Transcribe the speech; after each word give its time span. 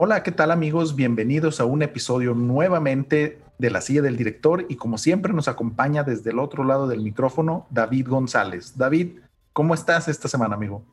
Hola, 0.00 0.22
¿qué 0.22 0.30
tal 0.30 0.52
amigos? 0.52 0.94
Bienvenidos 0.94 1.58
a 1.58 1.64
un 1.64 1.82
episodio 1.82 2.32
nuevamente 2.32 3.40
de 3.58 3.70
La 3.72 3.80
Silla 3.80 4.00
del 4.00 4.16
Director 4.16 4.64
y 4.68 4.76
como 4.76 4.96
siempre 4.96 5.32
nos 5.32 5.48
acompaña 5.48 6.04
desde 6.04 6.30
el 6.30 6.38
otro 6.38 6.62
lado 6.62 6.86
del 6.86 7.00
micrófono 7.00 7.66
David 7.70 8.06
González. 8.06 8.78
David, 8.78 9.18
¿cómo 9.52 9.74
estás 9.74 10.06
esta 10.06 10.28
semana, 10.28 10.54
amigo? 10.54 10.84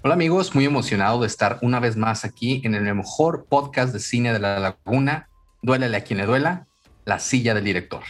Hola 0.00 0.14
amigos, 0.14 0.54
muy 0.54 0.64
emocionado 0.64 1.20
de 1.20 1.26
estar 1.26 1.58
una 1.60 1.78
vez 1.78 1.94
más 1.94 2.24
aquí 2.24 2.62
en 2.64 2.74
el 2.74 2.94
mejor 2.94 3.44
podcast 3.44 3.92
de 3.92 4.00
cine 4.00 4.32
de 4.32 4.38
la 4.38 4.58
laguna. 4.58 5.28
Duélale 5.60 5.98
a 5.98 6.04
quien 6.04 6.20
le 6.20 6.24
duela, 6.24 6.66
La 7.04 7.18
Silla 7.18 7.52
del 7.52 7.64
Director. 7.64 8.02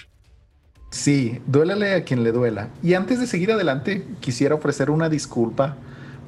Sí, 0.90 1.42
duélale 1.48 1.94
a 1.94 2.04
quien 2.04 2.22
le 2.22 2.30
duela. 2.30 2.68
Y 2.80 2.94
antes 2.94 3.18
de 3.18 3.26
seguir 3.26 3.50
adelante, 3.50 4.06
quisiera 4.20 4.54
ofrecer 4.54 4.88
una 4.88 5.08
disculpa 5.08 5.76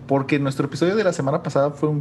porque 0.09 0.41
nuestro 0.41 0.67
episodio 0.67 0.97
de 0.97 1.05
la 1.05 1.13
semana 1.13 1.45
pasada 1.45 1.71
fue 1.71 1.89
un 1.89 2.01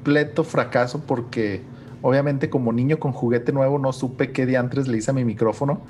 completo 0.00 0.44
fracaso 0.44 1.02
porque 1.06 1.60
obviamente 2.00 2.48
como 2.48 2.72
niño 2.72 2.98
con 2.98 3.12
juguete 3.12 3.52
nuevo 3.52 3.78
no 3.78 3.92
supe 3.92 4.32
qué 4.32 4.46
diantres 4.46 4.88
le 4.88 4.96
hice 4.96 5.10
a 5.10 5.14
mi 5.14 5.26
micrófono. 5.26 5.82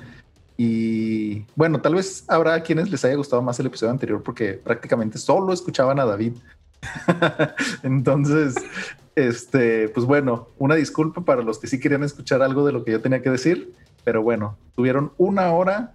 Y 0.57 1.45
bueno, 1.55 1.79
tal 1.79 1.95
vez 1.95 2.25
habrá 2.27 2.61
quienes 2.61 2.91
les 2.91 3.05
haya 3.05 3.15
gustado 3.15 3.41
más 3.41 3.57
el 3.59 3.67
episodio 3.67 3.91
anterior 3.91 4.21
porque 4.21 4.53
prácticamente 4.53 5.17
solo 5.17 5.53
escuchaban 5.53 5.97
a 5.99 6.05
David. 6.05 6.33
Entonces, 7.83 8.55
este, 9.15 9.87
pues 9.89 10.05
bueno, 10.05 10.49
una 10.57 10.75
disculpa 10.75 11.21
para 11.21 11.41
los 11.41 11.57
que 11.57 11.67
sí 11.67 11.79
querían 11.79 12.03
escuchar 12.03 12.41
algo 12.41 12.65
de 12.65 12.73
lo 12.73 12.83
que 12.83 12.91
yo 12.91 13.01
tenía 13.01 13.21
que 13.21 13.29
decir, 13.29 13.73
pero 14.03 14.21
bueno, 14.21 14.57
tuvieron 14.75 15.13
una 15.17 15.53
hora 15.53 15.93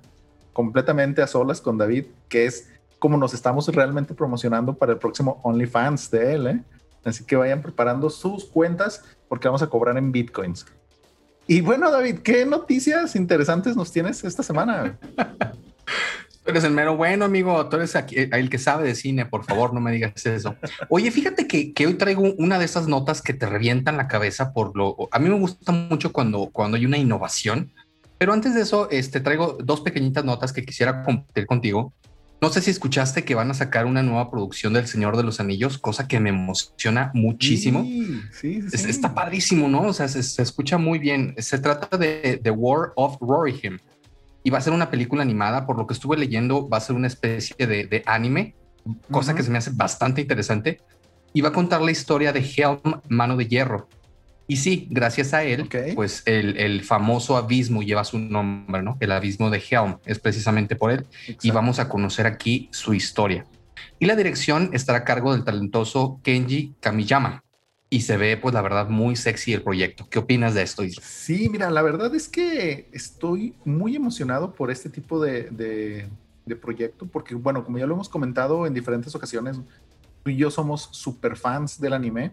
completamente 0.55 1.21
a 1.21 1.27
solas 1.27 1.60
con 1.60 1.77
David, 1.77 2.07
que 2.30 2.46
es 2.46 2.71
como 2.98 3.19
nos 3.19 3.35
estamos 3.35 3.69
realmente 3.69 4.15
promocionando 4.15 4.73
para 4.73 4.93
el 4.93 4.98
próximo 4.98 5.38
OnlyFans 5.43 6.10
de 6.10 6.35
él, 6.35 6.46
¿eh? 6.46 6.62
Así 7.06 7.24
que 7.24 7.37
vayan 7.37 7.62
preparando 7.62 8.10
sus 8.10 8.45
cuentas 8.45 9.04
porque 9.29 9.49
vamos 9.49 9.62
a 9.62 9.68
cobrar 9.68 9.96
en 9.96 10.12
bitcoins. 10.12 10.66
Y 11.46 11.60
bueno, 11.60 11.90
David, 11.90 12.18
¿qué 12.18 12.45
noticias 12.45 13.15
interesantes 13.15 13.76
nos 13.76 13.93
tienes 13.93 14.24
esta 14.24 14.43
semana? 14.43 14.98
Tú 16.46 16.51
eres 16.51 16.65
el 16.65 16.73
mero 16.73 16.96
bueno, 16.96 17.24
amigo. 17.24 17.68
Tú 17.68 17.76
eres 17.76 17.95
el 17.95 18.51
que 18.51 18.59
sabe 18.59 18.87
de 18.87 18.95
cine. 18.95 19.26
Por 19.26 19.45
favor, 19.45 19.74
no 19.74 19.80
me 19.80 19.90
digas 19.90 20.26
eso. 20.26 20.54
Oye, 20.88 21.10
fíjate 21.10 21.48
que, 21.48 21.87
hoy 21.87 21.95
traigo 21.95 22.35
una 22.38 22.59
de 22.59 22.65
esas 22.65 22.87
notas 22.87 23.20
que 23.20 23.35
te 23.35 23.46
revientan 23.46 23.96
la 23.96 24.07
cabeza 24.07 24.52
por 24.52 24.76
lo. 24.76 25.09
A 25.10 25.18
mí 25.18 25.29
me 25.29 25.38
gusta 25.38 25.73
mucho 25.73 26.13
cuando, 26.13 26.51
cuando 26.52 26.76
hay 26.76 26.87
una 26.87 26.98
innovación. 26.98 27.73
Pero 28.18 28.32
antes 28.32 28.54
de 28.54 28.63
eso, 28.63 28.88
este, 28.91 29.20
traigo 29.20 29.59
dos 29.60 29.80
pequeñitas 29.80 30.24
notas 30.24 30.52
que 30.52 30.65
quisiera 30.65 31.02
compartir 31.02 31.46
contigo. 31.46 31.93
No 32.40 32.51
sé 32.51 32.60
si 32.60 32.70
escuchaste 32.70 33.24
que 33.24 33.34
van 33.34 33.51
a 33.51 33.54
sacar 33.54 33.87
una 33.87 34.02
nueva 34.02 34.30
producción 34.30 34.74
del 34.74 34.87
Señor 34.87 35.16
de 35.16 35.23
los 35.23 35.40
Anillos, 35.40 35.79
cosa 35.79 36.06
que 36.06 36.20
me 36.20 36.30
emociona 36.30 37.10
muchísimo. 37.15 37.82
Sí, 37.82 38.20
sí, 38.32 38.62
sí. 38.70 38.90
está 38.90 39.15
padrísimo, 39.15 39.68
¿no? 39.68 39.82
O 39.82 39.92
sea, 39.95 40.06
se, 40.06 40.42
escucha 40.42 40.76
muy 40.76 40.98
bien. 40.98 41.34
Se 41.38 41.59
trata 41.59 41.96
de 41.96 42.38
The 42.42 42.51
War 42.51 42.92
of 42.96 43.16
Rohirrim 43.20 43.79
y 44.45 44.51
va 44.51 44.59
a 44.59 44.60
ser 44.60 44.74
una 44.74 44.90
película 44.90 45.23
animada. 45.23 45.66
Por 45.66 45.79
lo 45.79 45.87
que 45.87 45.95
estuve 45.95 46.18
leyendo, 46.18 46.68
va 46.68 46.76
a 46.76 46.80
ser 46.80 46.95
una 46.95 47.07
especie 47.07 47.66
de, 47.66 48.02
anime, 48.04 48.54
cosa 49.10 49.34
que 49.34 49.42
se 49.42 49.51
me 49.51 49.59
hace 49.59 49.70
bastante 49.73 50.20
interesante. 50.20 50.82
Y 51.32 51.40
va 51.40 51.48
a 51.48 51.52
contar 51.52 51.80
la 51.80 51.90
historia 51.90 52.32
de 52.32 52.40
Helm, 52.40 53.01
Mano 53.09 53.37
de 53.37 53.46
Hierro, 53.46 53.88
y 54.49 54.57
sí, 54.59 54.87
gracias 54.91 55.35
a 55.35 55.43
él, 55.43 55.69
pues 55.95 56.23
el, 56.25 56.83
famoso 56.85 57.37
abismo 57.37 57.83
lleva 57.83 58.05
su 58.05 58.19
nombre, 58.19 58.83
¿no? 58.83 58.97
El 59.01 59.11
abismo 59.11 59.51
de 59.51 59.63
Helm 59.69 59.99
es 60.05 60.21
precisamente 60.21 60.77
por 60.77 60.93
él. 60.93 61.07
Y 61.43 61.51
vamos 61.51 61.80
a 61.80 61.88
conocer 61.88 62.27
aquí 62.27 62.69
su 62.71 62.95
historia. 62.95 63.45
Y 63.99 64.06
la 64.06 64.15
dirección 64.15 64.71
estará 64.72 64.99
a 64.99 65.05
cargo 65.05 65.33
del 65.33 65.43
talentoso 65.43 66.21
Kenji 66.22 66.75
Kamiyama. 66.81 67.43
Y 67.91 68.03
se 68.03 68.16
ve, 68.16 68.37
pues 68.37 68.55
la 68.55 68.62
verdad, 68.62 68.88
muy 68.88 69.16
sexy 69.16 69.53
el 69.53 69.62
proyecto. 69.62 70.09
¿Qué 70.09 70.21
opinas 70.21 70.55
de 70.55 70.62
esto? 70.62 70.84
Sí, 71.00 71.49
mira, 71.49 71.71
la 71.71 71.82
verdad 71.82 72.15
es 72.15 72.28
que 72.28 72.88
estoy 72.93 73.54
muy 73.65 73.97
emocionado 73.97 74.54
por 74.54 74.70
este 74.70 74.91
tipo 74.91 75.20
de, 75.22 76.09
de 76.44 76.56
proyecto, 76.56 77.06
porque, 77.06 77.34
bueno, 77.34 77.65
como 77.65 77.78
ya 77.78 77.87
lo 77.87 77.94
hemos 77.94 78.09
comentado 78.09 78.66
en 78.66 78.75
diferentes 78.75 79.15
ocasiones, 79.15 79.56
tú 80.22 80.31
y 80.31 80.37
yo 80.37 80.53
somos 80.53 80.88
super 80.93 81.37
fans 81.37 81.81
del 81.81 81.94
anime 81.94 82.32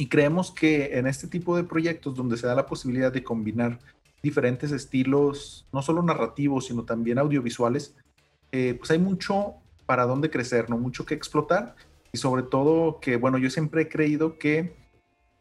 y 0.00 0.06
creemos 0.06 0.50
que 0.50 0.96
en 0.98 1.06
este 1.06 1.26
tipo 1.26 1.54
de 1.58 1.62
proyectos 1.62 2.14
donde 2.14 2.38
se 2.38 2.46
da 2.46 2.54
la 2.54 2.64
posibilidad 2.64 3.12
de 3.12 3.22
combinar 3.22 3.78
diferentes 4.22 4.72
estilos, 4.72 5.68
no 5.74 5.82
solo 5.82 6.02
narrativos, 6.02 6.68
sino 6.68 6.86
también 6.86 7.18
audiovisuales, 7.18 7.94
eh, 8.50 8.76
pues 8.78 8.90
hay 8.92 8.98
mucho 8.98 9.56
para 9.84 10.06
dónde 10.06 10.30
crecer, 10.30 10.70
¿no? 10.70 10.78
Mucho 10.78 11.04
que 11.04 11.12
explotar. 11.12 11.76
Y 12.12 12.16
sobre 12.16 12.44
todo 12.44 12.98
que, 12.98 13.18
bueno, 13.18 13.36
yo 13.36 13.50
siempre 13.50 13.82
he 13.82 13.88
creído 13.90 14.38
que, 14.38 14.74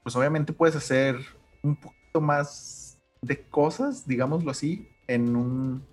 pues 0.03 0.17
obviamente 0.17 0.51
puedes 0.51 0.75
hacer 0.75 1.15
un 1.63 1.77
poquito 1.77 2.19
más 2.19 2.99
de 3.21 3.41
cosas, 3.43 4.05
digámoslo 4.09 4.51
así, 4.51 4.89
en 5.07 5.37
un, 5.37 5.85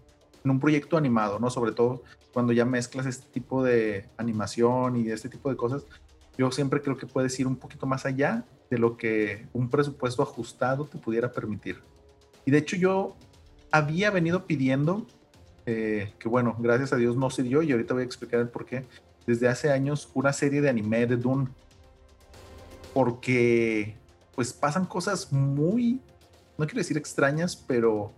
en 0.45 0.51
un 0.51 0.59
proyecto 0.59 0.97
animado, 0.97 1.39
¿no? 1.39 1.51
Sobre 1.51 1.71
todo 1.71 2.03
cuando 2.33 2.53
ya 2.53 2.65
mezclas 2.65 3.07
este 3.07 3.29
tipo 3.29 3.63
de 3.63 4.09
animación 4.17 4.97
y 4.97 5.09
este 5.09 5.29
tipo 5.29 5.51
de 5.51 5.57
cosas, 5.57 5.85
yo 6.37 6.51
siempre 6.51 6.83
creo 6.83 6.97
que 6.97 7.07
puedes 7.07 7.39
ir 7.39 7.47
un 7.47 7.55
poquito 7.55 7.87
más 7.87 8.05
allá 8.07 8.45
de 8.71 8.79
lo 8.79 8.97
que 8.97 9.47
un 9.53 9.69
presupuesto 9.69 10.23
ajustado 10.23 10.87
te 10.87 10.99
pudiera 10.99 11.31
permitir. 11.33 11.81
Y 12.45 12.51
de 12.51 12.59
hecho 12.59 12.77
yo 12.77 13.17
había 13.71 14.11
venido 14.11 14.47
pidiendo, 14.47 15.07
eh, 15.67 16.13
que 16.19 16.29
bueno, 16.29 16.57
gracias 16.59 16.93
a 16.93 16.97
Dios 16.97 17.17
no 17.17 17.31
se 17.31 17.43
dio 17.43 17.63
y 17.63 17.73
ahorita 17.73 17.95
voy 17.95 18.03
a 18.03 18.07
explicar 18.07 18.41
el 18.41 18.49
por 18.49 18.67
qué, 18.67 18.85
desde 19.27 19.49
hace 19.49 19.71
años 19.71 20.09
una 20.15 20.33
serie 20.33 20.61
de 20.61 20.69
anime 20.69 21.07
de 21.07 21.17
Dune. 21.17 21.49
Porque 22.95 23.95
pues 24.35 24.53
pasan 24.53 24.87
cosas 24.87 25.33
muy, 25.33 26.01
no 26.57 26.67
quiero 26.67 26.79
decir 26.79 26.97
extrañas, 26.97 27.57
pero 27.57 28.13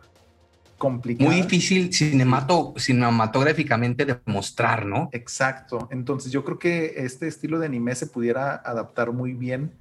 complicado. 0.76 1.30
Muy 1.30 1.42
difícil 1.42 1.92
cinemato, 1.92 2.74
cinematográficamente 2.76 4.04
de 4.04 4.18
mostrar, 4.26 4.86
¿no? 4.86 5.08
Exacto. 5.12 5.88
Entonces 5.90 6.30
yo 6.30 6.44
creo 6.44 6.58
que 6.58 6.94
este 6.96 7.26
estilo 7.26 7.58
de 7.58 7.66
anime 7.66 7.94
se 7.94 8.06
pudiera 8.06 8.54
adaptar 8.56 9.12
muy 9.12 9.32
bien 9.32 9.72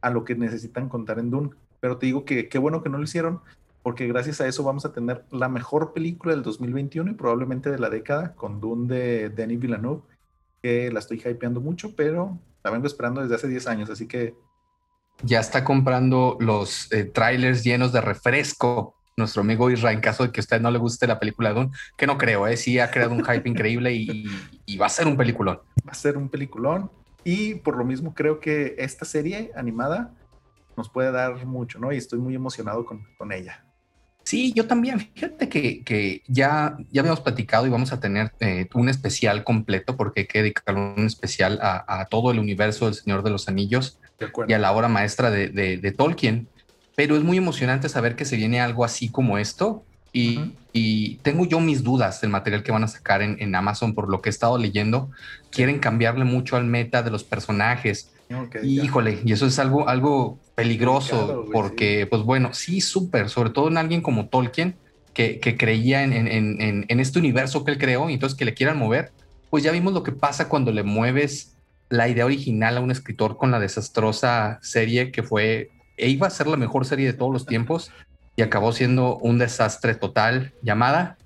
a 0.00 0.10
lo 0.10 0.24
que 0.24 0.34
necesitan 0.34 0.88
contar 0.88 1.18
en 1.18 1.30
Dune. 1.30 1.50
Pero 1.80 1.98
te 1.98 2.06
digo 2.06 2.24
que 2.24 2.48
qué 2.48 2.58
bueno 2.58 2.82
que 2.82 2.88
no 2.88 2.98
lo 2.98 3.04
hicieron, 3.04 3.40
porque 3.82 4.06
gracias 4.06 4.40
a 4.40 4.46
eso 4.46 4.64
vamos 4.64 4.84
a 4.84 4.92
tener 4.92 5.24
la 5.30 5.48
mejor 5.48 5.92
película 5.92 6.34
del 6.34 6.42
2021 6.42 7.10
y 7.10 7.14
probablemente 7.14 7.70
de 7.70 7.78
la 7.78 7.90
década 7.90 8.34
con 8.34 8.60
Dune 8.60 8.88
de 8.88 9.30
Denis 9.30 9.60
Villeneuve, 9.60 10.02
que 10.62 10.90
la 10.90 10.98
estoy 10.98 11.22
hypeando 11.24 11.60
mucho, 11.60 11.94
pero 11.94 12.38
la 12.64 12.70
vengo 12.70 12.86
esperando 12.86 13.22
desde 13.22 13.36
hace 13.36 13.48
10 13.48 13.66
años, 13.68 13.90
así 13.90 14.06
que... 14.06 14.34
Ya 15.22 15.40
está 15.40 15.64
comprando 15.64 16.36
los 16.38 16.92
eh, 16.92 17.04
trailers 17.04 17.64
llenos 17.64 17.92
de 17.92 18.00
refresco 18.00 18.94
nuestro 19.18 19.42
amigo 19.42 19.70
Israel, 19.70 19.96
en 19.96 20.00
caso 20.00 20.22
de 20.22 20.32
que 20.32 20.40
a 20.40 20.42
usted 20.42 20.60
no 20.60 20.70
le 20.70 20.78
guste 20.78 21.06
la 21.06 21.18
película 21.18 21.50
de 21.50 21.56
Dune, 21.56 21.70
que 21.96 22.06
no 22.06 22.16
creo, 22.16 22.46
¿eh? 22.46 22.56
sí 22.56 22.78
ha 22.78 22.90
creado 22.90 23.12
un 23.12 23.24
hype 23.24 23.48
increíble 23.48 23.92
y, 23.92 24.76
va 24.78 24.86
a 24.86 24.90
ser 24.90 25.06
un 25.06 25.16
peliculón. 25.16 25.58
Va 25.86 25.92
a 25.92 25.94
ser 25.94 26.16
un 26.16 26.28
peliculón 26.28 26.90
y 27.28 27.56
por 27.56 27.76
lo 27.76 27.84
mismo 27.84 28.14
creo 28.14 28.40
que 28.40 28.74
esta 28.78 29.04
serie 29.04 29.50
animada 29.54 30.14
nos 30.78 30.88
puede 30.88 31.12
dar 31.12 31.44
mucho, 31.44 31.78
¿no? 31.78 31.92
Y 31.92 31.98
estoy 31.98 32.18
muy 32.18 32.34
emocionado 32.34 32.86
con, 32.86 33.06
con 33.18 33.32
ella. 33.32 33.66
Sí, 34.22 34.54
yo 34.54 34.66
también. 34.66 34.98
Fíjate 35.14 35.46
que, 35.50 35.84
que, 35.84 36.22
ya, 36.26 36.78
ya 36.90 37.02
habíamos 37.02 37.20
platicado 37.20 37.66
y 37.66 37.68
vamos 37.68 37.92
a 37.92 38.00
tener 38.00 38.32
eh, 38.40 38.66
un 38.72 38.88
especial 38.88 39.44
completo 39.44 39.94
porque 39.94 40.20
hay 40.20 40.26
que 40.26 40.38
dedicar 40.38 40.74
un 40.74 41.04
especial 41.04 41.58
a, 41.60 42.00
a, 42.00 42.06
todo 42.06 42.30
el 42.30 42.38
universo 42.38 42.86
del 42.86 42.94
Señor 42.94 43.22
de 43.22 43.28
los 43.28 43.46
Anillos 43.46 44.00
y 44.46 44.52
a 44.54 44.58
la 44.58 44.72
obra 44.72 44.88
maestra 44.88 45.30
de, 45.30 45.48
de, 45.48 45.76
de 45.76 45.92
Tolkien 45.92 46.48
pero 46.98 47.14
es 47.14 47.22
muy 47.22 47.36
emocionante 47.36 47.88
saber 47.88 48.16
que 48.16 48.24
se 48.24 48.34
viene 48.34 48.60
algo 48.60 48.84
así 48.84 49.08
como 49.08 49.38
esto. 49.38 49.84
Y, 50.12 50.54
y 50.72 51.16
tengo 51.16 51.44
yo 51.46 51.60
mis 51.60 51.82
dudas 51.82 52.20
del 52.20 52.30
material 52.30 52.62
que 52.62 52.72
van 52.72 52.84
a 52.84 52.88
sacar 52.88 53.22
en, 53.22 53.36
en, 53.40 53.54
Amazon 53.54 53.94
por 53.94 54.08
lo 54.08 54.22
que 54.22 54.28
he 54.28 54.32
estado 54.32 54.58
leyendo. 54.58 55.10
Quieren 55.50 55.78
cambiarle 55.78 56.24
mucho 56.24 56.56
al 56.56 56.64
meta 56.64 57.02
de 57.02 57.10
los 57.10 57.24
personajes. 57.24 58.10
y, 58.62 58.80
híjole, 58.80 59.20
y 59.24 59.32
eso 59.32 59.46
es 59.46 59.58
algo, 59.58 59.88
algo 59.88 60.38
peligroso 60.54 61.46
porque, 61.52 62.06
pues 62.06 62.22
bueno, 62.22 62.52
sí, 62.52 62.80
súper, 62.80 63.28
sobre 63.28 63.50
todo 63.50 63.68
en 63.68 63.78
alguien 63.78 64.00
como 64.00 64.28
Tolkien, 64.28 64.76
que, 65.14 65.40
que 65.40 65.56
creía 65.56 66.04
en, 66.04 66.12
en, 66.12 66.86
en, 66.88 67.00
este 67.00 67.18
universo 67.18 67.64
que 67.64 67.72
él 67.72 67.78
creó 67.78 68.08
y 68.08 68.14
entonces 68.14 68.38
que 68.38 68.44
le 68.44 68.54
quieran 68.54 68.78
mover. 68.78 69.10
Pues 69.50 69.64
ya 69.64 69.72
vimos 69.72 69.92
lo 69.92 70.02
que 70.02 70.12
pasa 70.12 70.48
cuando 70.48 70.70
le 70.70 70.84
mueves 70.84 71.56
la 71.88 72.08
idea 72.08 72.24
original 72.24 72.76
a 72.76 72.80
un 72.80 72.90
escritor 72.90 73.36
con 73.36 73.50
la 73.50 73.58
desastrosa 73.58 74.58
serie 74.62 75.10
que 75.10 75.22
fue 75.22 75.70
e 75.96 76.08
iba 76.08 76.26
a 76.26 76.30
ser 76.30 76.46
la 76.46 76.56
mejor 76.56 76.86
serie 76.86 77.06
de 77.06 77.12
todos 77.12 77.32
los 77.32 77.46
tiempos 77.46 77.90
y 78.38 78.42
acabó 78.42 78.70
siendo 78.72 79.18
un 79.18 79.36
desastre 79.36 79.96
total 79.96 80.54
llamada 80.62 81.18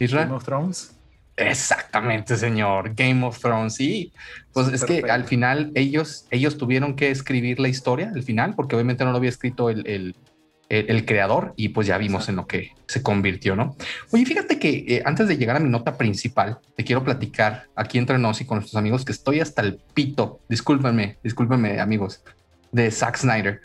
Game 0.00 0.32
of 0.32 0.42
Thrones. 0.42 0.96
Exactamente, 1.36 2.34
señor. 2.38 2.94
Game 2.94 3.26
of 3.26 3.38
Thrones. 3.38 3.74
Sí, 3.74 4.14
pues 4.54 4.68
es 4.68 4.84
que 4.86 5.02
al 5.10 5.24
final 5.24 5.70
ellos, 5.74 6.24
ellos 6.30 6.56
tuvieron 6.56 6.96
que 6.96 7.10
escribir 7.10 7.60
la 7.60 7.68
historia 7.68 8.10
al 8.14 8.22
final, 8.22 8.54
porque 8.54 8.74
obviamente 8.74 9.04
no 9.04 9.10
lo 9.10 9.18
había 9.18 9.28
escrito 9.28 9.68
el, 9.68 10.16
el, 10.70 11.04
creador 11.04 11.52
y 11.56 11.68
pues 11.68 11.86
ya 11.86 11.98
vimos 11.98 12.26
en 12.30 12.36
lo 12.36 12.46
que 12.46 12.72
se 12.86 13.02
convirtió, 13.02 13.54
¿no? 13.54 13.76
Oye, 14.10 14.24
fíjate 14.24 14.58
que 14.58 14.86
eh, 14.88 15.02
antes 15.04 15.28
de 15.28 15.36
llegar 15.36 15.56
a 15.56 15.60
mi 15.60 15.68
nota 15.68 15.98
principal, 15.98 16.58
te 16.74 16.84
quiero 16.84 17.04
platicar 17.04 17.66
aquí 17.76 17.98
entre 17.98 18.16
nos 18.16 18.40
y 18.40 18.46
con 18.46 18.60
nuestros 18.60 18.78
amigos 18.78 19.04
que 19.04 19.12
estoy 19.12 19.40
hasta 19.40 19.60
el 19.60 19.78
pito. 19.92 20.40
Discúlpenme, 20.48 21.18
discúlpenme, 21.22 21.80
amigos 21.80 22.24
de 22.72 22.90
Zack 22.90 23.18
Snyder. 23.18 23.60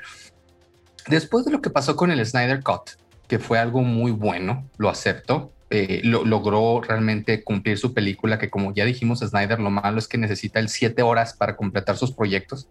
Después 1.07 1.45
de 1.45 1.51
lo 1.51 1.61
que 1.61 1.69
pasó 1.69 1.95
con 1.95 2.11
el 2.11 2.25
Snyder 2.25 2.63
Cut, 2.63 2.91
que 3.27 3.39
fue 3.39 3.59
algo 3.59 3.81
muy 3.81 4.11
bueno, 4.11 4.67
lo 4.77 4.89
acepto, 4.89 5.51
eh, 5.69 6.01
lo, 6.03 6.23
logró 6.23 6.81
realmente 6.81 7.43
cumplir 7.43 7.77
su 7.77 7.93
película, 7.93 8.37
que 8.37 8.49
como 8.49 8.73
ya 8.73 8.85
dijimos, 8.85 9.19
Snyder 9.19 9.59
lo 9.59 9.71
malo 9.71 9.97
es 9.97 10.07
que 10.07 10.17
necesita 10.17 10.59
el 10.59 10.69
siete 10.69 11.01
horas 11.01 11.33
para 11.33 11.55
completar 11.55 11.97
sus 11.97 12.11
proyectos. 12.11 12.67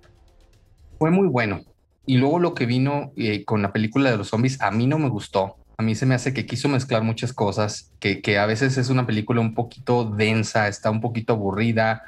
Fue 0.99 1.11
muy 1.11 1.27
bueno. 1.27 1.63
Y 2.07 2.19
luego 2.19 2.39
lo 2.39 2.55
que 2.55 2.67
vino 2.67 3.13
eh, 3.17 3.45
con 3.45 3.63
la 3.63 3.73
película 3.73 4.11
de 4.11 4.17
los 4.17 4.29
zombies, 4.29 4.61
a 4.61 4.71
mí 4.71 4.87
no 4.87 4.99
me 4.99 5.09
gustó. 5.09 5.57
A 5.79 5.83
mí 5.83 5.95
se 5.95 6.07
me 6.07 6.15
hace 6.15 6.33
que 6.33 6.47
quiso 6.47 6.69
mezclar 6.69 7.03
muchas 7.03 7.33
cosas, 7.33 7.91
que, 7.99 8.21
que 8.23 8.39
a 8.39 8.47
veces 8.47 8.79
es 8.79 8.89
una 8.89 9.07
película 9.07 9.41
un 9.41 9.55
poquito 9.55 10.05
densa, 10.05 10.69
está 10.69 10.91
un 10.91 11.01
poquito 11.01 11.33
aburrida, 11.33 12.03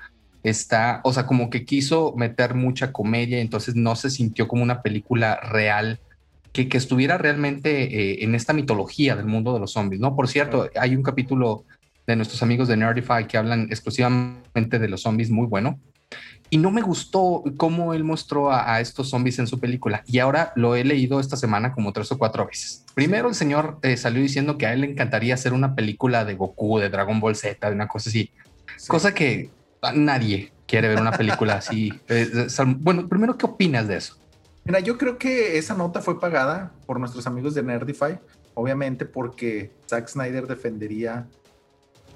está, 0.44 1.00
o 1.02 1.12
sea, 1.12 1.26
como 1.26 1.50
que 1.50 1.64
quiso 1.64 2.14
meter 2.16 2.54
mucha 2.54 2.92
comedia, 2.92 3.40
entonces 3.40 3.74
no 3.74 3.96
se 3.96 4.10
sintió 4.10 4.46
como 4.46 4.62
una 4.62 4.82
película 4.82 5.40
real 5.40 5.98
que, 6.54 6.68
que 6.68 6.78
estuviera 6.78 7.18
realmente 7.18 7.82
eh, 7.82 8.24
en 8.24 8.36
esta 8.36 8.52
mitología 8.52 9.16
del 9.16 9.26
mundo 9.26 9.52
de 9.52 9.58
los 9.58 9.72
zombies, 9.72 10.00
¿no? 10.00 10.14
Por 10.14 10.28
cierto, 10.28 10.70
hay 10.80 10.94
un 10.94 11.02
capítulo 11.02 11.64
de 12.06 12.14
nuestros 12.14 12.44
amigos 12.44 12.68
de 12.68 12.76
Nerdify 12.76 13.26
que 13.26 13.36
hablan 13.36 13.62
exclusivamente 13.70 14.78
de 14.78 14.88
los 14.88 15.02
zombies 15.02 15.30
muy 15.30 15.48
bueno. 15.48 15.80
Y 16.50 16.58
no 16.58 16.70
me 16.70 16.80
gustó 16.80 17.42
cómo 17.56 17.92
él 17.92 18.04
mostró 18.04 18.52
a, 18.52 18.80
estos 18.80 19.10
zombies 19.10 19.40
en 19.40 19.48
su 19.48 19.58
película. 19.58 20.04
Y 20.06 20.20
ahora 20.20 20.52
lo 20.54 20.76
he 20.76 20.84
leído 20.84 21.18
esta 21.18 21.36
semana 21.36 21.72
como 21.72 21.92
tres 21.92 22.12
o 22.12 22.18
cuatro 22.18 22.46
veces. 22.46 22.84
Primero 22.94 23.28
el 23.28 23.34
señor 23.34 23.80
eh, 23.82 23.96
salió 23.96 24.22
diciendo 24.22 24.56
que 24.56 24.66
a 24.66 24.74
él 24.74 24.82
le 24.82 24.90
encantaría 24.90 25.34
hacer 25.34 25.54
una 25.54 25.74
película 25.74 26.24
de 26.24 26.34
Goku, 26.34 26.78
de 26.78 26.88
Dragon 26.88 27.18
Ball 27.18 27.34
Z, 27.34 27.68
de 27.68 27.74
una 27.74 27.88
cosa 27.88 28.10
así. 28.10 28.30
Cosa 28.86 29.12
que 29.12 29.50
nadie 29.96 30.52
quiere 30.68 30.86
ver 30.86 31.00
una 31.00 31.10
película 31.10 31.54
así. 31.54 31.92
Eh, 32.08 32.28
bueno, 32.78 33.08
primero, 33.08 33.36
¿qué 33.36 33.46
opinas 33.46 33.88
de 33.88 33.96
eso? 33.96 34.23
Mira, 34.64 34.80
yo 34.80 34.96
creo 34.96 35.18
que 35.18 35.58
esa 35.58 35.74
nota 35.74 36.00
fue 36.00 36.18
pagada 36.18 36.72
por 36.86 36.98
nuestros 36.98 37.26
amigos 37.26 37.54
de 37.54 37.62
Nerdify, 37.62 38.18
obviamente 38.54 39.04
porque 39.04 39.72
Zack 39.88 40.08
Snyder 40.08 40.46
defendería 40.46 41.26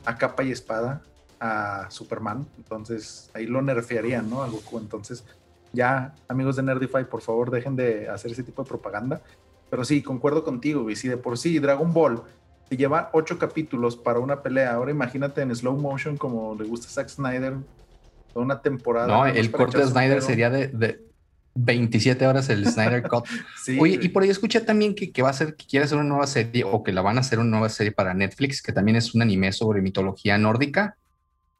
a 0.04 0.16
capa 0.16 0.42
y 0.42 0.50
espada 0.50 1.02
a 1.40 1.86
Superman, 1.90 2.46
entonces 2.56 3.30
ahí 3.34 3.46
lo 3.46 3.60
nerfearían, 3.60 4.28
¿no? 4.30 4.42
A 4.42 4.48
Goku, 4.48 4.78
entonces 4.78 5.24
ya, 5.72 6.14
amigos 6.28 6.56
de 6.56 6.62
Nerdify, 6.62 7.04
por 7.04 7.20
favor, 7.20 7.50
dejen 7.50 7.76
de 7.76 8.08
hacer 8.08 8.32
ese 8.32 8.42
tipo 8.42 8.62
de 8.62 8.68
propaganda. 8.68 9.20
Pero 9.70 9.84
sí, 9.84 10.02
concuerdo 10.02 10.44
contigo, 10.44 10.88
y 10.88 10.96
si 10.96 11.08
de 11.08 11.18
por 11.18 11.36
sí 11.36 11.58
Dragon 11.58 11.92
Ball 11.92 12.22
te 12.70 12.76
lleva 12.76 13.10
ocho 13.12 13.38
capítulos 13.38 13.96
para 13.96 14.18
una 14.18 14.42
pelea, 14.42 14.72
ahora 14.72 14.90
imagínate 14.90 15.42
en 15.42 15.54
slow 15.54 15.76
motion 15.76 16.16
como 16.16 16.54
le 16.54 16.64
gusta 16.64 16.86
a 16.86 16.90
Zack 16.90 17.08
Snyder, 17.08 17.56
toda 18.32 18.46
una 18.46 18.62
temporada. 18.62 19.06
No, 19.08 19.26
el 19.26 19.50
corte 19.50 19.78
de 19.78 19.86
Snyder 19.86 20.22
sería 20.22 20.48
de, 20.48 21.04
27 21.64 22.26
horas 22.26 22.48
el 22.48 22.66
Snyder 22.66 23.02
Cut. 23.02 23.26
Oye, 23.78 23.98
y 24.00 24.08
por 24.08 24.22
ahí 24.22 24.30
escuché 24.30 24.60
también 24.60 24.94
que, 24.94 25.10
que, 25.10 25.22
va 25.22 25.30
a 25.30 25.32
ser, 25.32 25.56
que 25.56 25.66
quiere 25.66 25.84
hacer 25.84 25.98
una 25.98 26.08
nueva 26.08 26.26
serie 26.26 26.64
o 26.64 26.82
que 26.82 26.92
la 26.92 27.02
van 27.02 27.18
a 27.18 27.20
hacer 27.20 27.38
una 27.38 27.50
nueva 27.50 27.68
serie 27.68 27.92
para 27.92 28.14
Netflix, 28.14 28.62
que 28.62 28.72
también 28.72 28.96
es 28.96 29.14
un 29.14 29.22
anime 29.22 29.52
sobre 29.52 29.82
mitología 29.82 30.38
nórdica. 30.38 30.96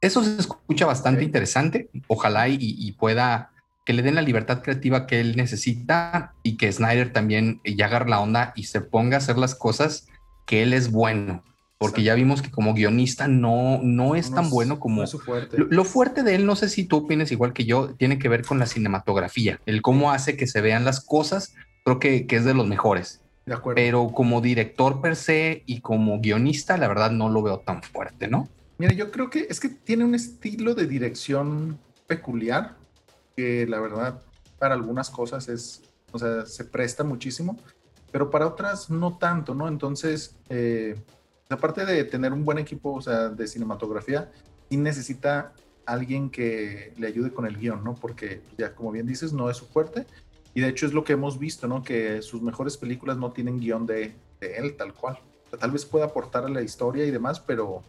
Eso 0.01 0.23
se 0.23 0.37
escucha 0.37 0.85
bastante 0.85 1.23
interesante. 1.23 1.89
Ojalá 2.07 2.47
y, 2.47 2.91
pueda 2.93 3.51
que 3.85 3.93
le 3.93 4.01
den 4.01 4.15
la 4.15 4.21
libertad 4.21 4.61
creativa 4.61 5.07
que 5.07 5.19
él 5.19 5.35
necesita 5.35 6.33
y 6.43 6.57
que 6.57 6.71
Snyder 6.71 7.11
también 7.11 7.59
ya 7.65 7.87
agarre 7.87 8.09
la 8.09 8.19
onda 8.19 8.53
y 8.55 8.63
se 8.63 8.81
ponga 8.81 9.17
a 9.17 9.17
hacer 9.17 9.37
las 9.37 9.55
cosas 9.55 10.07
que 10.45 10.63
él 10.63 10.73
es 10.73 10.91
bueno. 10.91 11.43
Porque 11.79 12.03
ya 12.03 12.13
vimos 12.13 12.41
que 12.41 12.51
como 12.51 12.73
guionista 12.73 13.29
no, 13.29 13.79
no 13.81 14.15
es 14.15 14.31
tan 14.31 14.49
bueno 14.49 14.81
como... 14.81 15.07
fuerte. 15.07 15.57
Lo, 15.57 15.85
fuerte 15.85 16.23
de 16.23 16.35
él, 16.35 16.45
no 16.45 16.57
sé 16.57 16.67
si 16.67 16.83
tú 16.83 16.97
opinas 16.97 17.31
igual 17.31 17.53
que 17.53 17.63
yo, 17.63 17.95
tiene 17.95 18.19
que 18.19 18.27
ver 18.27 18.45
con 18.45 18.59
la 18.59 18.65
cinematografía, 18.65 19.61
el 19.65 19.81
cómo 19.81 20.11
hace 20.11 20.35
que 20.35 20.45
se 20.45 20.59
vean 20.59 20.83
las 20.83 20.99
cosas, 20.99 21.55
creo 21.85 21.97
que, 21.97 22.27
que 22.27 22.35
es 22.35 22.43
de 22.43 22.53
los 22.53 22.67
mejores. 22.67 23.21
De 23.45 23.53
acuerdo. 23.53 23.75
Pero 23.77 24.09
como 24.09 24.41
director 24.41 24.99
per 24.99 25.15
se 25.15 25.63
y 25.65 25.79
como 25.79 26.19
guionista, 26.19 26.77
la 26.77 26.89
verdad 26.89 27.11
no 27.11 27.29
lo 27.29 27.41
veo 27.41 27.59
tan 27.59 27.81
fuerte, 27.81 28.27
¿no? 28.27 28.49
Mira, 28.77 28.93
yo 28.93 29.09
creo 29.09 29.29
que 29.29 29.47
es 29.49 29.61
que 29.61 29.69
tiene 29.69 30.03
un 30.03 30.15
estilo 30.15 30.75
de 30.75 30.85
dirección 30.85 31.79
peculiar 32.07 32.75
que 33.37 33.65
la 33.65 33.79
verdad 33.79 34.21
para 34.57 34.73
algunas 34.75 35.09
cosas 35.09 35.47
es, 35.47 35.81
o 36.11 36.19
sea, 36.19 36.45
se 36.45 36.65
presta 36.65 37.05
muchísimo, 37.05 37.57
pero 38.11 38.29
para 38.29 38.47
otras 38.47 38.89
no 38.89 39.17
tanto, 39.17 39.55
¿no? 39.55 39.67
Entonces, 39.67 40.35
eh, 40.49 40.95
aparte 41.49 41.85
de 41.85 42.03
tener 42.03 42.31
un 42.31 42.45
buen 42.45 42.59
equipo, 42.59 43.01
de 43.01 43.47
cinematografía, 43.47 44.31
sí 44.69 44.77
necesita 44.77 45.53
alguien 45.85 46.29
que 46.29 46.93
le 46.97 47.07
ayude 47.07 47.31
con 47.31 47.45
el 47.47 47.57
guion, 47.57 47.83
¿no? 47.83 47.95
Porque 47.95 48.41
ya, 48.57 48.75
como 48.75 48.91
bien 48.91 49.07
dices, 49.07 49.33
no 49.33 49.49
es 49.49 49.57
su 49.57 49.65
fuerte. 49.65 50.05
Y 50.53 50.61
de 50.61 50.69
hecho 50.69 50.85
es 50.85 50.93
lo 50.93 51.03
que 51.03 51.13
hemos 51.13 51.39
visto, 51.39 51.67
¿no? 51.67 51.83
Que 51.83 52.21
sus 52.21 52.41
mejores 52.41 52.77
películas 52.77 53.17
no 53.17 53.31
tienen 53.31 53.59
guion 53.59 53.85
de, 53.87 54.15
él 54.41 54.75
tal 54.77 54.93
cual. 54.93 55.19
Tal 55.59 55.71
vez 55.71 55.85
pueda 55.85 56.05
aportar 56.05 56.45
a 56.45 56.49
la 56.49 56.61
historia 56.61 57.05
y 57.05 57.11
demás, 57.11 57.39
pero 57.39 57.81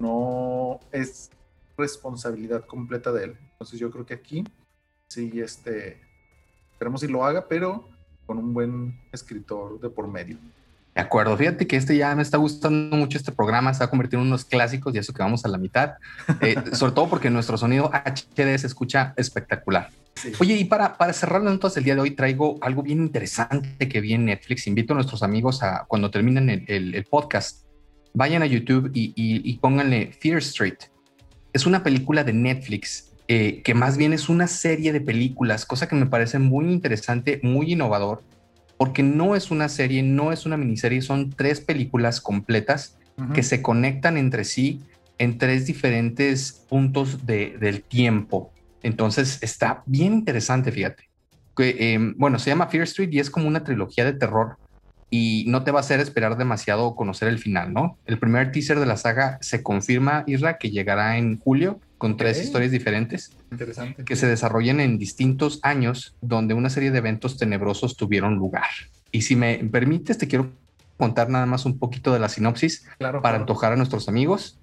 no 0.00 0.80
es 0.90 1.30
responsabilidad 1.76 2.64
completa 2.64 3.12
de 3.12 3.24
él. 3.24 3.38
Entonces 3.52 3.78
yo 3.78 3.90
creo 3.90 4.06
que 4.06 4.14
aquí 4.14 4.44
sí, 5.08 5.30
este, 5.40 6.00
esperemos 6.72 7.02
si 7.02 7.08
lo 7.08 7.24
haga, 7.24 7.46
pero 7.46 7.86
con 8.24 8.38
un 8.38 8.54
buen 8.54 8.98
escritor 9.12 9.78
de 9.78 9.90
por 9.90 10.08
medio. 10.08 10.38
De 10.94 11.00
acuerdo, 11.00 11.36
fíjate 11.36 11.66
que 11.66 11.76
este 11.76 11.96
ya 11.96 12.14
me 12.14 12.22
está 12.22 12.36
gustando 12.36 12.96
mucho 12.96 13.16
este 13.16 13.32
programa, 13.32 13.72
se 13.72 13.80
va 13.80 13.86
a 13.86 13.90
convertir 13.90 14.18
en 14.18 14.26
unos 14.26 14.44
clásicos 14.44 14.94
y 14.94 14.98
eso 14.98 15.14
que 15.14 15.22
vamos 15.22 15.44
a 15.44 15.48
la 15.48 15.56
mitad, 15.56 15.94
eh, 16.40 16.54
sobre 16.72 16.92
todo 16.92 17.08
porque 17.08 17.30
nuestro 17.30 17.56
sonido 17.56 17.90
HD 17.92 18.58
se 18.58 18.66
escucha 18.66 19.14
espectacular. 19.16 19.88
Oye, 20.38 20.56
y 20.56 20.64
para, 20.66 20.98
para 20.98 21.14
cerrar 21.14 21.42
las 21.42 21.54
notas 21.54 21.74
del 21.74 21.84
día 21.84 21.94
de 21.94 22.02
hoy 22.02 22.10
traigo 22.10 22.58
algo 22.60 22.82
bien 22.82 22.98
interesante 22.98 23.88
que 23.88 24.00
vi 24.02 24.12
en 24.12 24.26
Netflix. 24.26 24.66
Invito 24.66 24.92
a 24.92 24.96
nuestros 24.96 25.22
amigos 25.22 25.62
a 25.62 25.86
cuando 25.88 26.10
terminen 26.10 26.50
el, 26.50 26.94
el 26.94 27.04
podcast, 27.04 27.64
vayan 28.14 28.42
a 28.42 28.46
YouTube 28.46 28.90
y, 28.92 29.56
pónganle 29.58 30.12
Fear 30.12 30.38
Street. 30.38 30.78
Es 31.52 31.66
una 31.66 31.82
película 31.82 32.24
de 32.24 32.32
Netflix 32.32 33.10
eh, 33.28 33.62
que 33.62 33.74
más 33.74 33.96
bien 33.96 34.12
es 34.12 34.28
una 34.28 34.46
serie 34.46 34.92
de 34.92 35.00
películas, 35.00 35.64
cosa 35.64 35.88
que 35.88 35.94
me 35.94 36.06
parece 36.06 36.38
muy 36.38 36.66
interesante, 36.66 37.40
muy 37.42 37.72
innovador, 37.72 38.22
porque 38.82 39.04
no 39.04 39.36
es 39.36 39.52
una 39.52 39.68
serie, 39.68 40.02
no 40.02 40.32
es 40.32 40.44
una 40.44 40.56
miniserie, 40.56 41.02
son 41.02 41.30
tres 41.30 41.60
películas 41.60 42.20
completas 42.20 42.98
que 43.32 43.44
se 43.44 43.62
conectan 43.62 44.16
entre 44.16 44.42
sí 44.42 44.80
en 45.18 45.38
tres 45.38 45.66
diferentes 45.66 46.64
puntos 46.68 47.24
del 47.24 47.84
tiempo. 47.84 48.52
Entonces 48.82 49.38
está 49.40 49.84
bien 49.86 50.14
interesante, 50.14 50.72
fíjate. 50.72 51.08
Que, 51.56 51.94
em, 51.94 52.16
bueno, 52.18 52.40
se 52.40 52.50
llama 52.50 52.66
Fear 52.66 52.82
Street 52.82 53.10
y 53.12 53.20
es 53.20 53.30
como 53.30 53.46
una 53.46 53.62
trilogía 53.62 54.04
de 54.04 54.14
terror 54.14 54.56
y 55.10 55.44
no 55.46 55.62
te 55.62 55.70
va 55.70 55.78
a 55.78 55.82
hacer 55.82 56.00
esperar 56.00 56.36
demasiado 56.36 56.96
conocer 56.96 57.28
el 57.28 57.38
final, 57.38 57.72
¿no? 57.72 57.98
El 58.04 58.18
primer 58.18 58.50
teaser 58.50 58.80
de 58.80 58.86
la 58.86 58.96
saga 58.96 59.38
se 59.42 59.62
confirma, 59.62 60.24
Isra, 60.26 60.58
que 60.58 60.70
llegará 60.70 61.18
en 61.18 61.38
julio 61.38 61.78
con 62.02 62.16
tres 62.16 62.42
historias 62.42 62.72
diferentes 62.72 63.30
Interesante. 63.52 64.04
que 64.04 64.16
se 64.16 64.26
desarrollan 64.26 64.80
en 64.80 64.98
distintos 64.98 65.60
años 65.62 66.16
donde 66.20 66.52
una 66.52 66.68
serie 66.68 66.90
de 66.90 66.98
eventos 66.98 67.38
tenebrosos 67.38 67.96
tuvieron 67.96 68.34
lugar. 68.34 68.66
Y 69.12 69.22
si 69.22 69.36
me 69.36 69.58
permites, 69.58 70.18
te 70.18 70.26
quiero 70.26 70.50
contar 70.96 71.30
nada 71.30 71.46
más 71.46 71.64
un 71.64 71.78
poquito 71.78 72.12
de 72.12 72.18
la 72.18 72.28
sinopsis 72.28 72.88
para 72.98 73.36
antojar 73.36 73.72
a 73.72 73.76
nuestros 73.76 74.08
amigos. 74.08 74.58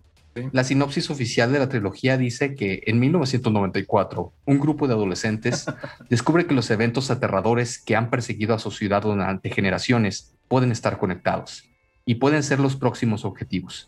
La 0.52 0.66
sinopsis 0.66 1.10
oficial 1.12 1.54
de 1.54 1.60
la 1.60 1.70
trilogía 1.70 2.18
dice 2.18 2.56
que 2.56 2.84
en 2.88 3.00
1994 3.00 4.34
un 4.44 4.60
grupo 4.60 4.90
de 4.90 4.96
adolescentes 4.96 5.66
descubre 6.10 6.46
que 6.46 6.56
los 6.56 6.70
eventos 6.72 7.10
aterradores 7.10 7.80
que 7.80 7.96
han 7.96 8.10
perseguido 8.10 8.54
a 8.54 8.60
su 8.60 8.70
ciudad 8.70 9.04
durante 9.04 9.50
generaciones 9.50 10.36
pueden 10.50 10.74
estar 10.74 10.98
conectados 10.98 11.64
y 12.04 12.16
pueden 12.16 12.44
ser 12.44 12.60
los 12.60 12.76
próximos 12.76 13.24
objetivos. 13.24 13.88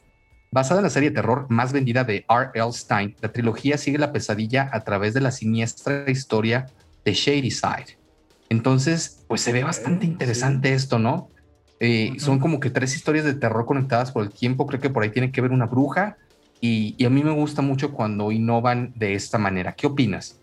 Basada 0.52 0.82
en 0.82 0.84
la 0.84 0.90
serie 0.90 1.10
de 1.10 1.16
terror 1.16 1.46
más 1.50 1.72
vendida 1.72 2.04
de 2.04 2.26
R.L. 2.30 2.74
Stein, 2.74 3.16
la 3.22 3.32
trilogía 3.32 3.78
sigue 3.78 3.98
la 3.98 4.12
pesadilla 4.12 4.70
a 4.72 4.82
través 4.82 5.14
de 5.14 5.22
la 5.22 5.32
siniestra 5.32 6.10
historia 6.10 6.68
de 7.06 7.14
Shady 7.14 7.52
Side. 7.52 7.98
Entonces, 8.50 9.24
pues 9.28 9.42
se 9.42 9.54
ve 9.54 9.64
bastante 9.64 10.06
interesante 10.06 10.74
esto, 10.74 11.00
¿no? 11.00 11.30
Eh, 11.80 12.14
son 12.20 12.40
como 12.40 12.60
que 12.60 12.70
tres 12.70 12.96
historias 12.96 13.26
de 13.26 13.34
terror 13.34 13.66
conectadas 13.66 14.12
por 14.12 14.24
el 14.24 14.30
tiempo. 14.30 14.68
Creo 14.68 14.82
que 14.82 14.90
por 14.90 15.04
ahí 15.04 15.10
tiene 15.10 15.32
que 15.32 15.42
ver 15.42 15.52
una 15.52 15.66
bruja, 15.66 16.18
y, 16.62 17.04
a 17.04 17.10
mí 17.10 17.24
me 17.24 17.32
gusta 17.32 17.64
mucho 17.64 17.92
cuando 17.92 18.32
innovan 18.32 18.94
de 18.96 19.16
esta 19.16 19.40
manera. 19.40 19.74
¿Qué 19.74 19.88
opinas? 19.88 20.40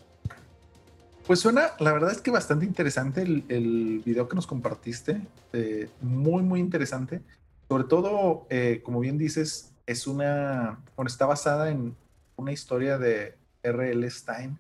Pues 1.25 1.39
suena, 1.39 1.71
la 1.79 1.93
verdad 1.93 2.11
es 2.11 2.21
que 2.21 2.33
bastante 2.33 2.67
interesante 2.67 3.23
el, 3.23 4.03
video 4.05 4.29
que 4.29 4.35
nos 4.35 4.47
compartiste. 4.47 5.21
Eh, 5.53 5.89
muy, 6.01 6.43
muy 6.43 6.59
interesante. 6.59 7.21
Sobre 7.69 7.85
todo, 7.85 8.47
eh, 8.51 8.81
como 8.83 8.99
bien 8.99 9.17
dices, 9.17 9.73
es 9.89 10.07
una, 10.07 10.79
bueno, 10.97 11.09
está 11.09 11.25
basada 11.25 11.71
en 11.71 11.97
una 12.37 12.53
historia 12.53 12.99
de 12.99 13.39
R.L. 13.63 14.09
Stein, 14.11 14.59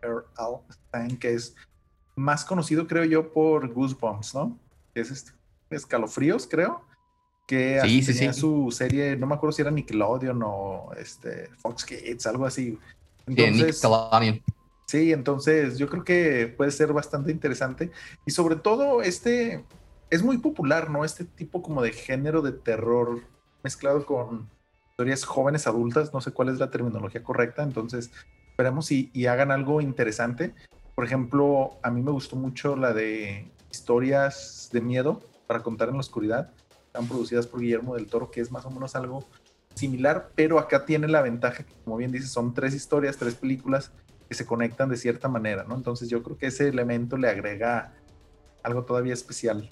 R.L. 0.00 0.58
Stein, 0.70 1.18
que 1.18 1.34
es 1.34 1.54
más 2.16 2.42
conocido, 2.46 2.86
creo 2.86 3.04
yo, 3.04 3.32
por 3.34 3.68
Goosebumps, 3.70 4.34
¿no? 4.34 4.58
Es 4.94 5.10
este, 5.10 5.32
escalofríos, 5.68 6.46
creo 6.46 6.86
que 7.46 7.80
tenía 8.06 8.32
su 8.32 8.70
serie, 8.70 9.14
no 9.14 9.26
me 9.26 9.34
acuerdo 9.34 9.52
si 9.52 9.60
era 9.60 9.70
Nickelodeon 9.70 10.40
o 10.42 10.90
este, 10.96 11.50
Fox 11.58 11.84
Kids, 11.84 12.26
algo 12.26 12.46
así. 12.46 12.78
Entonces, 13.26 13.82
Sí, 14.86 15.12
entonces 15.12 15.76
yo 15.76 15.88
creo 15.88 16.02
que 16.02 16.54
puede 16.56 16.70
ser 16.70 16.94
bastante 16.94 17.30
interesante 17.30 17.90
y 18.26 18.30
sobre 18.30 18.56
todo 18.56 19.02
este 19.02 19.64
es 20.08 20.22
muy 20.22 20.38
popular, 20.38 20.88
¿no? 20.88 21.04
Este 21.04 21.24
tipo 21.24 21.62
como 21.62 21.82
de 21.82 21.92
género 21.92 22.40
de 22.40 22.52
terror 22.52 23.20
mezclado 23.62 24.04
con 24.06 24.50
historias 24.92 25.24
jóvenes 25.24 25.66
adultas, 25.66 26.12
no 26.12 26.20
sé 26.20 26.32
cuál 26.32 26.50
es 26.50 26.58
la 26.58 26.70
terminología 26.70 27.22
correcta, 27.22 27.62
entonces 27.62 28.10
esperemos 28.50 28.92
y, 28.92 29.10
y 29.14 29.26
hagan 29.26 29.50
algo 29.50 29.80
interesante. 29.80 30.54
Por 30.94 31.06
ejemplo, 31.06 31.78
a 31.82 31.90
mí 31.90 32.02
me 32.02 32.10
gustó 32.10 32.36
mucho 32.36 32.76
la 32.76 32.92
de 32.92 33.50
historias 33.70 34.68
de 34.70 34.82
miedo 34.82 35.22
para 35.46 35.62
contar 35.62 35.88
en 35.88 35.94
la 35.94 36.00
oscuridad, 36.00 36.50
están 36.86 37.08
producidas 37.08 37.46
por 37.46 37.60
Guillermo 37.60 37.94
del 37.94 38.06
Toro, 38.06 38.30
que 38.30 38.42
es 38.42 38.52
más 38.52 38.66
o 38.66 38.70
menos 38.70 38.94
algo 38.94 39.24
similar, 39.74 40.30
pero 40.34 40.58
acá 40.58 40.84
tiene 40.84 41.08
la 41.08 41.22
ventaja 41.22 41.64
que, 41.64 41.72
como 41.84 41.96
bien 41.96 42.12
dices, 42.12 42.30
son 42.30 42.52
tres 42.52 42.74
historias, 42.74 43.16
tres 43.16 43.34
películas 43.34 43.92
que 44.28 44.34
se 44.34 44.44
conectan 44.44 44.90
de 44.90 44.98
cierta 44.98 45.26
manera, 45.28 45.64
¿no? 45.64 45.74
Entonces 45.74 46.10
yo 46.10 46.22
creo 46.22 46.36
que 46.36 46.48
ese 46.48 46.68
elemento 46.68 47.16
le 47.16 47.30
agrega 47.30 47.94
algo 48.62 48.84
todavía 48.84 49.14
especial. 49.14 49.70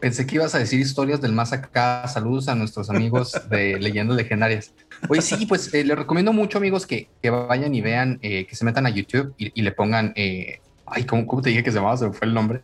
Pensé 0.00 0.26
que 0.26 0.36
ibas 0.36 0.54
a 0.54 0.58
decir 0.58 0.80
historias 0.80 1.20
del 1.20 1.32
más 1.32 1.52
acá. 1.52 2.06
Saludos 2.08 2.48
a 2.48 2.54
nuestros 2.54 2.90
amigos 2.90 3.32
de 3.48 3.78
Leyendas 3.80 4.16
Legendarias. 4.16 4.72
Oye, 5.08 5.22
sí, 5.22 5.46
pues 5.46 5.72
eh, 5.72 5.84
les 5.84 5.96
recomiendo 5.96 6.32
mucho, 6.32 6.58
amigos, 6.58 6.86
que, 6.86 7.08
que 7.22 7.30
vayan 7.30 7.74
y 7.74 7.80
vean, 7.80 8.18
eh, 8.22 8.46
que 8.46 8.56
se 8.56 8.64
metan 8.64 8.86
a 8.86 8.90
YouTube 8.90 9.34
y, 9.38 9.60
le 9.60 9.72
pongan. 9.72 10.12
Eh, 10.16 10.60
ay, 10.86 11.04
¿cómo, 11.04 11.26
¿cómo, 11.26 11.42
te 11.42 11.50
dije 11.50 11.62
que 11.62 11.70
se 11.70 11.78
llamaba? 11.78 11.96
Se 11.96 12.06
me 12.06 12.12
fue 12.12 12.26
el 12.26 12.34
nombre. 12.34 12.60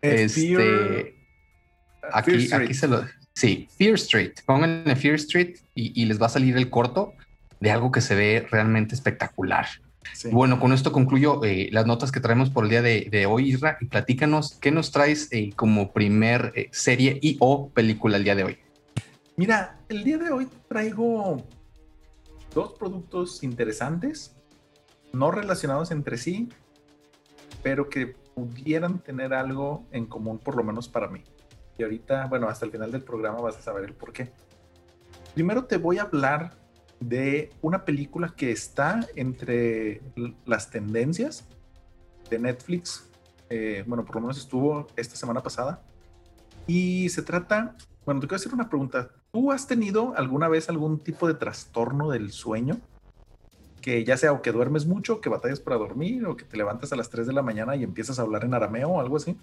Este. 0.00 1.16
aquí, 2.12 2.52
aquí 2.52 2.74
se 2.74 2.88
lo. 2.88 3.04
Sí, 3.34 3.68
Fear 3.76 3.94
Street. 3.94 4.32
Pónganle 4.44 4.94
Fear 4.96 5.14
Street 5.14 5.56
y, 5.74 6.00
y 6.00 6.04
les 6.04 6.20
va 6.20 6.26
a 6.26 6.30
salir 6.30 6.56
el 6.56 6.68
corto 6.68 7.14
de 7.60 7.70
algo 7.70 7.92
que 7.92 8.00
se 8.00 8.14
ve 8.14 8.46
realmente 8.50 8.94
espectacular. 8.94 9.66
Bueno, 10.30 10.60
con 10.60 10.72
esto 10.72 10.92
concluyo 10.92 11.42
eh, 11.44 11.68
las 11.72 11.86
notas 11.86 12.12
que 12.12 12.20
traemos 12.20 12.50
por 12.50 12.64
el 12.64 12.70
día 12.70 12.82
de, 12.82 13.26
hoy, 13.26 13.50
Isra, 13.50 13.78
y 13.80 13.86
platícanos 13.86 14.58
qué 14.60 14.70
nos 14.70 14.90
traes 14.90 15.28
eh, 15.32 15.52
como 15.54 15.92
primer 15.92 16.52
eh, 16.54 16.68
serie 16.72 17.18
y 17.20 17.36
o 17.40 17.70
película 17.70 18.16
el 18.16 18.24
día 18.24 18.34
de 18.34 18.44
hoy. 18.44 18.58
Mira, 19.36 19.78
el 19.88 20.04
día 20.04 20.18
de 20.18 20.30
hoy 20.30 20.48
traigo 20.68 21.42
dos 22.54 22.72
productos 22.74 23.42
interesantes, 23.42 24.36
no 25.12 25.30
relacionados 25.30 25.90
entre 25.90 26.18
sí, 26.18 26.48
pero 27.62 27.88
que 27.88 28.14
pudieran 28.34 28.98
tener 28.98 29.34
algo 29.34 29.86
en 29.90 30.06
común, 30.06 30.38
por 30.38 30.56
lo 30.56 30.64
menos 30.64 30.88
para 30.88 31.08
mí. 31.08 31.22
Y 31.78 31.82
ahorita, 31.82 32.26
bueno, 32.26 32.48
hasta 32.48 32.66
el 32.66 32.72
final 32.72 32.92
del 32.92 33.02
programa 33.02 33.40
vas 33.40 33.56
a 33.56 33.62
saber 33.62 33.84
el 33.84 33.94
por 33.94 34.12
qué. 34.12 34.30
Primero 35.34 35.64
te 35.64 35.78
voy 35.78 35.98
a 35.98 36.02
hablar 36.02 36.61
de 37.02 37.50
una 37.60 37.84
película 37.84 38.34
que 38.36 38.50
está 38.50 39.06
entre 39.16 40.00
las 40.46 40.70
tendencias 40.70 41.44
de 42.30 42.38
Netflix. 42.38 43.08
Eh, 43.50 43.84
bueno, 43.86 44.04
por 44.04 44.16
lo 44.16 44.22
menos 44.22 44.38
estuvo 44.38 44.86
esta 44.96 45.16
semana 45.16 45.42
pasada. 45.42 45.82
Y 46.66 47.08
se 47.08 47.22
trata, 47.22 47.76
bueno, 48.04 48.20
te 48.20 48.26
quiero 48.26 48.36
hacer 48.36 48.54
una 48.54 48.68
pregunta. 48.68 49.10
¿Tú 49.32 49.52
has 49.52 49.66
tenido 49.66 50.14
alguna 50.16 50.48
vez 50.48 50.68
algún 50.68 50.98
tipo 50.98 51.26
de 51.26 51.34
trastorno 51.34 52.10
del 52.10 52.32
sueño? 52.32 52.78
Que 53.80 54.04
ya 54.04 54.16
sea 54.16 54.32
o 54.32 54.42
que 54.42 54.52
duermes 54.52 54.86
mucho, 54.86 55.20
que 55.20 55.28
batallas 55.28 55.60
para 55.60 55.76
dormir, 55.76 56.24
o 56.26 56.36
que 56.36 56.44
te 56.44 56.56
levantas 56.56 56.92
a 56.92 56.96
las 56.96 57.10
3 57.10 57.26
de 57.26 57.32
la 57.32 57.42
mañana 57.42 57.74
y 57.74 57.82
empiezas 57.82 58.18
a 58.18 58.22
hablar 58.22 58.44
en 58.44 58.54
arameo 58.54 58.90
o 58.90 59.00
algo 59.00 59.16
así. 59.16 59.36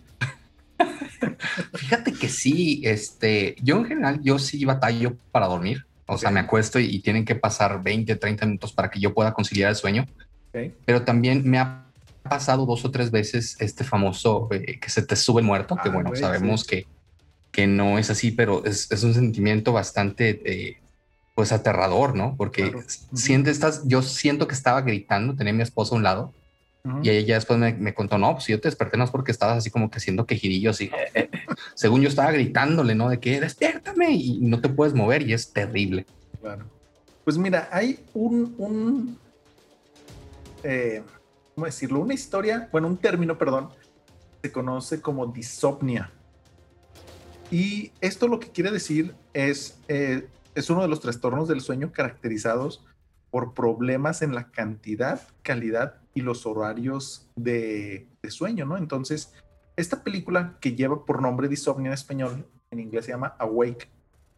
Fíjate 1.74 2.14
que 2.14 2.30
sí, 2.30 2.82
este, 2.86 3.56
yo 3.62 3.78
en 3.78 3.86
general, 3.86 4.22
yo 4.22 4.40
sí 4.40 4.64
batallo 4.64 5.18
para 5.32 5.48
dormir. 5.48 5.86
O 6.10 6.18
sea, 6.18 6.32
me 6.32 6.40
acuesto 6.40 6.80
y, 6.80 7.00
tienen 7.00 7.26
que 7.26 7.36
pasar 7.36 7.82
20, 7.84 8.16
30 8.16 8.46
minutos 8.46 8.74
para 8.74 8.90
que 8.90 9.00
yo 9.00 9.14
pueda 9.14 9.34
conciliar 9.34 9.70
el 9.70 9.76
sueño. 9.76 10.08
Pero 10.86 11.04
también 11.04 11.48
me 11.48 11.60
ha 11.60 11.86
pasado 12.24 12.66
dos 12.66 12.84
o 12.86 12.92
tres 12.92 13.12
veces 13.12 13.56
este 13.60 13.84
famoso 13.84 14.48
eh, 14.52 14.80
que 14.80 14.90
se 14.90 15.02
te 15.04 15.16
sube 15.16 15.42
el 15.42 15.48
muerto, 15.48 15.76
que 15.76 15.90
ah, 15.90 15.92
bueno, 15.92 16.16
sabemos 16.16 16.64
que, 16.64 16.88
que 17.52 17.68
no 17.68 17.98
es 17.98 18.10
así, 18.10 18.32
pero 18.32 18.66
es, 18.66 18.92
es 18.92 19.04
un 19.04 19.14
sentimiento 19.14 19.72
bastante, 19.72 20.42
eh, 20.46 20.78
pues, 21.36 21.52
aterrador, 21.52 22.16
¿no? 22.16 22.36
Porque 22.36 22.74
sientes, 23.14 23.54
estás, 23.54 23.84
yo 23.86 24.02
siento 24.02 24.48
que 24.48 24.56
estaba 24.56 24.82
gritando, 24.82 25.36
tenía 25.36 25.54
a 25.54 25.56
mi 25.56 25.64
esposa 25.64 25.96
a 25.96 25.98
un 25.98 26.04
lado, 26.04 26.34
y 27.04 27.10
ella 27.10 27.36
después 27.36 27.60
me, 27.60 27.94
contó, 27.94 28.18
no, 28.18 28.34
pues 28.34 28.48
yo 28.48 28.60
te 28.60 28.68
desperté 28.68 28.98
no 28.98 29.04
es 29.04 29.12
porque 29.12 29.32
estabas 29.32 29.58
así 29.58 29.70
como 29.70 29.92
que 29.92 29.98
haciendo 29.98 30.26
quejidillos 30.26 30.80
y 30.82 30.90
según 31.76 32.02
yo 32.02 32.08
estaba 32.08 32.32
gritándole, 32.32 32.96
¿no? 32.96 33.10
De 33.10 33.20
que 33.20 33.40
despiértame 33.40 34.12
y 34.12 34.40
no 34.40 34.62
te 34.62 34.70
puedes 34.70 34.94
mover 34.94 35.28
y 35.28 35.34
es 35.34 35.52
terrible. 35.52 36.06
Claro. 36.42 36.66
Pues 37.26 37.38
mira, 37.38 37.68
hay 37.72 38.00
un, 38.14 38.56
un 38.58 39.18
eh, 40.64 41.04
¿cómo 41.56 41.66
decirlo? 41.66 42.00
Una 42.00 42.14
historia, 42.14 42.70
bueno, 42.72 42.88
un 42.88 42.98
término, 42.98 43.38
perdón, 43.38 43.70
se 44.42 44.52
conoce 44.52 45.02
como 45.02 45.28
disopnia. 45.28 46.12
Y 47.52 47.92
esto 48.00 48.28
lo 48.28 48.40
que 48.40 48.50
quiere 48.50 48.72
decir 48.72 49.16
es, 49.34 49.78
eh, 49.88 50.28
es 50.56 50.70
uno 50.70 50.82
de 50.82 50.88
los 50.88 51.02
trastornos 51.02 51.48
del 51.48 51.62
sueño 51.62 51.92
caracterizados 51.92 52.86
por 53.32 53.54
problemas 53.54 54.22
en 54.22 54.34
la 54.34 54.52
cantidad, 54.52 55.22
calidad 55.44 55.96
y 56.14 56.22
los 56.22 56.46
horarios 56.46 57.30
de, 57.36 58.08
sueño, 58.30 58.66
¿no? 58.66 58.78
Entonces, 58.78 59.34
esta 59.76 60.04
película 60.04 60.58
que 60.60 60.76
lleva 60.76 61.06
por 61.06 61.22
nombre 61.22 61.48
Disomnia 61.48 61.88
en 61.88 61.94
español, 61.94 62.46
en 62.72 62.80
inglés 62.80 63.06
se 63.06 63.12
llama 63.12 63.36
Awake, 63.40 63.90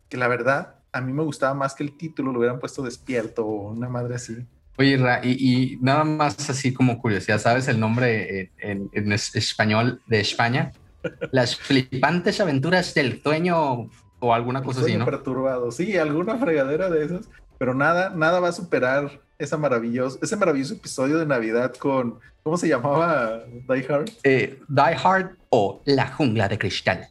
que 0.08 0.18
la 0.18 0.28
verdad 0.28 0.76
a 0.92 1.02
mí 1.02 1.14
me 1.14 1.24
gustaba 1.24 1.54
más 1.54 1.74
que 1.74 1.84
el 1.84 1.98
título 1.98 2.32
lo 2.32 2.40
hubieran 2.40 2.60
puesto 2.60 2.84
despierto 2.84 3.46
o 3.46 3.72
una 3.72 3.90
madre 3.90 4.16
así. 4.16 4.46
Oye, 4.78 4.98
Ra, 4.98 5.22
y, 5.24 5.78
nada 5.82 6.04
más 6.04 6.50
así 6.50 6.74
como 6.74 7.00
curiosidad, 7.00 7.40
¿sabes 7.40 7.68
el 7.68 7.80
nombre 7.80 8.52
en, 8.58 9.12
español 9.12 10.02
de 10.08 10.20
España? 10.20 10.72
Las 11.32 11.56
flipantes 11.56 12.40
aventuras 12.40 12.94
del 12.94 13.22
sueño 13.22 13.90
o 14.20 14.34
alguna 14.34 14.62
cosa 14.64 14.82
así, 14.82 14.96
¿no? 14.96 15.06
perturbado, 15.06 15.72
sí, 15.72 15.98
alguna 15.98 16.38
fregadera 16.38 16.90
de 16.90 17.06
esas, 17.06 17.30
pero 17.62 17.76
nada, 17.76 18.10
nada 18.10 18.40
va 18.40 18.48
a 18.48 18.54
superar 18.54 19.22
esa 19.38 19.56
maravilloso, 19.56 20.18
ese 20.24 20.36
maravilloso 20.36 20.74
episodio 20.74 21.20
de 21.20 21.28
Navidad 21.28 21.76
con, 21.76 22.20
¿cómo 22.42 22.58
se 22.58 22.68
llamaba 22.68 23.44
Die 23.46 23.86
Hard? 23.88 24.10
Eh, 24.24 24.60
Die 24.68 24.98
Hard 25.04 25.36
o 25.50 25.80
La 25.86 26.08
Jungla 26.08 26.50
de 26.50 26.58
Cristal. 26.58 27.08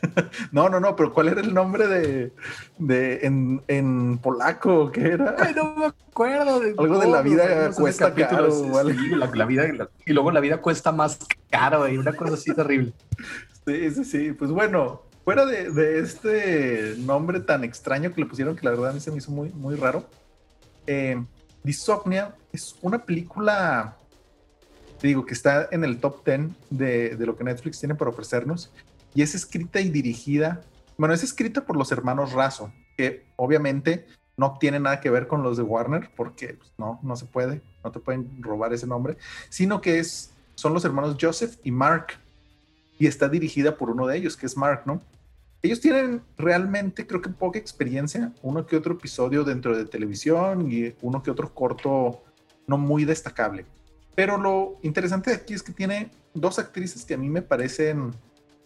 no, 0.52 0.68
no, 0.68 0.78
no, 0.78 0.94
pero 0.94 1.12
¿cuál 1.12 1.30
era 1.30 1.40
el 1.40 1.52
nombre 1.52 1.88
de, 1.88 2.32
de 2.78 3.26
en, 3.26 3.60
en 3.66 4.18
polaco? 4.18 4.92
¿Qué 4.92 5.00
era? 5.00 5.34
Ay, 5.36 5.52
no 5.56 5.74
me 5.74 5.86
acuerdo. 5.86 6.60
De 6.60 6.76
algo 6.78 7.00
de 7.00 7.08
la 7.08 7.22
vida 7.22 7.72
cuesta 7.72 8.14
caro. 8.14 8.48
la, 9.34 9.46
vida, 9.46 9.64
y 10.06 10.12
luego 10.12 10.30
la 10.30 10.38
vida 10.38 10.58
cuesta 10.58 10.92
más 10.92 11.18
caro 11.50 11.88
y 11.88 11.98
una 11.98 12.12
cosa 12.12 12.34
así 12.34 12.54
terrible. 12.54 12.92
Sí, 13.66 13.90
sí, 13.90 14.04
sí. 14.04 14.32
Pues 14.32 14.52
bueno, 14.52 15.02
fuera 15.28 15.44
de, 15.44 15.98
este 15.98 16.94
nombre 17.00 17.40
tan 17.40 17.62
extraño 17.62 18.14
que 18.14 18.22
le 18.22 18.26
pusieron, 18.26 18.56
que 18.56 18.64
la 18.64 18.70
verdad 18.70 18.88
a 18.88 18.92
mí 18.94 19.00
se 19.00 19.10
me 19.10 19.18
hizo 19.18 19.30
muy, 19.30 19.50
muy 19.50 19.74
raro. 19.74 20.08
Eh, 20.86 21.22
es 22.50 22.74
una 22.80 23.04
película, 23.04 23.94
digo, 25.02 25.26
que 25.26 25.34
está 25.34 25.68
en 25.70 25.84
el 25.84 26.00
top 26.00 26.24
10 26.24 26.48
de, 26.70 27.16
de, 27.16 27.26
lo 27.26 27.36
que 27.36 27.44
Netflix 27.44 27.78
tiene 27.78 27.94
para 27.94 28.10
ofrecernos 28.10 28.72
y 29.14 29.20
es 29.20 29.34
escrita 29.34 29.82
y 29.82 29.90
dirigida, 29.90 30.62
bueno, 30.96 31.12
es 31.12 31.22
escrita 31.22 31.66
por 31.66 31.76
los 31.76 31.92
hermanos 31.92 32.32
Razo, 32.32 32.72
que 32.96 33.26
obviamente 33.36 34.06
no 34.38 34.56
tiene 34.58 34.80
nada 34.80 34.98
que 34.98 35.10
ver 35.10 35.26
con 35.26 35.42
los 35.42 35.58
de 35.58 35.62
Warner, 35.62 36.08
porque 36.16 36.54
pues, 36.54 36.72
no, 36.78 37.00
no 37.02 37.16
se 37.16 37.26
puede, 37.26 37.60
no 37.84 37.92
te 37.92 38.00
pueden 38.00 38.42
robar 38.42 38.72
ese 38.72 38.86
nombre, 38.86 39.18
sino 39.50 39.82
que 39.82 39.98
es, 39.98 40.32
son 40.54 40.72
los 40.72 40.86
hermanos 40.86 41.18
Joseph 41.20 41.56
y 41.64 41.70
Mark, 41.70 42.14
y 42.98 43.06
está 43.06 43.28
dirigida 43.28 43.76
por 43.76 43.90
uno 43.90 44.06
de 44.06 44.16
ellos, 44.16 44.34
que 44.34 44.46
es 44.46 44.56
Mark, 44.56 44.84
¿no? 44.86 45.02
Ellos 45.62 45.80
tienen 45.80 46.22
realmente, 46.36 47.06
creo 47.06 47.20
que 47.20 47.30
poca 47.30 47.58
experiencia, 47.58 48.32
uno 48.42 48.64
que 48.66 48.76
otro 48.76 48.94
episodio 48.94 49.42
dentro 49.42 49.76
de 49.76 49.84
televisión 49.84 50.70
y 50.70 50.94
uno 51.02 51.22
que 51.22 51.30
otro 51.30 51.52
corto 51.52 52.22
no 52.66 52.78
muy 52.78 53.04
destacable. 53.04 53.64
Pero 54.14 54.36
lo 54.36 54.78
interesante 54.82 55.32
aquí 55.32 55.54
es 55.54 55.62
que 55.62 55.72
tiene 55.72 56.10
dos 56.34 56.58
actrices 56.58 57.04
que 57.04 57.14
a 57.14 57.18
mí 57.18 57.28
me 57.28 57.42
parecen 57.42 58.12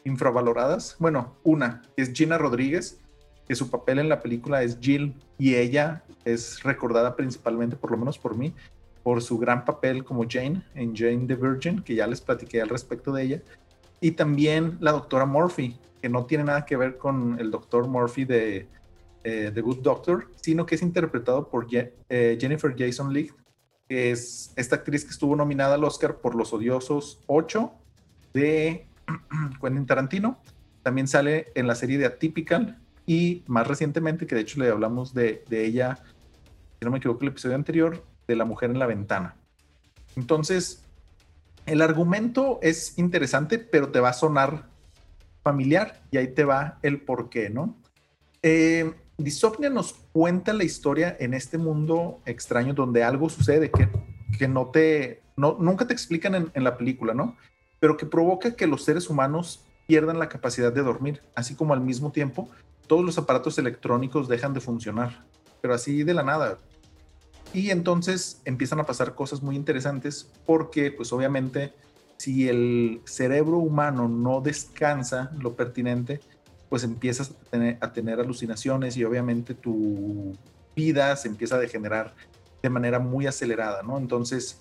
infravaloradas. 0.04 0.96
Bueno, 0.98 1.36
una 1.44 1.82
es 1.96 2.12
Gina 2.12 2.36
Rodríguez, 2.36 2.98
que 3.46 3.54
su 3.54 3.70
papel 3.70 3.98
en 3.98 4.08
la 4.08 4.20
película 4.20 4.62
es 4.62 4.78
Jill 4.80 5.14
y 5.38 5.54
ella 5.54 6.04
es 6.24 6.62
recordada 6.62 7.16
principalmente, 7.16 7.76
por 7.76 7.90
lo 7.90 7.96
menos 7.96 8.18
por 8.18 8.36
mí, 8.36 8.54
por 9.02 9.22
su 9.22 9.38
gran 9.38 9.64
papel 9.64 10.04
como 10.04 10.24
Jane 10.28 10.62
en 10.74 10.94
Jane 10.94 11.26
the 11.26 11.34
Virgin, 11.34 11.82
que 11.82 11.94
ya 11.94 12.06
les 12.06 12.20
platiqué 12.20 12.60
al 12.60 12.68
respecto 12.68 13.12
de 13.12 13.22
ella. 13.22 13.42
Y 14.00 14.12
también 14.12 14.76
la 14.80 14.92
doctora 14.92 15.26
Murphy, 15.26 15.78
que 16.02 16.08
no 16.08 16.26
tiene 16.26 16.42
nada 16.42 16.66
que 16.66 16.76
ver 16.76 16.98
con 16.98 17.38
el 17.38 17.52
doctor 17.52 17.86
Murphy 17.86 18.24
de 18.24 18.66
eh, 19.22 19.52
The 19.54 19.60
Good 19.60 19.78
Doctor, 19.78 20.26
sino 20.40 20.66
que 20.66 20.74
es 20.74 20.82
interpretado 20.82 21.48
por 21.48 21.68
eh, 21.70 22.36
Jennifer 22.40 22.74
Jason 22.76 23.12
Leigh, 23.12 23.30
que 23.88 24.10
es 24.10 24.52
esta 24.56 24.76
actriz 24.76 25.04
que 25.04 25.12
estuvo 25.12 25.36
nominada 25.36 25.76
al 25.76 25.84
Oscar 25.84 26.16
por 26.16 26.34
Los 26.34 26.52
Odiosos 26.52 27.20
8 27.28 27.72
de 28.34 28.88
Quentin 29.60 29.86
Tarantino. 29.86 30.40
También 30.82 31.06
sale 31.06 31.52
en 31.54 31.68
la 31.68 31.76
serie 31.76 31.98
de 31.98 32.06
Atypical 32.06 32.80
y 33.06 33.44
más 33.46 33.68
recientemente, 33.68 34.26
que 34.26 34.34
de 34.34 34.40
hecho 34.40 34.58
le 34.58 34.70
hablamos 34.70 35.14
de, 35.14 35.44
de 35.48 35.64
ella, 35.64 36.02
si 36.80 36.84
no 36.84 36.90
me 36.90 36.98
equivoco, 36.98 37.22
el 37.22 37.28
episodio 37.28 37.54
anterior, 37.54 38.04
de 38.26 38.34
La 38.34 38.44
Mujer 38.44 38.70
en 38.70 38.80
la 38.80 38.86
Ventana. 38.86 39.36
Entonces, 40.16 40.84
el 41.64 41.80
argumento 41.80 42.58
es 42.60 42.98
interesante, 42.98 43.60
pero 43.60 43.90
te 43.90 44.00
va 44.00 44.08
a 44.08 44.14
sonar 44.14 44.71
familiar 45.42 46.02
y 46.10 46.18
ahí 46.18 46.28
te 46.28 46.44
va 46.44 46.78
el 46.82 47.00
por 47.00 47.28
qué, 47.28 47.50
¿no? 47.50 47.76
Eh, 48.42 48.94
Disopnia 49.18 49.70
nos 49.70 49.94
cuenta 50.12 50.52
la 50.52 50.64
historia 50.64 51.16
en 51.20 51.34
este 51.34 51.58
mundo 51.58 52.20
extraño 52.26 52.74
donde 52.74 53.04
algo 53.04 53.28
sucede 53.28 53.70
que, 53.70 53.88
que 54.38 54.48
no 54.48 54.66
te, 54.66 55.22
no, 55.36 55.56
nunca 55.60 55.86
te 55.86 55.92
explican 55.92 56.34
en, 56.34 56.50
en 56.54 56.64
la 56.64 56.76
película, 56.76 57.14
¿no? 57.14 57.36
Pero 57.78 57.96
que 57.96 58.06
provoca 58.06 58.56
que 58.56 58.66
los 58.66 58.84
seres 58.84 59.10
humanos 59.10 59.64
pierdan 59.86 60.18
la 60.18 60.28
capacidad 60.28 60.72
de 60.72 60.82
dormir, 60.82 61.22
así 61.34 61.54
como 61.54 61.74
al 61.74 61.80
mismo 61.80 62.12
tiempo 62.12 62.48
todos 62.86 63.04
los 63.04 63.18
aparatos 63.18 63.58
electrónicos 63.58 64.28
dejan 64.28 64.54
de 64.54 64.60
funcionar, 64.60 65.24
pero 65.60 65.74
así 65.74 66.02
de 66.02 66.14
la 66.14 66.22
nada. 66.22 66.58
Y 67.54 67.70
entonces 67.70 68.40
empiezan 68.44 68.80
a 68.80 68.86
pasar 68.86 69.14
cosas 69.14 69.42
muy 69.42 69.56
interesantes 69.56 70.30
porque 70.46 70.90
pues 70.90 71.12
obviamente 71.12 71.74
si 72.18 72.48
el 72.48 73.00
cerebro 73.04 73.58
humano 73.58 74.08
no 74.08 74.40
descansa 74.40 75.30
lo 75.40 75.54
pertinente, 75.54 76.20
pues 76.68 76.84
empiezas 76.84 77.34
a 77.80 77.92
tener, 77.92 78.20
alucinaciones 78.20 78.96
y 78.96 79.04
obviamente 79.04 79.54
tu 79.54 80.36
vida 80.74 81.14
se 81.16 81.28
empieza 81.28 81.56
a 81.56 81.58
degenerar 81.58 82.14
de 82.62 82.70
manera 82.70 82.98
muy 82.98 83.26
acelerada, 83.26 83.82
¿no? 83.82 83.98
Entonces, 83.98 84.60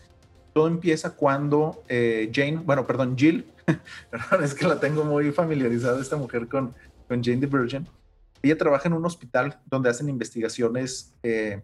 todo 0.53 0.67
empieza 0.67 1.15
cuando 1.15 1.83
eh, 1.87 2.29
Jane, 2.33 2.57
bueno, 2.57 2.85
perdón, 2.85 3.15
Jill, 3.17 3.45
es 4.43 4.53
que 4.53 4.67
la 4.67 4.79
tengo 4.79 5.03
muy 5.05 5.31
familiarizada 5.31 6.01
esta 6.01 6.17
mujer 6.17 6.47
con, 6.47 6.73
con 7.07 7.23
Jane 7.23 7.37
the 7.37 7.45
Virgin. 7.45 7.87
Ella 8.41 8.57
trabaja 8.57 8.89
en 8.89 8.93
un 8.93 9.05
hospital 9.05 9.59
donde 9.67 9.89
hacen 9.89 10.09
investigaciones 10.09 11.13
eh, 11.23 11.61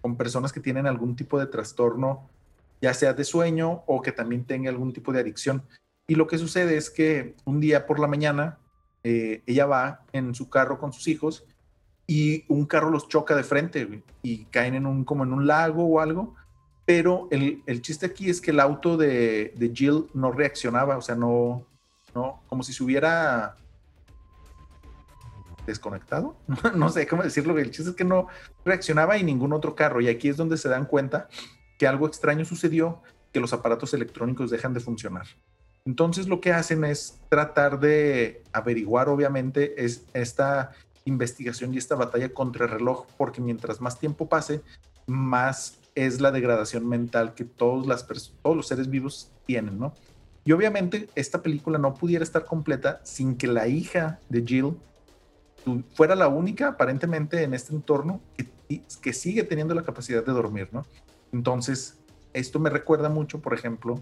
con 0.00 0.16
personas 0.16 0.52
que 0.52 0.60
tienen 0.60 0.86
algún 0.86 1.16
tipo 1.16 1.38
de 1.38 1.46
trastorno, 1.46 2.28
ya 2.80 2.94
sea 2.94 3.12
de 3.12 3.24
sueño 3.24 3.82
o 3.86 4.02
que 4.02 4.12
también 4.12 4.44
tenga 4.44 4.70
algún 4.70 4.92
tipo 4.92 5.12
de 5.12 5.20
adicción. 5.20 5.62
Y 6.08 6.14
lo 6.14 6.26
que 6.26 6.38
sucede 6.38 6.76
es 6.76 6.90
que 6.90 7.34
un 7.44 7.60
día 7.60 7.86
por 7.86 7.98
la 7.98 8.06
mañana 8.06 8.58
eh, 9.02 9.42
ella 9.46 9.66
va 9.66 10.04
en 10.12 10.34
su 10.34 10.48
carro 10.48 10.78
con 10.78 10.92
sus 10.92 11.08
hijos 11.08 11.44
y 12.06 12.44
un 12.48 12.66
carro 12.66 12.90
los 12.90 13.08
choca 13.08 13.34
de 13.34 13.42
frente 13.42 14.02
y 14.22 14.44
caen 14.46 14.74
en 14.74 14.86
un, 14.86 15.04
como 15.04 15.24
en 15.24 15.32
un 15.32 15.46
lago 15.46 15.84
o 15.84 16.00
algo. 16.00 16.34
Pero 16.84 17.26
el, 17.32 17.62
el 17.66 17.82
chiste 17.82 18.06
aquí 18.06 18.30
es 18.30 18.40
que 18.40 18.52
el 18.52 18.60
auto 18.60 18.96
de, 18.96 19.52
de, 19.56 19.72
Jill 19.74 20.06
no 20.14 20.30
reaccionaba, 20.30 20.96
o 20.96 21.02
sea, 21.02 21.16
no, 21.16 21.66
no, 22.14 22.42
como 22.46 22.62
si 22.62 22.72
se 22.72 22.84
hubiera 22.84 23.56
desconectado, 25.66 26.36
no 26.76 26.88
sé 26.90 27.08
cómo 27.08 27.24
decirlo, 27.24 27.58
el 27.58 27.72
chiste 27.72 27.90
es 27.90 27.96
que 27.96 28.04
no 28.04 28.28
reaccionaba 28.64 29.18
y 29.18 29.24
ningún 29.24 29.52
otro 29.52 29.74
carro. 29.74 30.00
Y 30.00 30.06
aquí 30.06 30.28
es 30.28 30.36
donde 30.36 30.56
se 30.56 30.68
dan 30.68 30.86
cuenta 30.86 31.28
que 31.78 31.86
algo 31.86 32.06
extraño 32.06 32.44
sucedió, 32.44 33.02
que 33.32 33.40
los 33.40 33.52
aparatos 33.52 33.92
electrónicos 33.94 34.50
dejan 34.50 34.74
de 34.74 34.80
funcionar. 34.80 35.26
Entonces 35.84 36.26
lo 36.26 36.40
que 36.40 36.52
hacen 36.52 36.84
es 36.84 37.20
tratar 37.28 37.78
de 37.78 38.42
averiguar, 38.52 39.08
obviamente, 39.08 39.84
es 39.84 40.04
esta 40.14 40.72
investigación 41.04 41.72
y 41.72 41.78
esta 41.78 41.94
batalla 41.94 42.28
contra 42.30 42.64
el 42.64 42.72
reloj, 42.72 43.06
porque 43.16 43.40
mientras 43.40 43.80
más 43.80 43.98
tiempo 43.98 44.28
pase, 44.28 44.62
más 45.06 45.78
es 45.94 46.20
la 46.20 46.32
degradación 46.32 46.88
mental 46.88 47.34
que 47.34 47.44
todos, 47.44 47.86
los 47.86 48.66
seres 48.66 48.90
vivos 48.90 49.30
tienen, 49.46 49.78
¿no? 49.78 49.94
Y 50.44 50.52
obviamente 50.52 51.08
esta 51.14 51.42
película 51.42 51.78
no 51.78 51.94
pudiera 51.94 52.22
estar 52.22 52.44
completa 52.44 53.00
sin 53.02 53.36
que 53.36 53.46
la 53.46 53.66
hija 53.66 54.20
de 54.28 54.44
Jill 54.44 54.76
fuera 55.94 56.14
la 56.14 56.28
única 56.28 56.68
aparentemente 56.68 57.42
en 57.42 57.54
este 57.54 57.74
entorno 57.74 58.20
que, 58.36 58.82
que 59.00 59.12
sigue 59.12 59.42
teniendo 59.42 59.74
la 59.74 59.82
capacidad 59.82 60.24
de 60.24 60.32
dormir, 60.32 60.68
¿no? 60.70 60.84
Entonces, 61.36 61.98
esto 62.32 62.58
me 62.58 62.70
recuerda 62.70 63.10
mucho, 63.10 63.42
por 63.42 63.52
ejemplo, 63.52 64.00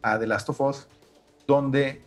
a 0.00 0.18
The 0.18 0.26
Last 0.26 0.48
of 0.48 0.62
Us, 0.62 0.88
donde 1.46 2.02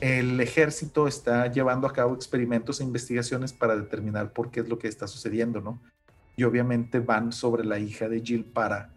el 0.00 0.40
ejército 0.40 1.06
está 1.06 1.46
llevando 1.52 1.86
a 1.86 1.92
cabo 1.92 2.14
experimentos 2.14 2.80
e 2.80 2.84
investigaciones 2.84 3.52
para 3.52 3.76
determinar 3.76 4.32
por 4.32 4.50
qué 4.50 4.60
es 4.60 4.70
lo 4.70 4.78
que 4.78 4.88
está 4.88 5.06
sucediendo, 5.06 5.60
¿no? 5.60 5.82
Y 6.34 6.44
obviamente 6.44 6.98
van 6.98 7.30
sobre 7.30 7.62
la 7.62 7.78
hija 7.78 8.08
de 8.08 8.22
Jill 8.22 8.46
para 8.46 8.94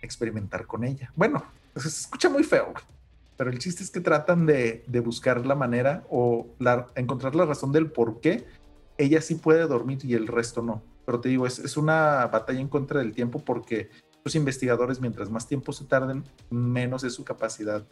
experimentar 0.00 0.64
con 0.66 0.84
ella. 0.84 1.12
Bueno, 1.16 1.42
se 1.74 1.88
escucha 1.88 2.28
muy 2.28 2.44
feo, 2.44 2.72
pero 3.36 3.50
el 3.50 3.58
chiste 3.58 3.82
es 3.82 3.90
que 3.90 4.00
tratan 4.00 4.46
de, 4.46 4.84
buscar 5.04 5.44
la 5.44 5.56
manera 5.56 6.04
o 6.08 6.46
encontrar 6.94 7.34
la 7.34 7.46
razón 7.46 7.72
del 7.72 7.90
por 7.90 8.20
qué 8.20 8.46
ella 8.96 9.20
sí 9.20 9.34
puede 9.34 9.66
dormir 9.66 9.98
y 10.04 10.14
el 10.14 10.28
resto 10.28 10.62
no. 10.62 10.82
Pero 11.06 11.20
te 11.20 11.30
digo, 11.30 11.46
es, 11.46 11.58
es 11.58 11.76
una 11.76 12.26
batalla 12.26 12.60
en 12.60 12.68
contra 12.68 13.00
del 13.00 13.14
tiempo 13.14 13.38
porque 13.38 13.88
los 14.24 14.34
investigadores, 14.34 15.00
mientras 15.00 15.30
más 15.30 15.46
tiempo 15.46 15.72
se 15.72 15.84
tarden, 15.84 16.24
menos 16.50 17.04
es 17.04 17.14
su 17.14 17.24
capacidad 17.24 17.86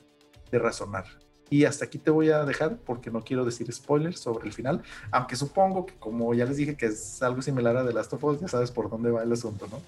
de 0.50 0.58
razonar. 0.58 1.06
Y 1.50 1.64
hasta 1.64 1.84
aquí 1.84 1.98
te 1.98 2.10
voy 2.10 2.30
a 2.30 2.44
dejar 2.44 2.78
porque 2.78 3.10
no 3.10 3.22
quiero 3.22 3.44
decir 3.44 3.72
spoilers 3.72 4.18
sobre 4.18 4.46
el 4.46 4.52
final, 4.52 4.82
aunque 5.12 5.36
supongo 5.36 5.86
que 5.86 5.94
como 5.94 6.34
ya 6.34 6.44
les 6.44 6.56
dije 6.56 6.76
que 6.76 6.86
es 6.86 7.22
algo 7.22 7.42
similar 7.42 7.76
a 7.76 7.86
The 7.86 7.92
Last 7.92 8.12
of 8.14 8.24
Us, 8.24 8.40
ya 8.40 8.48
sabes 8.48 8.70
por 8.70 8.90
dónde 8.90 9.10
va 9.10 9.22
el 9.22 9.32
asunto, 9.32 9.68
¿no? 9.70 9.80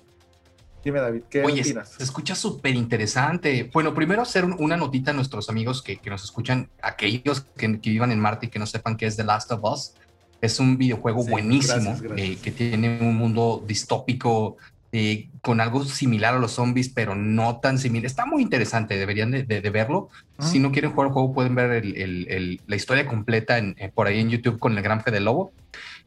Dime, 0.84 1.00
David, 1.00 1.24
¿qué 1.28 1.42
Oye, 1.42 1.62
opinas? 1.62 1.94
Se 1.98 2.04
escucha 2.04 2.36
súper 2.36 2.76
interesante. 2.76 3.68
Bueno, 3.72 3.92
primero 3.92 4.22
hacer 4.22 4.44
una 4.44 4.76
notita 4.76 5.10
a 5.10 5.14
nuestros 5.14 5.50
amigos 5.50 5.82
que, 5.82 5.96
que 5.96 6.10
nos 6.10 6.22
escuchan, 6.22 6.70
aquellos 6.80 7.40
que, 7.40 7.80
que, 7.80 7.90
vivan 7.90 8.12
en 8.12 8.20
Marte 8.20 8.46
y 8.46 8.48
que 8.50 8.60
no 8.60 8.66
sepan 8.66 8.96
qué 8.96 9.06
es 9.06 9.16
The 9.16 9.24
Last 9.24 9.50
of 9.50 9.64
Us. 9.64 9.94
Es 10.40 10.60
un 10.60 10.76
videojuego 10.76 11.24
sí, 11.24 11.30
buenísimo 11.30 11.74
gracias, 11.74 12.02
gracias. 12.02 12.28
Eh, 12.28 12.38
que 12.42 12.50
tiene 12.50 12.98
un 13.00 13.16
mundo 13.16 13.64
distópico 13.66 14.56
eh, 14.92 15.28
con 15.42 15.60
algo 15.60 15.84
similar 15.84 16.34
a 16.34 16.38
los 16.38 16.52
zombies, 16.52 16.88
pero 16.88 17.14
no 17.14 17.58
tan 17.60 17.78
similar. 17.78 18.06
Está 18.06 18.24
muy 18.24 18.42
interesante, 18.42 18.96
deberían 18.96 19.30
de, 19.30 19.42
de, 19.42 19.60
de 19.60 19.70
verlo. 19.70 20.08
-huh. 20.38 20.44
Si 20.44 20.58
no 20.58 20.72
quieren 20.72 20.92
jugar 20.92 21.08
el 21.08 21.12
juego, 21.12 21.34
pueden 21.34 21.54
ver 21.54 21.70
el, 21.72 21.96
el, 21.96 22.26
el, 22.30 22.60
la 22.66 22.76
historia 22.76 23.06
completa 23.06 23.58
en, 23.58 23.74
eh, 23.78 23.90
por 23.94 24.06
ahí 24.06 24.20
en 24.20 24.30
YouTube 24.30 24.58
con 24.58 24.76
el 24.76 24.82
Gran 24.82 25.02
Fede 25.02 25.20
Lobo. 25.20 25.52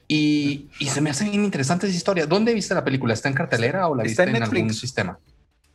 Y, 0.07 0.69
y, 0.79 0.87
se 0.87 1.01
me 1.01 1.11
hace 1.11 1.25
bien 1.25 1.43
interesante 1.43 1.85
esa 1.85 1.95
historia. 1.95 2.25
¿Dónde 2.25 2.53
viste 2.53 2.73
la 2.73 2.83
película? 2.83 3.13
¿Está 3.13 3.29
en 3.29 3.35
cartelera 3.35 3.87
o 3.87 3.95
la 3.95 4.03
viste 4.03 4.23
en, 4.23 4.35
en, 4.35 4.41
algún 4.43 4.73
sistema? 4.73 5.19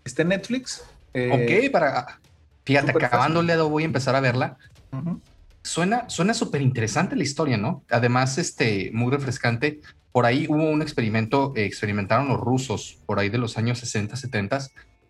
Está 0.05 0.23
en 0.23 0.29
Netflix. 0.29 0.83
Eh, 1.13 1.31
ok, 1.31 1.71
para. 1.71 2.19
Fíjate, 2.65 2.91
acabando 2.91 3.43
el 3.43 3.47
dedo 3.47 3.69
voy 3.69 3.85
a 3.85 3.87
empezar 3.87 4.17
a 4.17 4.21
verla. 4.21 4.57
Uh 4.91 4.97
-huh. 4.97 5.21
Suena 5.65 6.09
suena 6.11 6.35
súper 6.35 6.61
interesante 6.61 7.17
la 7.17 7.23
historia, 7.23 7.57
¿no? 7.57 7.83
Además, 7.91 8.37
este, 8.37 8.91
muy 8.93 9.11
refrescante. 9.11 9.81
Por 10.13 10.27
ahí 10.27 10.47
hubo 10.49 10.63
un 10.63 10.83
experimento, 10.83 11.55
eh, 11.57 11.65
experimentaron 11.65 12.29
los 12.29 12.39
rusos 12.39 12.99
por 13.07 13.19
ahí 13.19 13.31
de 13.31 13.39
los 13.39 13.57
años 13.57 13.79
60, 13.79 14.15
70, 14.15 14.59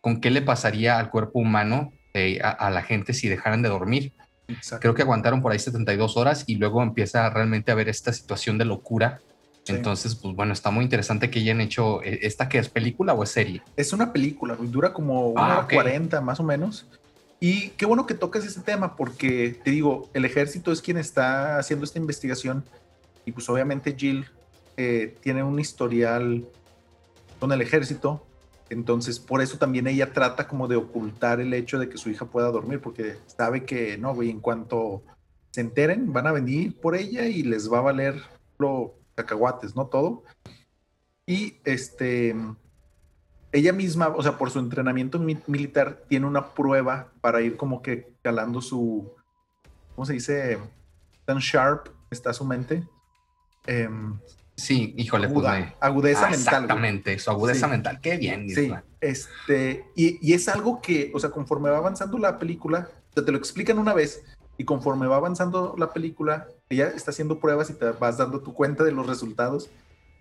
con 0.00 0.20
qué 0.20 0.30
le 0.30 0.42
pasaría 0.42 0.98
al 0.98 1.10
cuerpo 1.10 1.40
humano 1.40 1.92
eh, 2.14 2.38
a, 2.40 2.50
a 2.50 2.70
la 2.70 2.82
gente 2.82 3.12
si 3.12 3.28
dejaran 3.28 3.62
de 3.62 3.68
dormir. 3.68 4.12
Exacto. 4.46 4.82
Creo 4.82 4.94
que 4.94 5.02
aguantaron 5.02 5.42
por 5.42 5.50
ahí 5.50 5.58
72 5.58 6.16
horas 6.16 6.44
y 6.46 6.54
luego 6.54 6.82
empieza 6.82 7.28
realmente 7.30 7.72
a 7.72 7.74
ver 7.74 7.88
esta 7.88 8.12
situación 8.12 8.56
de 8.56 8.64
locura. 8.64 9.20
Sí. 9.64 9.72
Entonces, 9.72 10.14
pues 10.14 10.36
bueno, 10.36 10.52
está 10.52 10.70
muy 10.70 10.84
interesante 10.84 11.30
que 11.30 11.40
hayan 11.40 11.60
hecho 11.60 12.00
eh, 12.02 12.20
esta 12.22 12.48
que 12.48 12.58
es 12.58 12.68
película 12.68 13.12
o 13.14 13.24
es 13.24 13.30
serie. 13.30 13.60
Es 13.76 13.92
una 13.92 14.12
película, 14.12 14.56
dura 14.60 14.92
como 14.92 15.30
una 15.30 15.42
ah, 15.42 15.46
hora 15.46 15.64
okay. 15.64 15.76
40 15.76 16.20
más 16.20 16.38
o 16.38 16.44
menos. 16.44 16.86
Y 17.44 17.68
qué 17.76 17.84
bueno 17.84 18.06
que 18.06 18.14
tocas 18.14 18.46
ese 18.46 18.62
tema 18.62 18.96
porque 18.96 19.60
te 19.62 19.70
digo, 19.70 20.08
el 20.14 20.24
ejército 20.24 20.72
es 20.72 20.80
quien 20.80 20.96
está 20.96 21.58
haciendo 21.58 21.84
esta 21.84 21.98
investigación 21.98 22.64
y 23.26 23.32
pues 23.32 23.46
obviamente 23.50 23.94
Jill 23.94 24.24
eh, 24.78 25.14
tiene 25.20 25.42
un 25.42 25.60
historial 25.60 26.48
con 27.38 27.52
el 27.52 27.60
ejército, 27.60 28.24
entonces, 28.70 29.20
por 29.20 29.42
eso 29.42 29.58
también 29.58 29.86
ella 29.86 30.14
trata 30.14 30.48
como 30.48 30.68
de 30.68 30.76
ocultar 30.76 31.38
el 31.38 31.52
hecho 31.52 31.78
de 31.78 31.90
que 31.90 31.98
su 31.98 32.08
hija 32.08 32.24
pueda 32.24 32.50
dormir, 32.50 32.80
porque 32.80 33.18
sabe 33.26 33.66
que, 33.66 33.98
no, 33.98 34.14
güey, 34.14 34.30
en 34.30 34.40
cuanto 34.40 35.02
se 35.50 35.60
enteren, 35.60 36.14
van 36.14 36.26
a 36.26 36.32
venir 36.32 36.80
por 36.80 36.96
ella 36.96 37.26
y 37.26 37.42
les 37.42 37.70
va 37.70 37.80
a 37.80 37.82
valer 37.82 38.22
los 38.58 38.92
cacahuates, 39.14 39.76
¿no? 39.76 39.88
Todo. 39.88 40.24
Y 41.26 41.58
este, 41.66 42.34
ella 43.54 43.72
misma, 43.72 44.08
o 44.08 44.22
sea, 44.22 44.36
por 44.36 44.50
su 44.50 44.58
entrenamiento 44.58 45.18
mi 45.18 45.38
militar, 45.46 46.04
tiene 46.08 46.26
una 46.26 46.54
prueba 46.54 47.12
para 47.20 47.40
ir 47.40 47.56
como 47.56 47.82
que 47.82 48.12
calando 48.22 48.60
su, 48.60 49.12
¿cómo 49.94 50.04
se 50.04 50.12
dice? 50.14 50.58
Tan 51.24 51.38
sharp 51.38 51.88
está 52.10 52.32
su 52.32 52.44
mente. 52.44 52.86
Eh, 53.66 53.88
Sí, 54.56 54.94
híjole, 54.96 55.26
Aguda, 55.26 55.50
pues 55.50 55.64
me... 55.64 55.74
agudeza 55.80 56.26
ah, 56.26 56.30
mental. 56.30 56.62
Exactamente, 56.62 57.10
güey. 57.10 57.18
su 57.18 57.30
agudeza 57.30 57.66
sí. 57.66 57.70
mental. 57.72 58.00
Qué 58.00 58.16
bien. 58.16 58.48
Sí, 58.48 58.72
este, 59.00 59.84
y, 59.96 60.18
y, 60.26 60.32
es 60.32 60.48
algo 60.48 60.80
que, 60.80 61.10
o 61.12 61.18
sea, 61.18 61.30
conforme 61.30 61.70
va 61.70 61.78
avanzando 61.78 62.18
la 62.18 62.38
película, 62.38 62.88
o 63.10 63.12
sea, 63.14 63.24
te 63.24 63.32
lo 63.32 63.38
explican 63.38 63.78
una 63.78 63.92
vez 63.92 64.22
y 64.56 64.64
conforme 64.64 65.06
va 65.06 65.16
avanzando 65.16 65.74
la 65.76 65.92
película, 65.92 66.46
ella 66.68 66.88
está 66.88 67.10
haciendo 67.10 67.40
pruebas 67.40 67.70
y 67.70 67.74
te 67.74 67.90
vas 67.90 68.16
dando 68.16 68.40
tu 68.40 68.54
cuenta 68.54 68.84
de 68.84 68.92
los 68.92 69.06
resultados 69.06 69.70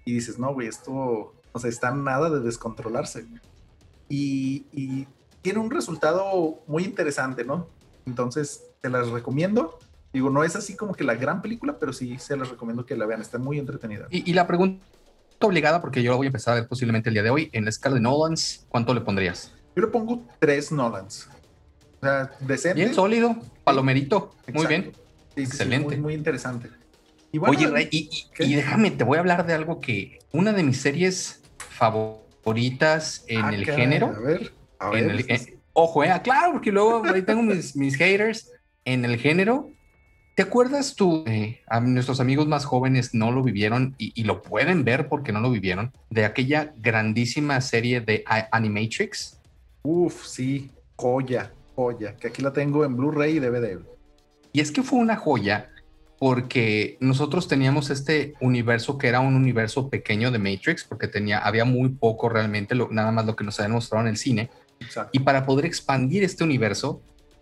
y 0.04 0.14
dices, 0.14 0.40
no, 0.40 0.52
güey, 0.54 0.68
esto, 0.68 1.34
o 1.54 1.60
sea, 1.60 1.70
está 1.70 1.92
nada 1.92 2.30
de 2.30 2.42
descontrolarse. 2.42 3.26
Y, 4.10 4.66
y 4.74 5.08
tiene 5.42 5.60
un 5.60 5.72
resultado 5.72 6.62
muy 6.68 6.84
interesante, 6.84 7.46
¿no? 7.46 7.68
Entonces, 8.06 8.66
te 8.82 8.90
las 8.90 9.10
recomiendo. 9.10 9.80
Digo, 10.12 10.30
no 10.30 10.44
es 10.44 10.56
así 10.56 10.76
como 10.76 10.94
que 10.94 11.04
la 11.04 11.16
gran 11.16 11.42
película, 11.42 11.78
pero 11.80 11.94
sí 11.94 12.18
se 12.20 12.36
les 12.38 12.50
recomiendo 12.50 12.86
que 12.86 12.96
la 12.96 13.06
vean, 13.06 13.22
está 13.22 13.38
muy 13.38 13.58
entretenida. 13.58 14.08
Y, 14.12 14.30
y, 14.30 14.34
la 14.34 14.46
pregunta 14.46 14.86
obligada, 15.42 15.82
porque 15.82 16.04
yo 16.04 16.12
la 16.12 16.18
voy 16.18 16.28
a 16.28 16.30
empezar 16.30 16.54
a 16.54 16.62
ver 16.62 16.68
posiblemente 16.68 17.10
el 17.10 17.16
día 17.16 17.24
de 17.24 17.30
hoy, 17.30 17.50
en 17.54 17.64
la 17.64 17.70
escala 17.70 17.96
de 17.96 18.02
Nolans, 18.02 18.66
¿cuánto 18.70 18.94
le 18.94 19.02
pondrías? 19.02 19.52
Yo 19.76 19.82
le 19.82 19.88
pongo 19.88 20.24
tres 20.40 20.72
Nolans. 20.72 21.30
O 22.02 22.06
sea, 22.06 22.32
decente. 22.42 22.82
Bien 22.82 22.94
sólido, 22.94 23.36
palomerito. 23.64 24.36
Muy 24.54 24.68
bien. 24.68 24.92
Excelente. 25.36 25.98
muy, 25.98 26.14
interesante. 26.14 26.70
Oye, 27.40 27.68
Rey, 27.68 27.88
y, 27.92 28.56
déjame, 28.56 28.92
te 28.92 29.04
voy 29.04 29.18
a 29.18 29.22
hablar 29.22 29.46
de 29.48 29.54
algo 29.54 29.80
que 29.80 30.20
una 30.32 30.54
de 30.54 30.64
mis 30.64 30.80
series 30.80 31.42
favoritas 31.74 33.26
en 33.28 33.46
ah, 33.46 33.54
el 33.54 33.66
género. 33.66 34.08
A 34.08 34.20
ver, 34.20 34.54
a 34.80 34.90
ver. 34.90 35.26
ojo, 35.74 36.04
eh, 36.04 36.22
claro, 36.24 36.54
porque 36.54 36.72
luego 36.72 37.04
ahí 37.06 37.22
tengo 37.22 37.42
mis, 37.42 37.76
mis 37.76 37.96
haters 37.98 38.52
en 38.86 39.06
el 39.06 39.18
género. 39.18 39.70
¿Te 40.36 40.42
acuerdas 40.42 40.96
tú? 40.96 41.24
a 41.68 41.80
nuestros 41.80 42.20
amigos 42.20 42.48
más 42.48 42.66
jóvenes 42.66 43.14
no 43.14 43.32
lo 43.32 43.44
vivieron 43.44 43.94
y, 44.00 44.24
lo 44.24 44.42
pueden 44.42 44.84
ver 44.84 45.08
porque 45.08 45.32
no 45.32 45.40
lo 45.40 45.52
vivieron, 45.52 45.92
de 46.10 46.26
aquella 46.26 46.74
grandísima 46.78 47.62
serie 47.62 48.02
de 48.02 48.24
Animatrix. 48.52 49.40
Uf, 49.84 50.26
sí, 50.26 50.72
joya, 50.96 51.54
joya, 51.76 52.16
que 52.16 52.30
aquí 52.30 52.42
la 52.42 52.52
tengo 52.52 52.84
en 52.84 52.98
Blu-ray 52.98 53.38
y 53.38 53.40
DVD. 53.40 53.80
Y 54.54 54.62
es 54.62 54.72
que 54.72 54.82
fue 54.82 54.98
una 54.98 55.18
joya 55.18 55.70
porque 56.24 56.96
nosotros 57.02 57.50
teníamos 57.50 57.90
este 57.90 58.34
universo 58.40 58.98
que 58.98 59.10
era 59.10 59.20
un 59.20 59.36
universo 59.36 59.90
pequeño 59.90 60.32
de 60.32 60.40
Matrix, 60.40 60.86
porque 60.86 61.10
tenía, 61.10 61.40
había 61.40 61.66
muy 61.66 61.90
poco 61.90 62.30
realmente, 62.30 62.76
nada 62.92 63.12
más 63.12 63.26
lo 63.26 63.36
que 63.36 63.44
nos 63.44 63.60
habían 63.60 63.74
mostrado 63.74 64.06
en 64.06 64.12
el 64.12 64.16
cine. 64.16 64.50
Y 65.12 65.20
para 65.20 65.46
poder 65.46 65.66
expandir 65.66 66.24
este 66.24 66.46
universo, 66.46 67.02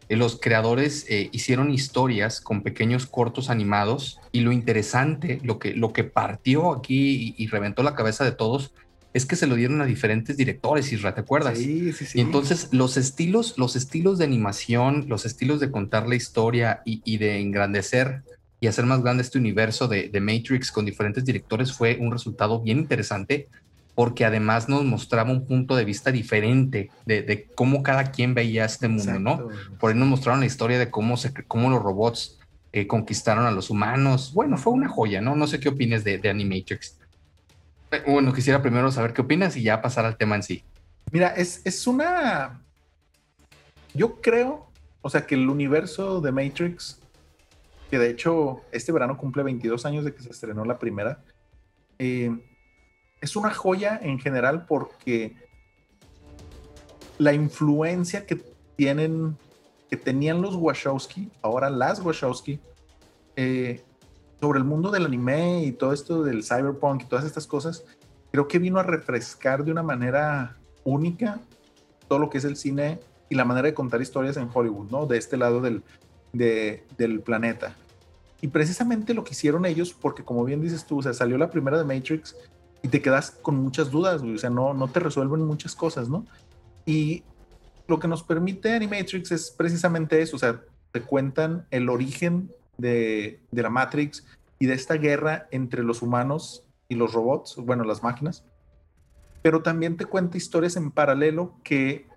eh, 0.09 0.15
los 0.15 0.39
creadores 0.41 1.05
eh, 1.09 1.29
hicieron 1.31 1.69
historias 1.69 2.41
con 2.41 2.63
pequeños 2.63 3.05
cortos 3.05 3.51
animados 3.51 4.19
y 4.31 4.39
lo 4.39 4.51
interesante, 4.51 5.39
lo 5.43 5.59
que, 5.59 5.75
lo 5.75 5.93
que 5.93 6.03
partió 6.03 6.73
aquí 6.73 7.35
y, 7.37 7.47
reventó 7.49 7.83
la 7.83 7.93
cabeza 7.93 8.25
de 8.25 8.31
todos, 8.31 8.73
es 9.13 9.27
que 9.27 9.35
se 9.35 9.45
lo 9.45 9.53
dieron 9.53 9.79
a 9.81 9.85
diferentes 9.85 10.37
directores, 10.37 10.91
Isra, 10.91 11.13
¿te 11.13 11.21
acuerdas? 11.21 11.59
Sí, 11.59 11.93
sí, 11.93 12.07
sí. 12.07 12.17
Y 12.17 12.21
entonces 12.21 12.69
los 12.71 12.97
estilos, 12.97 13.59
los 13.59 13.75
estilos 13.75 14.17
de 14.17 14.25
animación, 14.25 15.05
los 15.07 15.27
estilos 15.27 15.59
de 15.59 15.69
contar 15.69 16.09
la 16.09 16.15
historia 16.15 16.81
y, 16.83 17.17
de 17.19 17.41
engrandecer 17.41 18.23
y 18.61 18.67
hacer 18.67 18.85
más 18.85 19.01
grande 19.01 19.23
este 19.23 19.39
universo 19.39 19.89
de, 19.89 20.07
de, 20.07 20.21
Matrix 20.21 20.71
con 20.71 20.85
diferentes 20.85 21.25
directores 21.25 21.73
fue 21.73 21.97
un 21.99 22.11
resultado 22.11 22.61
bien 22.61 22.77
interesante 22.77 23.49
porque 23.95 24.23
además 24.23 24.69
nos 24.69 24.85
mostraba 24.85 25.31
un 25.31 25.45
punto 25.45 25.75
de 25.75 25.83
vista 25.83 26.11
diferente 26.11 26.91
de, 27.05 27.47
cómo 27.55 27.83
cada 27.83 28.11
quien 28.11 28.33
veía 28.33 28.63
este 28.63 28.87
mundo, 28.87 29.19
¿no? 29.19 29.49
Por 29.79 29.91
ahí 29.91 29.97
nos 29.97 30.07
mostraron 30.07 30.39
la 30.39 30.45
historia 30.45 30.79
de 30.79 30.89
cómo, 30.89 31.17
se, 31.17 31.33
cómo 31.33 31.69
los 31.69 31.81
robots 31.81 32.39
eh, 32.71 32.87
conquistaron 32.87 33.45
a 33.45 33.51
los 33.51 33.69
humanos. 33.69 34.31
Bueno, 34.33 34.57
fue 34.57 34.73
una 34.73 34.87
joya, 34.87 35.21
¿no? 35.21 35.35
No 35.35 35.45
sé 35.45 35.59
qué 35.59 35.69
opines 35.69 36.03
de, 36.03 36.19
de 36.19 36.29
Animatrix. 36.29 36.97
Eh, 37.91 38.03
bueno, 38.07 38.31
quisiera 38.31 38.61
primero 38.61 38.89
saber 38.91 39.11
qué 39.13 39.21
opinas 39.21 39.57
y 39.57 39.63
ya 39.63 39.81
pasar 39.81 40.05
al 40.05 40.17
tema 40.17 40.35
en 40.35 40.43
sí. 40.43 40.63
Mira, 41.11 41.29
es, 41.29 41.61
es 41.65 41.85
una... 41.85 42.61
Yo 43.93 44.21
creo, 44.21 44.71
o 45.01 45.09
sea, 45.09 45.25
que 45.25 45.35
el 45.35 45.49
universo 45.49 46.21
de 46.21 46.31
Matrix, 46.31 47.00
que 47.91 47.99
de 47.99 48.09
hecho 48.09 48.61
este 48.71 48.93
verano 48.93 49.17
cumple 49.17 49.43
22 49.43 49.85
años 49.85 50.05
de 50.05 50.15
que 50.15 50.23
se 50.23 50.29
estrenó 50.29 50.63
la 50.63 50.79
primera, 50.79 51.21
eh, 51.99 52.31
es 53.19 53.35
una 53.35 53.53
joya 53.53 53.99
en 54.01 54.17
general 54.17 54.65
porque 54.65 55.35
la 57.17 57.33
influencia 57.33 58.25
que 58.25 58.41
tienen, 58.77 59.37
que 59.89 59.97
tenían 59.97 60.41
los 60.41 60.55
Wachowski, 60.55 61.29
ahora 61.41 61.69
las 61.69 61.99
Wachowski, 61.99 62.61
eh, 63.35 63.83
sobre 64.39 64.59
el 64.59 64.65
mundo 64.65 64.89
del 64.89 65.05
anime 65.05 65.65
y 65.65 65.73
todo 65.73 65.91
esto 65.91 66.23
del 66.23 66.45
cyberpunk 66.45 67.03
y 67.03 67.05
todas 67.05 67.25
estas 67.25 67.45
cosas, 67.45 67.83
creo 68.31 68.47
que 68.47 68.57
vino 68.57 68.79
a 68.79 68.83
refrescar 68.83 69.65
de 69.65 69.71
una 69.71 69.83
manera 69.83 70.57
única 70.85 71.41
todo 72.07 72.19
lo 72.19 72.29
que 72.29 72.37
es 72.37 72.45
el 72.45 72.55
cine 72.55 73.01
y 73.29 73.35
la 73.35 73.43
manera 73.43 73.67
de 73.67 73.73
contar 73.73 74.01
historias 74.01 74.37
en 74.37 74.49
Hollywood, 74.51 74.89
¿no? 74.89 75.05
De 75.05 75.17
este 75.17 75.37
lado 75.37 75.61
del, 75.61 75.83
del 76.33 77.21
planeta. 77.21 77.75
Y 78.41 78.47
precisamente 78.47 79.13
lo 79.13 79.23
que 79.23 79.31
hicieron 79.31 79.65
ellos, 79.65 79.93
porque 79.93 80.23
como 80.23 80.43
bien 80.43 80.61
dices 80.61 80.85
tú, 80.85 80.99
o 80.99 81.03
sea, 81.03 81.13
salió 81.13 81.37
la 81.37 81.51
primera 81.51 81.77
de 81.77 81.83
Matrix 81.83 82.35
y 82.81 82.87
te 82.87 83.01
quedas 83.01 83.31
con 83.31 83.55
muchas 83.55 83.91
dudas, 83.91 84.23
o 84.23 84.37
sea, 84.37 84.49
no, 84.49 84.73
no 84.73 84.87
te 84.87 84.99
resuelven 84.99 85.41
muchas 85.41 85.75
cosas, 85.75 86.09
¿no? 86.09 86.25
Y 86.85 87.23
lo 87.87 87.99
que 87.99 88.07
nos 88.07 88.23
permite 88.23 88.73
Animatrix 88.73 89.31
es 89.31 89.51
precisamente 89.51 90.21
eso, 90.21 90.35
o 90.35 90.39
sea, 90.39 90.61
te 90.91 91.01
cuentan 91.01 91.67
el 91.69 91.89
origen 91.89 92.51
de, 92.77 93.39
de 93.51 93.61
la 93.61 93.69
Matrix 93.69 94.25
y 94.57 94.65
de 94.65 94.73
esta 94.73 94.95
guerra 94.95 95.47
entre 95.51 95.83
los 95.83 96.01
humanos 96.01 96.63
y 96.89 96.95
los 96.95 97.13
robots, 97.13 97.57
bueno, 97.57 97.83
las 97.83 98.01
máquinas, 98.01 98.43
pero 99.41 99.61
también 99.61 99.97
te 99.97 100.05
cuenta 100.05 100.37
historias 100.37 100.75
en 100.75 100.91
paralelo 100.91 101.53
que 101.63 102.07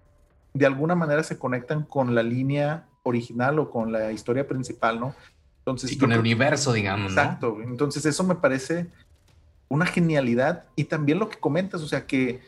de 0.55 0.67
alguna 0.67 0.95
manera 0.95 1.23
se 1.23 1.39
conectan 1.39 1.85
con 1.85 2.15
la 2.15 2.23
línea 2.23 2.87
original 3.03 3.59
o 3.59 3.71
con 3.71 3.93
la 3.93 4.13
historia 4.13 4.47
principal, 4.47 5.01
¿no? 5.01 5.15
Entonces, 5.65 5.93
y 5.93 5.99
con 5.99 6.13
el 6.13 6.21
universo, 6.21 6.73
digamos. 6.75 7.13
Exacto. 7.13 7.59
Entonces, 7.63 8.05
eso 8.05 8.23
me 8.23 8.35
parece 8.35 8.89
una 9.69 9.87
genialidad 9.87 10.67
y 10.77 10.85
también 10.85 11.19
lo 11.19 11.31
que 11.31 11.39
comentas, 11.39 11.81
o 11.81 11.89
sea 11.89 12.07
que 12.07 12.43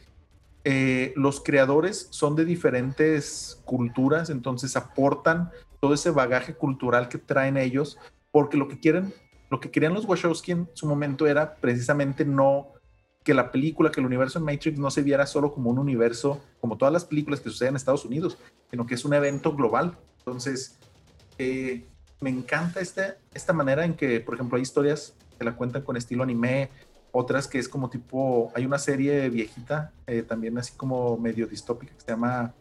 eh, 0.65 1.13
los 1.17 1.41
creadores 1.41 2.09
son 2.11 2.37
de 2.37 2.45
diferentes 2.45 3.63
culturas, 3.65 4.29
entonces 4.31 4.77
aportan 4.77 5.51
todo 5.81 5.95
ese 5.95 6.11
bagaje 6.11 6.55
cultural 6.55 7.09
que 7.09 7.19
traen 7.19 7.57
ellos, 7.57 7.99
porque 8.31 8.57
lo 8.57 8.69
que 8.69 8.79
quieren, 8.79 9.15
lo 9.51 9.61
que 9.61 9.71
querían 9.71 9.95
los 9.95 10.05
Wachowski 10.05 10.53
en 10.53 10.69
su 10.75 10.87
momento 10.87 11.27
era 11.27 11.55
precisamente 11.57 12.25
no 12.25 12.73
que 13.25 13.35
la 13.35 13.51
película, 13.51 13.91
que 13.91 14.01
el 14.01 14.07
universo 14.07 14.39
de 14.39 14.45
Matrix 14.45 14.79
no 14.79 14.91
se 14.91 15.03
viera 15.03 15.27
solo 15.27 15.53
como 15.53 15.71
un 15.71 15.79
universo, 15.79 16.41
como 16.61 16.77
todas 16.77 16.93
las 16.93 17.05
películas 17.05 17.41
que 17.41 17.51
suceden 17.51 17.71
en 17.71 17.77
Estados 17.77 18.05
Unidos, 18.05 18.39
sino 18.71 18.87
que 18.87 18.95
es 18.95 19.05
un 19.05 19.15
evento 19.15 19.55
global. 19.55 19.99
Entonces, 20.19 20.79
eh, 21.39 21.85
me 22.21 22.31
encanta 22.31 22.81
esta, 22.81 23.17
esta 23.35 23.53
manera 23.53 23.85
en 23.85 23.95
que, 23.95 24.21
por 24.21 24.35
ejemplo, 24.35 24.57
hay 24.57 24.63
historias 24.63 25.15
que 25.39 25.45
la 25.45 25.55
cuentan 25.55 25.83
con 25.83 25.97
estilo 25.97 26.23
anime, 26.23 26.71
otras 27.13 27.47
que 27.47 27.59
es 27.59 27.69
como 27.69 27.89
tipo, 27.89 28.53
hay 28.55 28.67
una 28.67 28.79
serie 28.79 29.29
viejita, 29.29 29.93
eh, 30.07 30.23
también 30.23 30.57
así 30.59 30.73
como 30.77 31.17
medio 31.17 31.47
distópica, 31.47 31.93
que 31.95 32.01
se 32.01 32.11
llama 32.11 32.53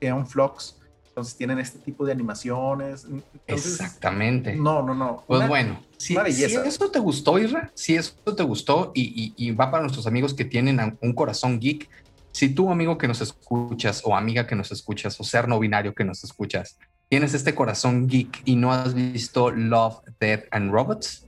Eon 0.00 0.26
Flux. 0.26 0.76
Entonces 1.08 1.36
tienen 1.36 1.58
este 1.58 1.78
tipo 1.78 2.06
de 2.06 2.12
animaciones. 2.12 3.06
Exactamente. 3.46 4.56
No, 4.56 4.82
no, 4.82 4.94
no. 4.94 5.22
Pues 5.26 5.46
bueno, 5.46 5.78
si, 5.98 6.16
si, 6.32 6.44
eso 6.44 6.90
te 6.90 6.98
gustó, 6.98 7.38
Isra, 7.38 7.70
si 7.74 7.96
eso 7.96 8.14
te 8.34 8.42
gustó 8.42 8.92
y, 8.94 9.34
y, 9.36 9.50
va 9.50 9.70
para 9.70 9.82
nuestros 9.82 10.06
amigos 10.06 10.32
que 10.32 10.46
tienen 10.46 10.98
un 11.02 11.12
corazón 11.12 11.60
geek, 11.60 11.86
si 12.32 12.48
tú, 12.48 12.70
amigo 12.70 12.96
que 12.96 13.06
nos 13.08 13.20
escuchas 13.20 14.00
o 14.04 14.16
amiga 14.16 14.46
que 14.46 14.56
nos 14.56 14.72
escuchas 14.72 15.20
o 15.20 15.24
ser 15.24 15.48
no 15.48 15.60
binario 15.60 15.94
que 15.94 16.02
nos 16.02 16.24
escuchas, 16.24 16.78
tienes 17.12 17.34
este 17.34 17.54
corazón 17.54 18.08
geek 18.08 18.40
y 18.46 18.56
no 18.56 18.72
has 18.72 18.94
visto 18.94 19.50
Love, 19.50 19.98
Death 20.18 20.44
and 20.50 20.72
Robots, 20.72 21.26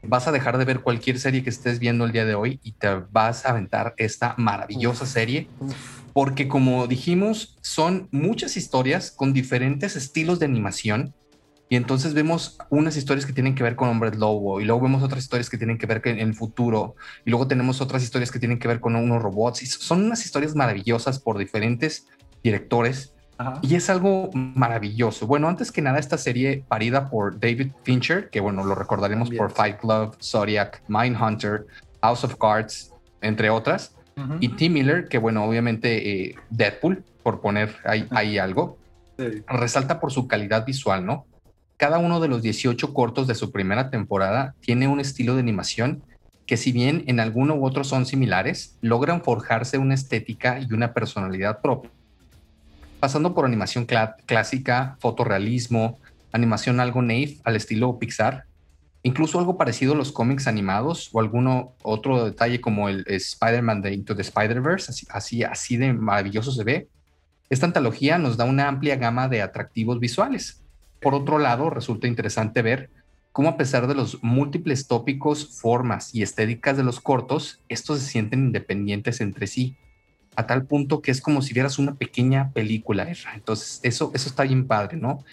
vas 0.00 0.28
a 0.28 0.30
dejar 0.30 0.56
de 0.56 0.64
ver 0.64 0.82
cualquier 0.82 1.18
serie 1.18 1.42
que 1.42 1.50
estés 1.50 1.80
viendo 1.80 2.04
el 2.04 2.12
día 2.12 2.24
de 2.24 2.36
hoy 2.36 2.60
y 2.62 2.70
te 2.70 2.94
vas 3.10 3.44
a 3.44 3.48
aventar 3.48 3.92
esta 3.96 4.36
maravillosa 4.38 5.04
serie. 5.04 5.48
Porque 6.12 6.46
como 6.46 6.86
dijimos, 6.86 7.58
son 7.60 8.06
muchas 8.12 8.56
historias 8.56 9.10
con 9.10 9.32
diferentes 9.32 9.96
estilos 9.96 10.38
de 10.38 10.46
animación. 10.46 11.12
Y 11.68 11.74
entonces 11.74 12.14
vemos 12.14 12.56
unas 12.70 12.96
historias 12.96 13.26
que 13.26 13.32
tienen 13.32 13.56
que 13.56 13.64
ver 13.64 13.74
con 13.74 13.88
hombres 13.88 14.14
lobo 14.16 14.60
y 14.60 14.64
luego 14.64 14.82
vemos 14.82 15.02
otras 15.02 15.24
historias 15.24 15.50
que 15.50 15.58
tienen 15.58 15.76
que 15.76 15.86
ver 15.86 16.02
con 16.02 16.20
el 16.20 16.34
futuro 16.36 16.94
y 17.24 17.30
luego 17.30 17.48
tenemos 17.48 17.80
otras 17.80 18.04
historias 18.04 18.30
que 18.30 18.38
tienen 18.38 18.60
que 18.60 18.68
ver 18.68 18.78
con 18.78 18.94
unos 18.94 19.20
robots. 19.20 19.64
Y 19.64 19.66
son 19.66 20.04
unas 20.04 20.24
historias 20.24 20.54
maravillosas 20.54 21.18
por 21.18 21.36
diferentes 21.36 22.06
directores 22.44 23.15
y 23.62 23.74
es 23.74 23.90
algo 23.90 24.30
maravilloso. 24.32 25.26
Bueno, 25.26 25.48
antes 25.48 25.70
que 25.70 25.82
nada, 25.82 25.98
esta 25.98 26.16
serie 26.16 26.64
parida 26.68 27.10
por 27.10 27.38
David 27.38 27.72
Fincher, 27.82 28.30
que 28.30 28.40
bueno, 28.40 28.64
lo 28.64 28.74
recordaremos 28.74 29.30
por 29.30 29.50
Fight 29.50 29.78
Club, 29.78 30.16
Zodiac, 30.22 30.82
Mindhunter, 30.88 31.66
House 32.02 32.24
of 32.24 32.36
Cards, 32.36 32.92
entre 33.20 33.50
otras. 33.50 33.94
Y 34.40 34.48
Tim 34.48 34.72
Miller, 34.72 35.08
que 35.08 35.18
bueno, 35.18 35.44
obviamente 35.44 36.28
eh, 36.28 36.34
Deadpool, 36.48 37.04
por 37.22 37.42
poner 37.42 37.76
ahí, 37.84 38.38
algo, 38.38 38.78
resalta 39.46 40.00
por 40.00 40.10
su 40.10 40.26
calidad 40.26 40.64
visual, 40.64 41.04
¿no? 41.04 41.26
Cada 41.76 41.98
uno 41.98 42.20
de 42.20 42.28
los 42.28 42.40
18 42.40 42.94
cortos 42.94 43.26
de 43.26 43.34
su 43.34 43.52
primera 43.52 43.90
temporada 43.90 44.54
tiene 44.60 44.88
un 44.88 45.00
estilo 45.00 45.34
de 45.34 45.40
animación 45.40 46.02
que 46.46 46.56
si 46.56 46.72
bien 46.72 47.04
en 47.08 47.20
alguno 47.20 47.56
u 47.56 47.66
otro 47.66 47.84
son 47.84 48.06
similares, 48.06 48.78
logran 48.80 49.22
forjarse 49.22 49.76
una 49.76 49.92
estética 49.92 50.60
y 50.60 50.72
una 50.72 50.94
personalidad 50.94 51.60
propia 51.60 51.90
pasando 53.00 53.34
por 53.34 53.44
animación 53.44 53.86
clásica, 53.86 54.96
fotorrealismo, 55.00 55.98
animación 56.32 56.80
algo 56.80 57.02
naif 57.02 57.40
al 57.44 57.56
estilo 57.56 57.98
Pixar, 57.98 58.44
incluso 59.02 59.38
algo 59.38 59.56
parecido 59.56 59.92
a 59.92 59.96
los 59.96 60.12
cómics 60.12 60.46
animados 60.46 61.10
o 61.12 61.20
alguno 61.20 61.74
otro 61.82 62.24
detalle 62.24 62.60
como 62.60 62.88
el 62.88 63.04
Spider-Man 63.06 63.82
de 63.82 63.94
Into 63.94 64.16
the 64.16 64.22
Spider-Verse, 64.22 64.90
así, 64.90 65.06
así, 65.10 65.42
así 65.44 65.76
de 65.76 65.92
maravilloso 65.92 66.52
se 66.52 66.64
ve. 66.64 66.88
Esta 67.48 67.66
antología 67.66 68.18
nos 68.18 68.36
da 68.36 68.44
una 68.44 68.68
amplia 68.68 68.96
gama 68.96 69.28
de 69.28 69.42
atractivos 69.42 70.00
visuales. 70.00 70.64
Por 71.00 71.14
otro 71.14 71.38
lado, 71.38 71.70
resulta 71.70 72.08
interesante 72.08 72.62
ver 72.62 72.90
cómo 73.30 73.50
a 73.50 73.56
pesar 73.56 73.86
de 73.86 73.94
los 73.94 74.22
múltiples 74.24 74.88
tópicos, 74.88 75.60
formas 75.60 76.14
y 76.14 76.22
estéticas 76.22 76.76
de 76.76 76.82
los 76.82 77.00
cortos, 77.00 77.60
estos 77.68 78.00
se 78.00 78.10
sienten 78.10 78.46
independientes 78.46 79.20
entre 79.20 79.46
sí 79.46 79.76
a 80.36 80.46
tal 80.46 80.64
punto 80.66 81.02
que 81.02 81.10
es 81.10 81.20
como 81.20 81.42
si 81.42 81.54
vieras 81.54 81.78
una 81.78 81.94
pequeña 81.94 82.50
película. 82.52 83.08
Entonces, 83.34 83.80
eso, 83.82 84.10
eso 84.14 84.28
está 84.28 84.44
bien 84.44 84.66
padre, 84.66 84.96
¿no? 84.96 85.24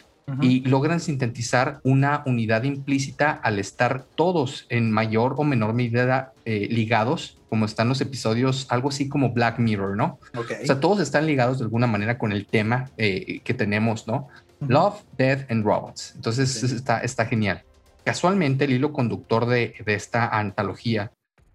Y 0.41 0.61
logran 0.61 1.01
sintetizar 1.01 1.81
una 1.83 2.23
unidad 2.25 2.63
implícita 2.63 3.31
al 3.31 3.59
estar 3.59 4.05
todos 4.15 4.65
en 4.69 4.89
mayor 4.89 5.35
o 5.37 5.43
menor 5.43 5.73
medida 5.73 6.31
eh, 6.45 6.67
ligados, 6.71 7.37
como 7.49 7.65
están 7.65 7.89
los 7.89 7.99
episodios, 7.99 8.65
algo 8.69 8.87
así 8.87 9.09
como 9.09 9.33
Black 9.33 9.59
Mirror, 9.59 9.97
¿no? 9.97 10.19
O 10.37 10.43
sea, 10.65 10.79
todos 10.79 11.01
están 11.01 11.25
ligados 11.25 11.59
de 11.59 11.65
alguna 11.65 11.87
manera 11.87 12.17
con 12.17 12.31
el 12.31 12.45
tema 12.45 12.89
eh, 12.97 13.41
que 13.43 13.53
tenemos, 13.53 14.07
¿no? 14.07 14.29
Love, 14.65 15.03
Death 15.17 15.51
and 15.51 15.65
Robots. 15.65 16.13
Entonces, 16.15 16.63
está, 16.63 16.99
está 16.99 17.25
genial. 17.25 17.63
Casualmente, 18.05 18.63
el 18.63 18.71
hilo 18.71 18.93
conductor 18.93 19.45
de, 19.45 19.75
de 19.85 19.93
esta 19.93 20.29
antología 20.29 21.11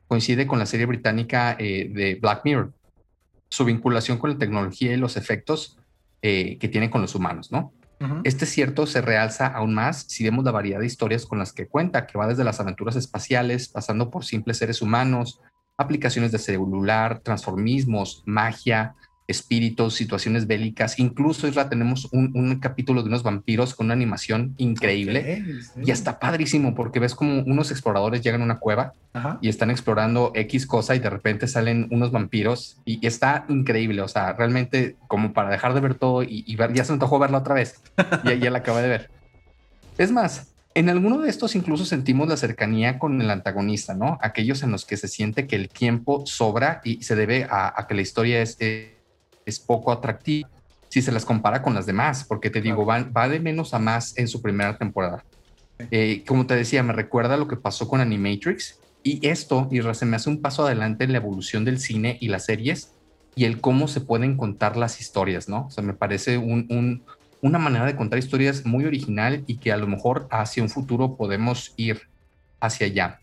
coincide 0.09 0.47
con 0.47 0.59
la 0.59 0.67
serie 0.67 0.87
británica 0.87 1.55
eh, 1.59 1.91
de 1.93 2.17
Black 2.17 2.41
Mirror, 2.45 2.73
su 3.49 3.65
vinculación 3.65 4.19
con 4.19 4.31
la 4.31 4.39
tecnología 4.39 4.93
y 4.93 4.97
los 4.97 5.17
efectos 5.17 5.79
eh, 6.23 6.59
que 6.59 6.69
tiene 6.69 6.91
con 6.91 7.03
los 7.03 7.15
humanos, 7.15 7.53
¿no? 7.53 7.73
Este 8.23 8.47
cierto 8.47 8.87
se 8.87 9.01
realza 9.01 9.49
aún 9.49 9.75
más 9.75 10.05
si 10.07 10.23
vemos 10.23 10.45
la 10.45 10.53
variedad 10.53 10.79
de 10.79 10.87
historias 10.87 11.27
con 11.27 11.41
las 11.41 11.53
que 11.53 11.67
cuenta, 11.67 12.07
que 12.07 12.17
va 12.17 12.29
desde 12.29 12.45
las 12.45 12.61
aventuras 12.61 12.95
espaciales, 12.95 13.69
pasando 13.69 14.09
por 14.09 14.25
simples 14.25 14.59
seres 14.59 14.83
humanos, 14.83 15.41
aplicaciones 15.77 16.31
de 16.31 16.39
celular, 16.39 17.21
transformismos, 17.25 18.23
magia, 18.25 18.95
espíritus, 19.29 19.95
situaciones 19.95 20.47
bélicas. 20.47 20.99
Incluso, 20.99 21.47
Isra, 21.47 21.69
tenemos 21.69 22.09
un, 22.13 22.59
capítulo 22.61 23.03
de 23.03 23.09
unos 23.09 23.23
vampiros 23.23 23.75
con 23.75 23.87
una 23.87 23.95
animación 23.95 24.55
increíble 24.57 25.45
y 25.85 25.91
está 25.91 26.19
padrísimo 26.19 26.75
porque 26.75 26.99
ves 26.99 27.15
como 27.15 27.43
unos 27.43 27.71
exploradores 27.71 28.23
llegan 28.23 28.41
a 28.41 28.45
una 28.45 28.59
cueva 28.59 28.95
y 29.43 29.49
están 29.49 29.71
explorando 29.71 30.33
X 30.35 30.67
cosa 30.67 30.97
y 30.97 30.99
de 30.99 31.11
repente 31.11 31.47
salen 31.47 31.89
unos 31.91 32.11
vampiros 32.11 32.79
y, 32.85 33.07
está 33.07 33.45
increíble. 33.49 34.01
O 34.01 34.09
sea, 34.09 34.33
realmente 34.33 34.97
como 35.07 35.33
para 35.35 35.51
dejar 35.51 35.75
de 35.75 35.81
ver 35.81 35.95
todo 35.95 36.23
y, 36.23 36.57
ver, 36.57 36.73
ya 36.73 36.85
se 36.85 36.93
me 36.93 36.95
antojó 36.95 37.19
verla 37.19 37.39
otra 37.39 37.55
vez 37.55 37.83
y 38.25 38.39
ya 38.39 38.51
la 38.51 38.59
acabé 38.59 38.83
de 38.83 38.89
ver. 38.89 39.11
Es 39.99 40.11
más, 40.11 40.55
en 40.75 40.89
alguno 40.89 41.19
de 41.19 41.29
estos 41.29 41.55
incluso 41.55 41.85
sentimos 41.85 42.29
la 42.29 42.37
cercanía 42.37 42.99
con 42.99 43.21
el 43.21 43.31
antagonista, 43.31 43.95
¿no? 43.95 44.19
Aquellos 44.23 44.63
en 44.63 44.71
los 44.71 44.87
que 44.87 44.97
se 44.97 45.09
siente 45.09 45.47
que 45.47 45.57
el 45.57 45.69
tiempo 45.69 46.25
sobra 46.25 46.81
y 46.83 47.03
se 47.03 47.15
debe 47.15 47.47
a, 47.51 47.85
que 47.89 47.95
la 47.95 48.03
historia 48.03 48.41
es, 48.41 48.57
es 48.61 48.98
poco 49.61 49.93
atractiva 49.93 50.49
si 50.89 51.03
se 51.03 51.13
las 51.13 51.25
compara 51.25 51.63
con 51.63 51.75
las 51.75 51.87
demás, 51.87 52.25
porque 52.25 52.51
te 52.51 52.61
digo, 52.61 52.85
va, 52.87 53.03
va 53.05 53.29
de 53.29 53.41
menos 53.41 53.75
a 53.75 53.79
más 53.79 54.17
en 54.17 54.29
su 54.29 54.41
primera 54.41 54.77
temporada. 54.79 55.25
Eh, 55.91 56.25
como 56.27 56.47
te 56.47 56.57
decía, 56.57 56.83
me 56.83 56.93
recuerda 56.93 57.37
lo 57.37 57.47
que 57.47 57.57
pasó 57.57 57.89
con 57.89 58.01
Animatrix 58.01 58.81
y 59.03 59.27
esto, 59.27 59.69
y 59.71 59.81
se 59.95 60.07
me 60.07 60.17
hace 60.17 60.29
un 60.29 60.43
paso 60.43 60.67
adelante 60.67 61.05
en 61.05 61.13
la 61.13 61.19
evolución 61.19 61.65
del 61.65 61.79
cine 61.79 62.17
y 62.21 62.29
las 62.29 62.47
series 62.47 62.95
y 63.37 63.45
el 63.45 63.61
cómo 63.61 63.87
se 63.87 64.01
pueden 64.01 64.37
contar 64.37 64.77
las 64.77 65.01
historias, 65.01 65.49
¿no? 65.49 65.67
O 65.67 65.71
sea, 65.71 65.85
me 65.85 65.95
parece 65.95 66.39
un, 66.39 67.05
una 67.41 67.59
manera 67.59 67.85
de 67.85 67.95
contar 67.95 68.19
historias 68.19 68.67
muy 68.67 68.85
original 68.85 69.45
y 69.47 69.59
que 69.59 69.71
a 69.71 69.77
lo 69.77 69.87
mejor 69.87 70.27
hacia 70.31 70.63
un 70.63 70.69
futuro 70.69 71.17
podemos 71.17 71.73
ir 71.77 72.03
hacia 72.61 72.89
allá. 72.89 73.21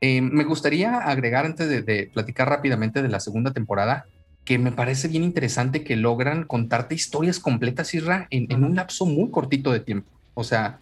Eh, 0.00 0.20
me 0.20 0.44
gustaría 0.44 0.98
agregar 0.98 1.46
antes 1.46 1.68
de, 1.68 1.82
de 1.82 2.10
platicar 2.12 2.48
rápidamente 2.48 3.02
de 3.02 3.08
la 3.08 3.20
segunda 3.20 3.52
temporada, 3.52 4.06
que 4.46 4.58
me 4.58 4.72
parece 4.72 5.08
bien 5.08 5.24
interesante 5.24 5.82
que 5.82 5.96
logran 5.96 6.44
contarte 6.44 6.94
historias 6.94 7.40
completas, 7.40 7.92
Isra, 7.92 8.28
en, 8.30 8.46
en 8.50 8.62
un 8.62 8.76
lapso 8.76 9.04
muy 9.04 9.30
cortito 9.30 9.72
de 9.72 9.80
tiempo. 9.80 10.08
O 10.34 10.44
sea, 10.44 10.78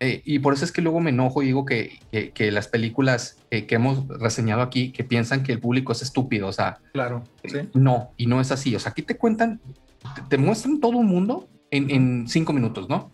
eh, 0.00 0.22
y 0.24 0.38
por 0.38 0.54
eso 0.54 0.64
es 0.64 0.72
que 0.72 0.80
luego 0.80 1.00
me 1.00 1.10
enojo 1.10 1.42
y 1.42 1.46
digo 1.46 1.66
que, 1.66 1.98
que, 2.32 2.50
las 2.50 2.68
películas 2.68 3.36
eh, 3.50 3.66
que 3.66 3.74
hemos 3.74 4.08
reseñado 4.08 4.62
aquí, 4.62 4.92
que 4.92 5.04
piensan 5.04 5.42
que 5.42 5.52
el 5.52 5.60
público 5.60 5.92
es 5.92 6.00
estúpido, 6.00 6.48
o 6.48 6.52
sea, 6.52 6.78
claro, 6.94 7.22
¿sí? 7.44 7.58
no, 7.74 8.12
y 8.16 8.26
no 8.26 8.40
es 8.40 8.50
así. 8.50 8.74
O 8.74 8.78
sea, 8.78 8.92
aquí 8.92 9.02
te 9.02 9.18
cuentan, 9.18 9.60
te, 10.30 10.38
muestran 10.38 10.80
todo 10.80 10.96
un 10.96 11.06
mundo 11.06 11.50
en, 11.70 11.90
en, 11.90 12.28
cinco 12.28 12.54
minutos, 12.54 12.88
¿no? 12.88 13.10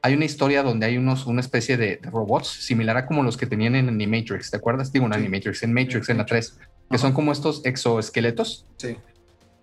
Hay 0.00 0.14
una 0.14 0.24
historia 0.24 0.62
donde 0.62 0.86
hay 0.86 0.96
unos, 0.96 1.26
una 1.26 1.40
especie 1.40 1.76
de, 1.76 2.00
robots 2.02 2.48
similar 2.48 2.96
a 2.96 3.06
como 3.06 3.22
los 3.22 3.36
que 3.36 3.46
tenían 3.46 3.74
en 3.74 3.88
Animatrix, 3.88 4.50
¿te 4.50 4.56
acuerdas? 4.56 4.92
Digo, 4.92 5.04
en 5.04 5.12
Animatrix, 5.12 5.62
en 5.62 5.74
Matrix, 5.74 6.08
en 6.08 6.18
la 6.18 6.24
3, 6.24 6.58
que 6.90 6.98
son 6.98 7.12
como 7.12 7.32
estos 7.32 7.62
exoesqueletos. 7.66 8.66
Sí 8.78 8.96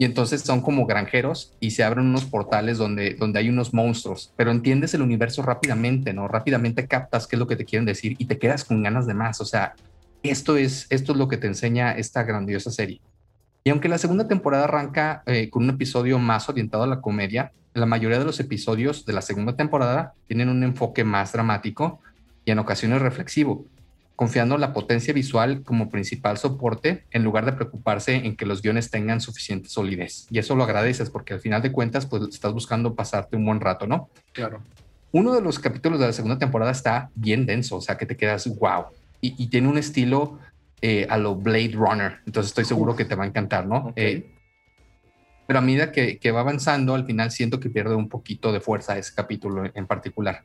y 0.03 0.05
entonces 0.05 0.41
son 0.41 0.59
como 0.59 0.85
granjeros 0.85 1.53
y 1.61 1.71
se 1.71 1.81
abren 1.81 2.07
unos 2.07 2.25
portales 2.25 2.77
donde, 2.77 3.13
donde 3.13 3.39
hay 3.39 3.47
unos 3.47 3.73
monstruos, 3.73 4.33
pero 4.35 4.51
entiendes 4.51 4.93
el 4.93 5.01
universo 5.01 5.41
rápidamente, 5.43 6.11
¿no? 6.11 6.27
Rápidamente 6.27 6.89
captas 6.89 7.25
qué 7.25 7.37
es 7.37 7.39
lo 7.39 7.47
que 7.47 7.55
te 7.55 7.63
quieren 7.63 7.85
decir 7.85 8.17
y 8.17 8.25
te 8.25 8.37
quedas 8.37 8.65
con 8.65 8.83
ganas 8.83 9.07
de 9.07 9.13
más, 9.13 9.39
o 9.39 9.45
sea, 9.45 9.75
esto 10.21 10.57
es, 10.57 10.87
esto 10.89 11.13
es 11.13 11.17
lo 11.17 11.29
que 11.29 11.37
te 11.37 11.47
enseña 11.47 11.93
esta 11.93 12.23
grandiosa 12.23 12.69
serie. 12.69 12.99
Y 13.63 13.69
aunque 13.69 13.87
la 13.87 13.97
segunda 13.97 14.27
temporada 14.27 14.65
arranca 14.65 15.23
eh, 15.25 15.49
con 15.49 15.63
un 15.63 15.69
episodio 15.69 16.19
más 16.19 16.49
orientado 16.49 16.83
a 16.83 16.87
la 16.87 16.99
comedia, 16.99 17.53
la 17.73 17.85
mayoría 17.85 18.19
de 18.19 18.25
los 18.25 18.41
episodios 18.41 19.05
de 19.05 19.13
la 19.13 19.21
segunda 19.21 19.55
temporada 19.55 20.15
tienen 20.27 20.49
un 20.49 20.63
enfoque 20.65 21.05
más 21.05 21.31
dramático 21.31 22.01
y 22.43 22.51
en 22.51 22.59
ocasiones 22.59 23.01
reflexivo, 23.01 23.63
confiando 24.15 24.55
en 24.55 24.61
la 24.61 24.73
potencia 24.73 25.13
visual 25.13 25.63
como 25.63 25.89
principal 25.89 26.37
soporte 26.37 27.05
en 27.11 27.23
lugar 27.23 27.45
de 27.45 27.53
preocuparse 27.53 28.15
en 28.15 28.35
que 28.35 28.45
los 28.45 28.61
guiones 28.61 28.91
tengan 28.91 29.21
suficiente 29.21 29.69
solidez. 29.69 30.27
Y 30.29 30.39
eso 30.39 30.55
lo 30.55 30.63
agradeces 30.63 31.09
porque 31.09 31.33
al 31.33 31.39
final 31.39 31.61
de 31.61 31.71
cuentas, 31.71 32.05
pues 32.05 32.23
estás 32.29 32.53
buscando 32.53 32.95
pasarte 32.95 33.35
un 33.35 33.45
buen 33.45 33.59
rato, 33.59 33.87
¿no? 33.87 34.09
Claro. 34.31 34.61
Uno 35.11 35.33
de 35.33 35.41
los 35.41 35.59
capítulos 35.59 35.99
de 35.99 36.07
la 36.07 36.13
segunda 36.13 36.37
temporada 36.37 36.71
está 36.71 37.09
bien 37.15 37.45
denso, 37.45 37.77
o 37.77 37.81
sea 37.81 37.97
que 37.97 38.05
te 38.05 38.17
quedas 38.17 38.47
wow. 38.47 38.85
Y, 39.21 39.47
tiene 39.47 39.69
un 39.69 39.77
estilo 39.77 40.37
eh, 40.81 41.07
a 41.09 41.17
lo 41.17 41.35
Blade 41.35 41.71
Runner, 41.73 42.19
entonces 42.25 42.49
estoy 42.49 42.65
seguro 42.65 42.93
que 42.93 43.05
te 43.05 43.15
va 43.15 43.23
a 43.23 43.27
encantar, 43.27 43.65
¿no? 43.65 43.93
Eh, 43.95 44.33
pero 45.47 45.59
a 45.59 45.61
medida 45.61 45.93
que, 45.93 46.17
que 46.17 46.31
va 46.31 46.41
avanzando, 46.41 46.93
al 46.93 47.05
final 47.05 47.31
siento 47.31 47.61
que 47.61 47.69
pierde 47.69 47.95
un 47.95 48.09
poquito 48.09 48.51
de 48.51 48.59
fuerza 48.59 48.97
ese 48.97 49.13
capítulo 49.15 49.63
en 49.73 49.87
particular. 49.87 50.43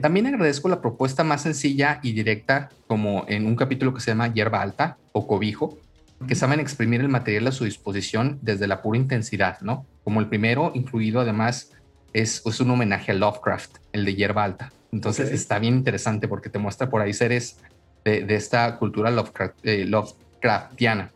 También 0.00 0.26
agradezco 0.26 0.68
la 0.68 0.80
propuesta 0.80 1.22
más 1.22 1.42
sencilla 1.42 2.00
y 2.02 2.12
directa, 2.12 2.70
como 2.86 3.24
en 3.28 3.46
un 3.46 3.56
capítulo 3.56 3.92
que 3.92 4.00
se 4.00 4.10
llama 4.10 4.32
Hierba 4.32 4.62
Alta 4.62 4.96
o 5.12 5.26
Cobijo, 5.26 5.78
que 6.26 6.34
saben 6.34 6.60
exprimir 6.60 7.02
el 7.02 7.08
material 7.08 7.46
a 7.46 7.52
su 7.52 7.64
disposición 7.64 8.38
desde 8.40 8.66
la 8.66 8.80
pura 8.80 8.98
intensidad, 8.98 9.60
¿no? 9.60 9.84
Como 10.02 10.20
el 10.20 10.28
primero, 10.28 10.72
incluido 10.74 11.20
además, 11.20 11.72
es, 12.14 12.42
es 12.46 12.60
un 12.60 12.70
homenaje 12.70 13.12
a 13.12 13.14
Lovecraft, 13.14 13.76
el 13.92 14.06
de 14.06 14.14
Hierba 14.14 14.44
Alta. 14.44 14.72
Entonces 14.92 15.30
está 15.30 15.58
bien 15.58 15.74
interesante 15.74 16.26
porque 16.26 16.48
te 16.48 16.58
muestra 16.58 16.88
por 16.88 17.02
ahí 17.02 17.12
seres 17.12 17.58
de, 18.02 18.22
de 18.22 18.34
esta 18.34 18.78
cultura 18.78 19.10
Lovecraft, 19.10 19.56
eh, 19.62 19.84
Lovecraftiana. 19.84 21.12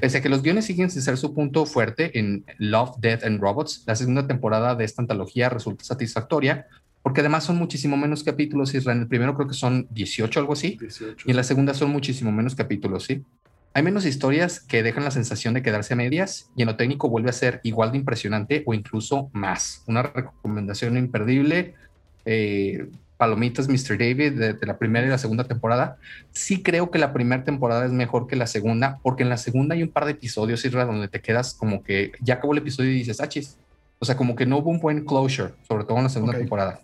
Pese 0.00 0.18
a 0.18 0.20
que 0.20 0.28
los 0.28 0.42
guiones 0.42 0.64
siguen 0.64 0.90
sin 0.90 1.02
ser 1.02 1.16
su 1.16 1.34
punto 1.34 1.66
fuerte 1.66 2.16
en 2.18 2.44
Love, 2.58 2.96
Death 2.98 3.24
and 3.24 3.40
Robots, 3.40 3.82
la 3.86 3.96
segunda 3.96 4.26
temporada 4.26 4.74
de 4.74 4.84
esta 4.84 5.02
antología 5.02 5.48
resulta 5.48 5.84
satisfactoria 5.84 6.66
porque 7.02 7.20
además 7.20 7.44
son 7.44 7.56
muchísimo 7.56 7.96
menos 7.96 8.22
capítulos, 8.22 8.74
Israel. 8.74 8.98
En 8.98 9.02
el 9.02 9.08
primero 9.08 9.34
creo 9.34 9.48
que 9.48 9.54
son 9.54 9.86
18, 9.90 10.40
algo 10.40 10.52
así, 10.52 10.78
y 11.24 11.30
en 11.30 11.36
la 11.36 11.42
segunda 11.42 11.74
son 11.74 11.90
muchísimo 11.90 12.32
menos 12.32 12.54
capítulos, 12.54 13.04
¿sí? 13.04 13.24
Hay 13.74 13.82
menos 13.82 14.04
historias 14.04 14.60
que 14.60 14.82
dejan 14.82 15.04
la 15.04 15.10
sensación 15.10 15.54
de 15.54 15.62
quedarse 15.62 15.94
a 15.94 15.96
medias 15.96 16.50
y 16.54 16.62
en 16.62 16.68
lo 16.68 16.76
técnico 16.76 17.08
vuelve 17.08 17.30
a 17.30 17.32
ser 17.32 17.60
igual 17.64 17.90
de 17.92 17.98
impresionante 17.98 18.62
o 18.66 18.74
incluso 18.74 19.30
más. 19.32 19.82
Una 19.86 20.02
recomendación 20.02 20.98
imperdible. 20.98 21.74
Eh, 22.26 22.86
Palomitas 23.16 23.68
Mr. 23.68 23.96
David 23.96 24.32
de, 24.32 24.66
la 24.66 24.78
primera 24.78 25.06
y 25.06 25.10
la 25.10 25.16
segunda 25.16 25.44
temporada. 25.44 25.96
Sí 26.32 26.62
creo 26.62 26.90
que 26.90 26.98
la 26.98 27.12
primera 27.12 27.44
temporada 27.44 27.86
es 27.86 27.92
mejor 27.92 28.26
que 28.26 28.34
la 28.34 28.48
segunda, 28.48 28.98
porque 29.02 29.22
en 29.22 29.28
la 29.28 29.36
segunda 29.36 29.76
hay 29.76 29.84
un 29.84 29.90
par 29.90 30.06
de 30.06 30.10
episodios, 30.10 30.64
Israel, 30.64 30.88
donde 30.88 31.06
te 31.06 31.20
quedas 31.20 31.54
como 31.54 31.84
que 31.84 32.10
ya 32.20 32.34
acabó 32.34 32.52
el 32.52 32.58
episodio 32.58 32.90
y 32.90 32.94
dices, 32.94 33.20
ah, 33.20 33.28
chis. 33.28 33.56
O 34.00 34.04
sea, 34.04 34.16
como 34.16 34.34
que 34.34 34.44
no 34.44 34.58
hubo 34.58 34.70
un 34.70 34.80
buen 34.80 35.04
closure, 35.04 35.52
sobre 35.68 35.84
todo 35.84 35.98
en 35.98 36.02
la 36.02 36.08
segunda 36.08 36.36
temporada. 36.36 36.80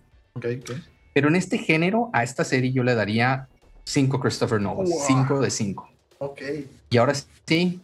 Pero 1.14 1.28
en 1.28 1.36
este 1.36 1.58
género, 1.58 2.10
a 2.12 2.22
esta 2.22 2.44
serie 2.44 2.72
yo 2.72 2.82
le 2.82 2.94
daría 2.94 3.48
5 3.84 4.20
Christopher 4.20 4.60
Nolan, 4.60 4.86
5 4.86 5.40
de 5.40 5.50
5. 5.50 5.88
Ok. 6.18 6.40
Y 6.90 6.96
ahora 6.98 7.14
sí, 7.46 7.80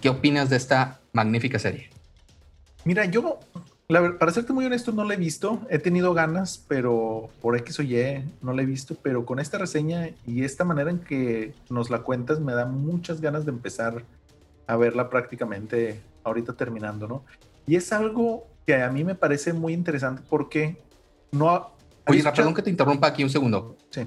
¿qué 0.00 0.08
opinas 0.08 0.48
de 0.50 0.56
esta 0.56 1.00
magnífica 1.12 1.58
serie? 1.58 1.90
Mira, 2.84 3.04
yo, 3.04 3.40
para 3.86 4.32
serte 4.32 4.52
muy 4.52 4.64
honesto, 4.64 4.92
no 4.92 5.04
la 5.04 5.14
he 5.14 5.16
visto. 5.16 5.60
He 5.68 5.78
tenido 5.78 6.14
ganas, 6.14 6.64
pero 6.68 7.30
por 7.42 7.56
X 7.56 7.80
o 7.80 7.82
Y 7.82 8.24
no 8.40 8.52
la 8.52 8.62
he 8.62 8.66
visto. 8.66 8.96
Pero 9.02 9.26
con 9.26 9.40
esta 9.40 9.58
reseña 9.58 10.10
y 10.26 10.44
esta 10.44 10.64
manera 10.64 10.90
en 10.90 11.00
que 11.00 11.54
nos 11.68 11.90
la 11.90 12.00
cuentas, 12.00 12.40
me 12.40 12.52
da 12.52 12.66
muchas 12.66 13.20
ganas 13.20 13.44
de 13.44 13.50
empezar 13.50 14.04
a 14.66 14.76
verla 14.76 15.10
prácticamente 15.10 16.00
ahorita 16.24 16.52
terminando, 16.52 17.08
¿no? 17.08 17.24
Y 17.66 17.76
es 17.76 17.92
algo 17.92 18.46
que 18.66 18.82
a 18.82 18.90
mí 18.90 19.02
me 19.02 19.14
parece 19.14 19.52
muy 19.52 19.72
interesante 19.72 20.22
porque 20.28 20.76
no. 21.32 21.72
Oye, 22.06 22.22
perdón 22.22 22.54
que 22.54 22.62
te 22.62 22.70
interrumpa 22.70 23.08
aquí 23.08 23.22
un 23.22 23.30
segundo. 23.30 23.76
Sí. 23.90 24.06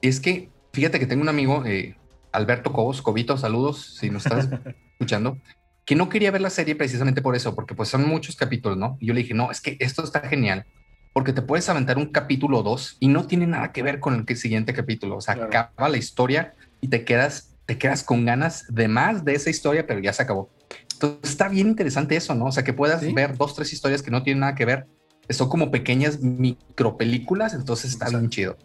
Es 0.00 0.20
que 0.20 0.50
fíjate 0.72 0.98
que 0.98 1.06
tengo 1.06 1.22
un 1.22 1.28
amigo, 1.28 1.64
eh, 1.66 1.96
Alberto 2.32 2.72
Cobos, 2.72 3.02
Cobito, 3.02 3.36
saludos 3.36 3.96
si 3.98 4.10
nos 4.10 4.26
estás 4.26 4.48
escuchando, 4.92 5.38
que 5.84 5.94
no 5.94 6.08
quería 6.08 6.30
ver 6.30 6.40
la 6.40 6.50
serie 6.50 6.74
precisamente 6.74 7.22
por 7.22 7.36
eso, 7.36 7.54
porque 7.54 7.74
pues 7.74 7.88
son 7.88 8.08
muchos 8.08 8.36
capítulos, 8.36 8.78
¿no? 8.78 8.96
Y 9.00 9.06
yo 9.06 9.14
le 9.14 9.20
dije, 9.20 9.34
no, 9.34 9.50
es 9.50 9.60
que 9.60 9.76
esto 9.80 10.02
está 10.02 10.20
genial, 10.20 10.64
porque 11.12 11.32
te 11.32 11.42
puedes 11.42 11.68
aventar 11.68 11.98
un 11.98 12.06
capítulo 12.06 12.60
o 12.60 12.62
dos 12.62 12.96
y 13.00 13.08
no 13.08 13.26
tiene 13.26 13.46
nada 13.46 13.72
que 13.72 13.82
ver 13.82 14.00
con 14.00 14.24
el 14.26 14.36
siguiente 14.36 14.72
capítulo. 14.72 15.16
O 15.16 15.20
sea, 15.20 15.34
acaba 15.34 15.88
la 15.88 15.98
historia 15.98 16.54
y 16.80 16.88
te 16.88 17.04
quedas, 17.04 17.54
te 17.66 17.76
quedas 17.78 18.02
con 18.02 18.24
ganas 18.24 18.64
de 18.68 18.88
más 18.88 19.24
de 19.24 19.34
esa 19.34 19.50
historia, 19.50 19.86
pero 19.86 20.00
ya 20.00 20.12
se 20.12 20.22
acabó. 20.22 20.50
Entonces 20.94 21.30
está 21.30 21.48
bien 21.48 21.68
interesante 21.68 22.16
eso, 22.16 22.34
¿no? 22.34 22.46
O 22.46 22.52
sea, 22.52 22.62
que 22.62 22.72
puedas 22.72 23.12
ver 23.12 23.36
dos, 23.36 23.54
tres 23.54 23.72
historias 23.72 24.02
que 24.02 24.10
no 24.10 24.22
tienen 24.22 24.40
nada 24.40 24.54
que 24.54 24.64
ver. 24.64 24.86
Son 25.30 25.48
como 25.48 25.70
pequeñas 25.70 26.20
micropelículas, 26.20 27.54
entonces 27.54 27.92
está 27.92 28.08
bien 28.08 28.28
chido. 28.28 28.56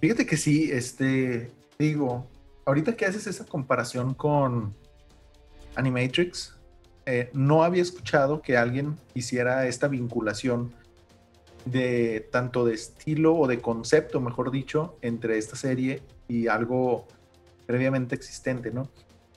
Fíjate 0.00 0.26
que 0.26 0.36
sí, 0.36 0.70
este, 0.70 1.50
digo, 1.78 2.28
ahorita 2.64 2.96
que 2.96 3.06
haces 3.06 3.26
esa 3.26 3.44
comparación 3.44 4.14
con 4.14 4.74
Animatrix, 5.74 6.56
eh, 7.06 7.30
no 7.32 7.62
había 7.62 7.82
escuchado 7.82 8.42
que 8.42 8.56
alguien 8.56 8.96
hiciera 9.14 9.66
esta 9.66 9.88
vinculación 9.88 10.74
de 11.64 12.28
tanto 12.30 12.64
de 12.64 12.74
estilo 12.74 13.36
o 13.36 13.46
de 13.46 13.60
concepto, 13.60 14.20
mejor 14.20 14.50
dicho, 14.50 14.96
entre 15.02 15.38
esta 15.38 15.56
serie 15.56 16.02
y 16.28 16.48
algo 16.48 17.06
previamente 17.66 18.14
existente, 18.14 18.70
¿no? 18.70 18.88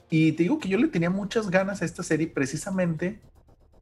Y 0.10 0.32
te 0.34 0.44
digo 0.44 0.60
que 0.60 0.70
yo 0.70 0.78
le 0.78 0.88
tenía 0.88 1.10
muchas 1.10 1.50
ganas 1.50 1.82
a 1.82 1.86
esta 1.86 2.04
serie 2.04 2.28
precisamente 2.28 3.20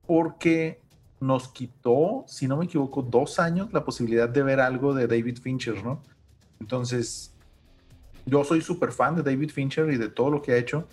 porque 0.05 0.81
nos 1.19 1.47
quitó, 1.47 2.23
si 2.27 2.47
no 2.47 2.57
me 2.57 2.65
equivoco, 2.65 3.01
dos 3.01 3.39
años 3.39 3.73
la 3.73 3.83
posibilidad 3.83 4.29
de 4.29 4.43
ver 4.43 4.59
algo 4.59 4.93
de 4.93 5.07
David 5.07 5.39
Fincher, 5.39 5.83
¿no? 5.83 6.01
Entonces, 6.59 7.33
yo 8.25 8.43
soy 8.43 8.61
súper 8.61 8.91
fan 8.91 9.15
de 9.15 9.23
David 9.23 9.51
Fincher 9.51 9.89
y 9.91 9.97
de 9.97 10.09
todo 10.09 10.29
lo 10.29 10.41
que 10.41 10.51
ha 10.51 10.57
hecho. 10.57 10.87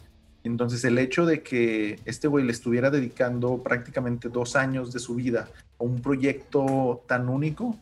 Entonces, 0.44 0.84
el 0.84 0.98
hecho 0.98 1.26
de 1.26 1.42
que 1.42 1.98
este 2.04 2.28
güey 2.28 2.44
le 2.44 2.52
estuviera 2.52 2.90
dedicando 2.90 3.62
prácticamente 3.62 4.28
dos 4.28 4.56
años 4.56 4.92
de 4.92 4.98
su 4.98 5.14
vida 5.14 5.48
a 5.78 5.84
un 5.84 6.00
proyecto 6.00 7.02
tan 7.06 7.28
único, 7.28 7.76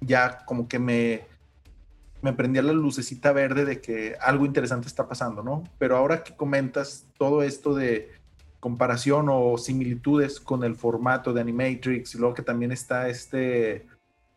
ya 0.00 0.44
como 0.44 0.68
que 0.68 0.78
me, 0.78 1.22
me 2.20 2.32
prendía 2.32 2.62
la 2.62 2.72
lucecita 2.72 3.32
verde 3.32 3.64
de 3.64 3.80
que 3.80 4.16
algo 4.20 4.46
interesante 4.46 4.88
está 4.88 5.08
pasando, 5.08 5.42
¿no? 5.42 5.64
Pero 5.78 5.96
ahora 5.96 6.22
que 6.22 6.36
comentas 6.36 7.06
todo 7.18 7.42
esto 7.42 7.74
de 7.74 8.10
comparación 8.62 9.26
o 9.28 9.58
similitudes 9.58 10.38
con 10.38 10.62
el 10.62 10.76
formato 10.76 11.32
de 11.32 11.40
Animatrix 11.40 12.14
y 12.14 12.18
luego 12.18 12.32
que 12.32 12.42
también 12.42 12.70
está 12.70 13.08
este 13.08 13.88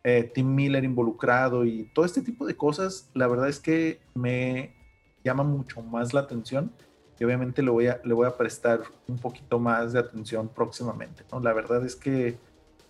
eh, 0.02 0.24
Tim 0.34 0.52
Miller 0.52 0.82
involucrado 0.82 1.64
y 1.64 1.84
todo 1.94 2.04
este 2.04 2.22
tipo 2.22 2.44
de 2.44 2.56
cosas, 2.56 3.08
la 3.14 3.28
verdad 3.28 3.48
es 3.48 3.60
que 3.60 4.00
me 4.14 4.74
llama 5.22 5.44
mucho 5.44 5.80
más 5.80 6.12
la 6.12 6.22
atención 6.22 6.72
y 7.20 7.24
obviamente 7.24 7.62
le 7.62 7.70
voy 7.70 7.86
a, 7.86 8.00
le 8.02 8.14
voy 8.14 8.26
a 8.26 8.36
prestar 8.36 8.80
un 9.06 9.16
poquito 9.16 9.60
más 9.60 9.92
de 9.92 10.00
atención 10.00 10.48
próximamente, 10.48 11.22
¿no? 11.30 11.38
La 11.38 11.52
verdad 11.52 11.86
es 11.86 11.94
que, 11.94 12.36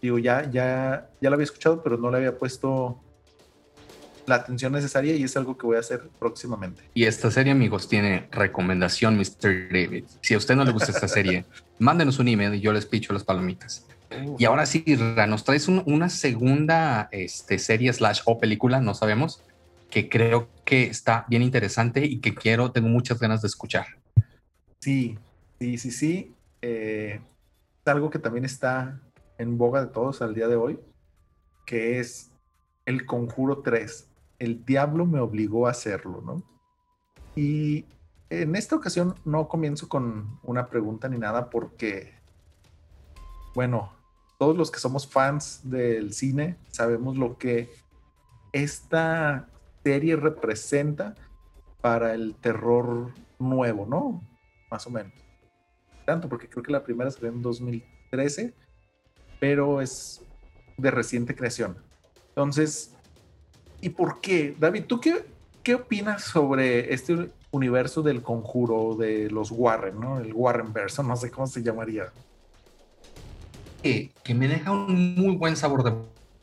digo, 0.01 0.18
ya, 0.18 0.51
ya, 0.51 1.11
ya 1.20 1.29
lo 1.29 1.35
había 1.35 1.44
escuchado, 1.44 1.83
pero 1.83 1.99
no 1.99 2.11
le 2.11 2.16
había 2.16 2.38
puesto 2.38 2.99
la 4.27 4.37
atención 4.37 4.73
necesaria 4.73 5.15
y 5.15 5.23
es 5.23 5.37
algo 5.37 5.57
que 5.57 5.67
voy 5.67 5.77
a 5.77 5.81
hacer 5.81 6.09
próximamente. 6.19 6.83
Y 6.95 7.05
esta 7.05 7.31
serie, 7.31 7.53
amigos, 7.53 7.89
tiene 7.89 8.29
recomendación, 8.31 9.17
Mr. 9.17 9.69
David. 9.71 10.05
Si 10.21 10.35
a 10.35 10.39
usted 10.39 10.57
no 10.57 10.65
le 10.65 10.73
gusta 10.73 10.93
esta 10.93 11.09
serie, 11.09 11.45
mándenos 11.79 12.19
un 12.19 12.29
email 12.29 12.55
y 12.55 12.61
yo 12.61 12.73
les 12.73 12.87
picho 12.87 13.12
las 13.12 13.25
palomitas. 13.25 13.87
Y 14.39 14.45
ahora 14.45 14.67
sí, 14.67 14.85
nos 15.29 15.45
traes 15.45 15.69
una 15.69 16.09
segunda 16.09 17.09
este, 17.11 17.59
serie 17.59 17.93
slash 17.93 18.21
o 18.25 18.39
película, 18.39 18.81
no 18.81 18.95
sabemos, 18.95 19.43
que 19.91 20.09
creo 20.09 20.49
que 20.65 20.85
está 20.85 21.27
bien 21.29 21.43
interesante 21.43 22.05
y 22.05 22.21
que 22.21 22.35
quiero, 22.35 22.71
tengo 22.71 22.89
muchas 22.89 23.19
ganas 23.19 23.43
de 23.43 23.49
escuchar. 23.49 23.87
Sí, 24.81 25.19
sí, 25.59 25.77
sí, 25.79 25.91
sí. 25.91 26.35
Eh, 26.62 27.21
es 27.85 27.93
algo 27.93 28.11
que 28.11 28.19
también 28.19 28.45
está 28.45 29.01
en 29.39 29.59
boga 29.59 29.85
de 29.85 29.89
todos 29.89 30.23
al 30.23 30.35
día 30.35 30.49
de 30.49 30.57
hoy, 30.57 30.79
que 31.67 31.99
es 31.99 32.31
El 32.85 33.07
Conjuro 33.07 33.59
3 33.59 34.09
el 34.38 34.64
diablo 34.64 35.07
me 35.07 35.20
obligó 35.20 35.66
a 35.66 35.70
hacerlo, 35.70 36.20
¿no? 36.20 36.42
Y 37.35 37.85
en 38.31 38.57
esta 38.57 38.77
ocasión 38.77 39.14
no 39.25 39.49
comienzo 39.49 39.88
con 39.88 40.40
una 40.42 40.68
pregunta 40.68 41.09
ni 41.09 41.18
nada 41.18 41.51
porque, 41.51 42.14
bueno, 43.55 43.92
todos 44.38 44.57
los 44.57 44.70
que 44.70 44.79
somos 44.79 45.07
fans 45.07 45.61
del 45.64 46.12
cine 46.12 46.57
sabemos 46.70 47.16
lo 47.16 47.38
que 47.38 47.70
esta 48.53 49.49
serie 49.85 50.16
representa 50.16 51.14
para 51.81 52.14
el 52.14 52.35
terror 52.35 53.12
nuevo, 53.38 53.87
¿no? 53.87 54.22
Más 54.70 54.87
o 54.87 54.90
menos. 54.90 55.12
Tanto 56.05 56.29
porque 56.29 56.49
creo 56.49 56.62
que 56.62 56.72
la 56.72 56.83
primera 56.83 57.11
salió 57.11 57.29
en 57.29 57.42
2013, 57.42 58.55
pero 59.38 59.81
es 59.81 60.22
de 60.77 60.90
reciente 60.90 61.35
creación. 61.35 61.77
Entonces, 62.29 62.96
¿Y 63.87 63.90
por 63.90 64.20
qué? 64.20 64.53
David, 64.59 64.87
¿tú 64.88 64.99
qué, 64.99 65.25
qué 65.62 65.77
opinas 65.77 66.25
sobre 66.25 66.92
este 66.92 67.31
universo 67.53 68.03
del 68.03 68.20
conjuro 68.20 68.96
de 68.96 69.31
los 69.31 69.53
Warren, 69.53 70.01
¿no? 70.01 70.18
El 70.18 70.33
Warren 70.35 70.72
verso, 70.72 71.05
no 71.05 71.16
sé 71.16 71.31
cómo 71.31 71.46
se 71.46 71.62
llamaría. 71.62 72.07
Que, 73.85 74.11
que 74.25 74.35
me 74.35 74.49
deja 74.49 74.72
un 74.72 75.14
muy 75.14 75.37
buen 75.37 75.55
sabor 75.55 75.85
de 75.85 75.92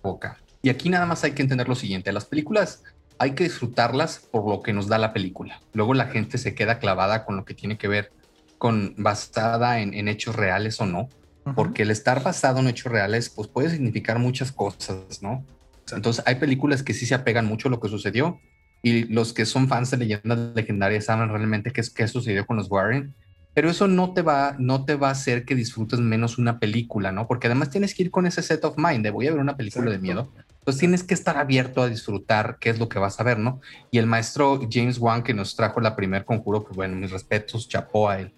boca. 0.01 0.37
Y 0.61 0.69
aquí 0.69 0.87
nada 0.87 1.05
más 1.05 1.25
hay 1.25 1.33
que 1.33 1.41
entender 1.41 1.67
lo 1.67 1.75
siguiente, 1.75 2.13
las 2.13 2.23
películas 2.23 2.81
hay 3.19 3.31
que 3.31 3.43
disfrutarlas 3.43 4.19
por 4.19 4.47
lo 4.47 4.61
que 4.61 4.71
nos 4.71 4.87
da 4.87 4.97
la 4.97 5.11
película. 5.11 5.59
Luego 5.73 5.93
la 5.93 6.05
gente 6.05 6.37
se 6.37 6.55
queda 6.55 6.79
clavada 6.79 7.25
con 7.25 7.35
lo 7.35 7.43
que 7.43 7.55
tiene 7.55 7.77
que 7.77 7.89
ver 7.89 8.13
con 8.57 8.95
basada 8.97 9.81
en, 9.81 9.93
en 9.93 10.07
hechos 10.07 10.37
reales 10.37 10.79
o 10.79 10.85
no, 10.85 11.09
porque 11.55 11.81
el 11.81 11.91
estar 11.91 12.23
basado 12.23 12.59
en 12.59 12.69
hechos 12.69 12.89
reales 12.89 13.29
pues 13.29 13.49
puede 13.49 13.69
significar 13.69 14.17
muchas 14.17 14.53
cosas, 14.53 15.21
¿no? 15.21 15.43
Entonces 15.91 16.23
hay 16.25 16.35
películas 16.35 16.83
que 16.83 16.93
sí 16.93 17.05
se 17.05 17.15
apegan 17.15 17.45
mucho 17.45 17.67
a 17.67 17.71
lo 17.71 17.79
que 17.79 17.89
sucedió 17.89 18.39
y 18.81 19.05
los 19.05 19.33
que 19.33 19.45
son 19.45 19.67
fans 19.67 19.91
de 19.91 19.97
leyendas 19.97 20.55
legendarias 20.55 21.05
saben 21.05 21.29
realmente 21.29 21.71
qué, 21.71 21.81
qué 21.95 22.07
sucedió 22.07 22.45
con 22.45 22.57
los 22.57 22.69
Warren, 22.69 23.13
pero 23.53 23.69
eso 23.69 23.87
no 23.87 24.13
te, 24.13 24.23
va, 24.23 24.55
no 24.57 24.83
te 24.83 24.95
va 24.95 25.09
a 25.09 25.11
hacer 25.11 25.45
que 25.45 25.55
disfrutes 25.55 25.99
menos 25.99 26.37
una 26.39 26.59
película, 26.59 27.11
¿no? 27.11 27.27
Porque 27.27 27.47
además 27.47 27.69
tienes 27.69 27.93
que 27.93 28.03
ir 28.03 28.11
con 28.11 28.25
ese 28.25 28.41
set 28.41 28.65
of 28.65 28.77
mind 28.77 29.03
de 29.03 29.11
voy 29.11 29.27
a 29.27 29.31
ver 29.31 29.39
una 29.39 29.55
película 29.55 29.91
de 29.91 29.99
miedo. 29.99 30.31
Entonces 30.49 30.79
tienes 30.79 31.03
que 31.03 31.13
estar 31.13 31.37
abierto 31.37 31.81
a 31.81 31.89
disfrutar 31.89 32.57
qué 32.59 32.71
es 32.71 32.79
lo 32.79 32.89
que 32.89 32.97
vas 32.97 33.19
a 33.19 33.23
ver, 33.23 33.37
¿no? 33.37 33.61
Y 33.91 33.99
el 33.99 34.07
maestro 34.07 34.59
James 34.71 34.97
Wan 34.97 35.21
que 35.21 35.35
nos 35.35 35.55
trajo 35.55 35.79
la 35.81 35.95
primer 35.95 36.25
conjuro, 36.25 36.63
pues 36.63 36.75
bueno, 36.75 36.95
mis 36.95 37.11
respetos, 37.11 37.69
chapó 37.69 38.09
a 38.09 38.21
él. 38.21 38.33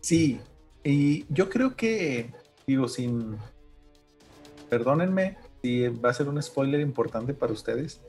Sí, 0.00 0.40
y 0.82 1.26
yo 1.28 1.50
creo 1.50 1.76
que, 1.76 2.32
digo, 2.66 2.88
sin, 2.88 3.36
perdónenme, 4.70 5.36
y 5.62 5.88
va 5.88 6.10
a 6.10 6.14
ser 6.14 6.28
un 6.28 6.42
spoiler 6.42 6.80
importante 6.80 7.34
para 7.34 7.52
ustedes. 7.52 8.00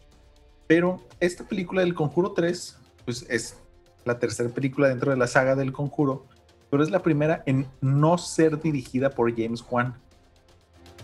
Pero 0.67 1.01
esta 1.19 1.43
película 1.43 1.81
del 1.81 1.93
Conjuro 1.93 2.31
3, 2.31 2.77
pues 3.05 3.25
es 3.29 3.57
la 4.05 4.19
tercera 4.19 4.49
película 4.49 4.87
dentro 4.87 5.11
de 5.11 5.17
la 5.17 5.27
saga 5.27 5.55
del 5.55 5.73
Conjuro, 5.73 6.25
pero 6.69 6.83
es 6.83 6.89
la 6.89 7.03
primera 7.03 7.43
en 7.45 7.67
no 7.81 8.17
ser 8.17 8.59
dirigida 8.61 9.09
por 9.09 9.35
James 9.35 9.63
Wan, 9.69 9.95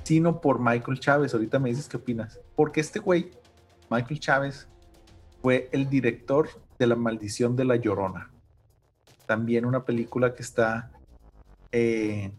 sino 0.04 0.40
por 0.40 0.60
Michael 0.60 1.00
Chávez. 1.00 1.34
Ahorita 1.34 1.60
me 1.60 1.70
dices 1.70 1.90
qué 1.90 1.98
opinas. 1.98 2.40
Porque 2.56 2.80
este 2.80 3.00
güey, 3.00 3.32
Michael 3.90 4.20
Chávez, 4.20 4.68
fue 5.42 5.70
el 5.74 5.90
director 5.90 6.50
de 6.80 6.88
La 6.88 6.96
Maldición 6.96 7.56
de 7.56 7.66
la 7.66 7.76
Llorona. 7.76 8.32
También 9.26 9.66
una 9.66 9.84
película 9.84 10.34
que 10.34 10.44
está 10.44 10.92
eh, 11.74 12.32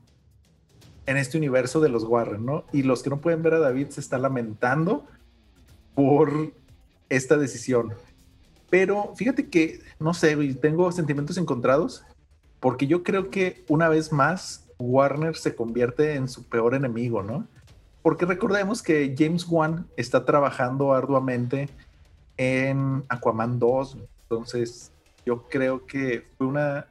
en 1.09 1.16
este 1.16 1.38
universo 1.38 1.81
de 1.81 1.88
los 1.88 2.05
Warren, 2.05 2.44
¿no? 2.44 2.64
Y 2.71 2.83
los 2.83 3.03
que 3.03 3.09
no 3.09 3.23
pueden 3.23 3.42
ver 3.42 3.55
a 3.55 3.59
David 3.61 3.88
se 3.88 4.01
está 4.01 4.18
lamentando 4.18 5.07
por 5.94 6.53
esta 7.09 7.38
decisión. 7.38 7.94
Pero 8.68 9.14
fíjate 9.16 9.49
que, 9.49 9.81
no 9.99 10.12
sé, 10.12 10.37
tengo 10.61 10.92
sentimientos 10.92 11.38
encontrados, 11.38 12.05
porque 12.61 12.87
yo 12.87 13.05
creo 13.05 13.31
que 13.31 13.64
una 13.68 13.88
vez 13.88 14.12
más 14.12 14.68
Warner 14.79 15.35
se 15.35 15.57
convierte 15.57 16.14
en 16.14 16.29
su 16.29 16.47
peor 16.47 16.75
enemigo, 16.75 17.23
¿no? 17.23 17.49
Porque 18.03 18.27
recordemos 18.27 18.83
que 18.83 19.14
James 19.16 19.47
Wan 19.49 19.87
está 19.97 20.27
trabajando 20.27 20.92
arduamente 20.92 21.71
en 22.37 23.03
Aquaman 23.09 23.59
2, 23.59 23.97
entonces 24.25 24.93
yo 25.24 25.49
creo 25.49 25.87
que 25.87 26.26
fue 26.37 26.49
una 26.49 26.87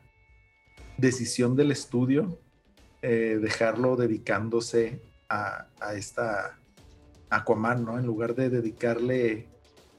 decisión 0.97 1.55
del 1.55 1.69
estudio 1.69 2.39
eh, 3.09 3.39
dejarlo 3.41 3.95
dedicándose 3.95 5.01
a, 5.29 5.67
esta 5.95 6.59
Aquaman, 7.29 7.85
¿no? 7.85 7.97
En 7.97 8.05
lugar 8.05 8.35
de 8.35 8.49
dedicarle 8.49 9.47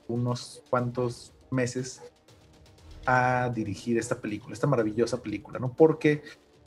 unos 0.08 0.62
cuantos 0.68 1.32
meses 1.50 2.02
a 3.06 3.50
dirigir 3.54 3.96
esta 3.96 4.20
película, 4.20 4.52
esta 4.52 4.66
maravillosa 4.66 5.22
película, 5.22 5.58
¿no? 5.58 5.72
Porque, 5.72 6.22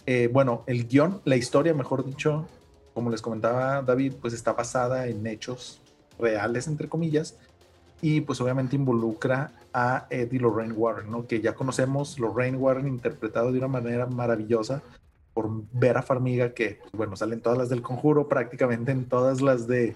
eh, 0.08 0.32
bueno, 0.34 0.64
el 0.66 0.88
guion, 0.88 1.22
la 1.26 1.36
historia, 1.36 1.76
mejor 1.76 2.04
dicho, 2.04 2.48
como 2.96 3.12
les 3.12 3.22
comentaba 3.22 3.84
David, 3.84 4.16
pues 4.20 4.34
está 4.34 4.54
basada 4.54 5.06
en 5.06 5.28
hechos 5.28 5.80
reales, 6.18 6.66
entre 6.66 6.90
comillas, 6.90 7.38
y 8.02 8.22
pues 8.22 8.42
obviamente 8.42 8.76
involucra 8.76 9.52
a 9.74 10.08
Eddie 10.10 10.40
Lorraine 10.40 10.74
Warren, 10.74 11.12
¿no? 11.12 11.28
Que 11.28 11.40
ya 11.40 11.54
conocemos 11.54 12.18
Lorraine 12.18 12.58
Warren 12.58 12.88
interpretado 12.88 13.52
de 13.52 13.60
una 13.60 13.68
manera 13.68 14.08
maravillosa 14.08 14.82
por 15.34 15.50
Vera 15.72 16.02
Farmiga, 16.02 16.54
que, 16.54 16.80
bueno, 16.94 17.16
salen 17.16 17.42
todas 17.42 17.58
las 17.58 17.70
del 17.70 17.82
conjuro, 17.82 18.28
prácticamente 18.28 18.92
en 18.92 19.06
todas 19.06 19.42
las 19.42 19.68
de 19.68 19.96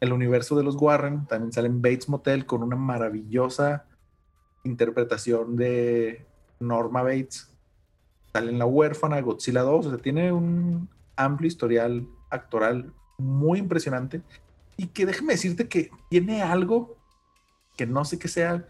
el 0.00 0.12
universo 0.12 0.56
de 0.56 0.64
los 0.64 0.76
Warren. 0.76 1.26
También 1.26 1.52
salen 1.52 1.82
Bates 1.82 2.08
Motel 2.08 2.46
con 2.46 2.62
una 2.62 2.76
maravillosa 2.76 3.86
interpretación 4.64 5.56
de 5.56 6.24
Norma 6.60 7.02
Bates. 7.02 7.48
sale 8.32 8.50
en 8.50 8.58
La 8.58 8.66
Huérfana, 8.66 9.20
Godzilla 9.20 9.62
2, 9.62 9.86
o 9.86 9.90
sea, 9.90 9.98
tiene 9.98 10.32
un 10.32 10.88
amplio 11.16 11.48
historial 11.48 12.06
actoral 12.30 12.92
muy 13.18 13.58
impresionante 13.58 14.22
y 14.76 14.88
que 14.88 15.06
déjeme 15.06 15.34
decirte 15.34 15.68
que 15.68 15.90
tiene 16.10 16.42
algo 16.42 16.96
que 17.76 17.86
no 17.86 18.04
sé 18.04 18.18
qué 18.18 18.28
sea, 18.28 18.66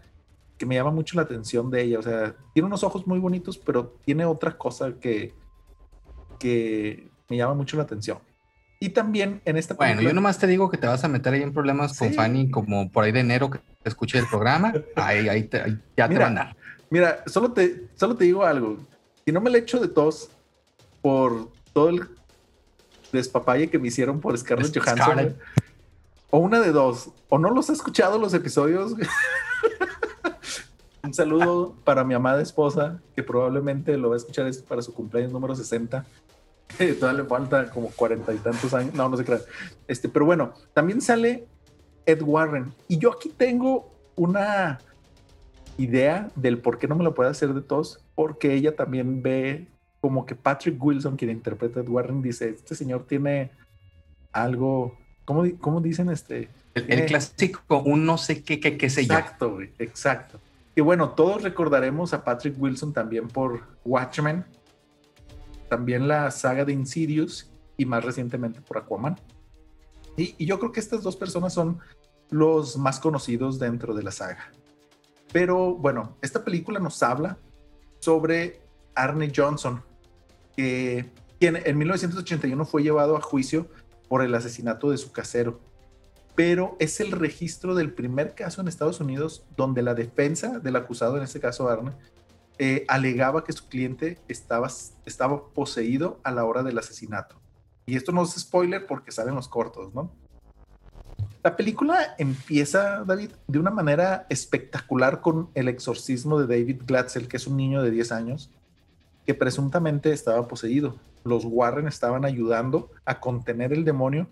que 0.57 0.65
me 0.65 0.75
llama 0.75 0.91
mucho 0.91 1.15
la 1.15 1.23
atención 1.23 1.69
de 1.71 1.81
ella. 1.81 1.99
O 1.99 2.03
sea, 2.03 2.35
tiene 2.53 2.67
unos 2.67 2.83
ojos 2.83 3.07
muy 3.07 3.19
bonitos, 3.19 3.57
pero 3.57 3.95
tiene 4.05 4.25
otra 4.25 4.57
cosa 4.57 4.99
que, 4.99 5.33
que 6.37 7.07
me 7.29 7.37
llama 7.37 7.53
mucho 7.53 7.77
la 7.77 7.83
atención. 7.83 8.19
Y 8.79 8.89
también 8.89 9.41
en 9.45 9.57
esta 9.57 9.75
película... 9.75 9.95
Bueno, 9.95 10.09
yo 10.09 10.13
nomás 10.13 10.37
te 10.37 10.47
digo 10.47 10.69
que 10.69 10.77
te 10.77 10.87
vas 10.87 11.03
a 11.03 11.07
meter 11.07 11.33
ahí 11.33 11.41
en 11.41 11.53
problemas 11.53 11.97
con 11.97 12.13
Fanny 12.13 12.51
como 12.51 12.91
por 12.91 13.03
ahí 13.03 13.11
de 13.11 13.21
enero 13.21 13.49
que 13.49 13.59
escuché 13.83 14.19
el 14.19 14.27
programa. 14.27 14.73
Ahí, 14.95 15.29
ahí, 15.29 15.49
ya 15.95 16.09
te 16.09 16.17
van 16.17 16.37
a 16.37 16.55
Mira, 16.89 17.23
solo 17.25 17.51
te, 17.51 17.87
solo 17.95 18.15
te 18.15 18.25
digo 18.25 18.45
algo. 18.45 18.77
Si 19.25 19.31
no 19.31 19.41
me 19.41 19.49
le 19.49 19.59
echo 19.59 19.79
de 19.79 19.87
tos 19.87 20.29
por 21.01 21.51
todo 21.73 21.89
el 21.89 22.07
despapalle 23.11 23.69
que 23.69 23.79
me 23.79 23.87
hicieron 23.87 24.19
por 24.19 24.37
Scarlett 24.37 24.77
Johansson, 24.77 25.35
o 26.29 26.37
una 26.39 26.59
de 26.59 26.71
dos, 26.71 27.09
o 27.29 27.39
no 27.39 27.49
los 27.49 27.69
he 27.69 27.73
escuchado 27.73 28.19
los 28.19 28.33
episodios. 28.33 28.93
Un 31.05 31.13
saludo 31.13 31.75
para 31.83 32.03
mi 32.03 32.15
amada 32.15 32.41
esposa, 32.41 32.99
que 33.15 33.21
probablemente 33.21 33.95
lo 33.95 34.09
va 34.09 34.15
a 34.15 34.17
escuchar 34.17 34.51
para 34.67 34.81
su 34.81 34.91
cumpleaños 34.93 35.31
número 35.31 35.55
60. 35.55 36.03
Todavía 36.99 37.21
le 37.21 37.29
falta 37.29 37.69
como 37.69 37.89
cuarenta 37.91 38.33
y 38.33 38.37
tantos 38.37 38.73
años. 38.73 38.95
No, 38.95 39.07
no 39.07 39.15
se 39.15 39.23
crean. 39.23 39.41
Este, 39.87 40.09
pero 40.09 40.25
bueno, 40.25 40.53
también 40.73 41.01
sale 41.01 41.45
Ed 42.07 42.23
Warren. 42.23 42.73
Y 42.87 42.97
yo 42.97 43.13
aquí 43.13 43.29
tengo 43.29 43.91
una 44.15 44.79
idea 45.77 46.31
del 46.35 46.57
por 46.57 46.79
qué 46.79 46.87
no 46.87 46.95
me 46.95 47.03
lo 47.03 47.13
puede 47.13 47.29
hacer 47.29 47.53
de 47.53 47.61
todos, 47.61 48.03
porque 48.15 48.53
ella 48.53 48.75
también 48.75 49.21
ve 49.21 49.67
como 50.01 50.25
que 50.25 50.33
Patrick 50.33 50.83
Wilson, 50.83 51.17
quien 51.17 51.31
interpreta 51.31 51.79
a 51.79 51.83
Ed 51.83 51.89
Warren, 51.89 52.23
dice, 52.23 52.49
este 52.49 52.73
señor 52.73 53.05
tiene 53.05 53.51
algo, 54.31 54.97
¿cómo, 55.25 55.43
cómo 55.59 55.81
dicen 55.81 56.09
este? 56.09 56.49
El, 56.73 57.05
clásico, 57.05 57.79
un 57.79 58.05
no 58.05 58.17
sé 58.17 58.43
qué, 58.43 58.59
qué, 58.59 58.77
qué 58.77 58.89
sé 58.89 59.01
exacto, 59.01 59.61
yo. 59.61 59.67
Exacto, 59.79 60.39
Y 60.75 60.81
bueno, 60.81 61.11
todos 61.11 61.41
recordaremos 61.41 62.13
a 62.13 62.23
Patrick 62.23 62.55
Wilson 62.59 62.91
también 62.91 63.29
por 63.29 63.61
Watchmen, 63.85 64.45
también 65.69 66.07
la 66.07 66.29
saga 66.31 66.65
de 66.65 66.73
Insidious 66.73 67.49
y 67.77 67.85
más 67.85 68.03
recientemente 68.03 68.59
por 68.59 68.77
Aquaman. 68.77 69.15
Y, 70.17 70.45
yo 70.45 70.59
creo 70.59 70.71
que 70.71 70.81
estas 70.81 71.01
dos 71.01 71.15
personas 71.15 71.53
son 71.53 71.79
los 72.29 72.77
más 72.77 72.99
conocidos 72.99 73.57
dentro 73.57 73.93
de 73.93 74.03
la 74.03 74.11
saga. 74.11 74.51
Pero 75.31 75.75
bueno, 75.75 76.17
esta 76.21 76.43
película 76.43 76.79
nos 76.79 77.01
habla 77.03 77.37
sobre 77.99 78.61
Arne 78.95 79.31
Johnson, 79.33 79.81
que, 80.55 81.09
quien 81.39 81.57
en 81.57 81.77
1981 81.77 82.65
fue 82.65 82.83
llevado 82.83 83.15
a 83.15 83.21
juicio 83.21 83.67
por 84.07 84.21
el 84.21 84.35
asesinato 84.35 84.91
de 84.91 84.97
su 84.97 85.11
casero. 85.11 85.59
Pero 86.35 86.75
es 86.79 86.99
el 86.99 87.11
registro 87.11 87.75
del 87.75 87.93
primer 87.93 88.35
caso 88.35 88.61
en 88.61 88.67
Estados 88.67 88.99
Unidos 88.99 89.45
donde 89.55 89.81
la 89.81 89.93
defensa 89.93 90.59
del 90.59 90.75
acusado, 90.75 91.17
en 91.17 91.23
este 91.23 91.39
caso 91.39 91.69
Arne, 91.69 91.91
eh, 92.57 92.85
alegaba 92.87 93.43
que 93.43 93.53
su 93.53 93.67
cliente 93.67 94.17
estaba, 94.27 94.69
estaba 95.05 95.47
poseído 95.49 96.19
a 96.23 96.31
la 96.31 96.45
hora 96.45 96.63
del 96.63 96.77
asesinato. 96.77 97.35
Y 97.85 97.95
esto 97.95 98.11
no 98.11 98.23
es 98.23 98.31
spoiler 98.31 98.87
porque 98.87 99.11
salen 99.11 99.35
los 99.35 99.47
cortos, 99.47 99.93
¿no? 99.93 100.11
La 101.43 101.55
película 101.55 102.15
empieza, 102.17 103.03
David, 103.03 103.31
de 103.47 103.59
una 103.59 103.69
manera 103.69 104.25
espectacular 104.29 105.21
con 105.21 105.49
el 105.53 105.67
exorcismo 105.67 106.39
de 106.39 106.47
David 106.47 106.81
Glatzel, 106.87 107.27
que 107.27 107.37
es 107.37 107.45
un 107.45 107.55
niño 107.55 107.83
de 107.83 107.91
10 107.91 108.11
años, 108.11 108.49
que 109.27 109.35
presuntamente 109.35 110.11
estaba 110.11 110.47
poseído. 110.47 110.95
Los 111.23 111.45
Warren 111.45 111.87
estaban 111.87 112.25
ayudando 112.25 112.89
a 113.05 113.19
contener 113.19 113.73
el 113.73 113.85
demonio 113.85 114.27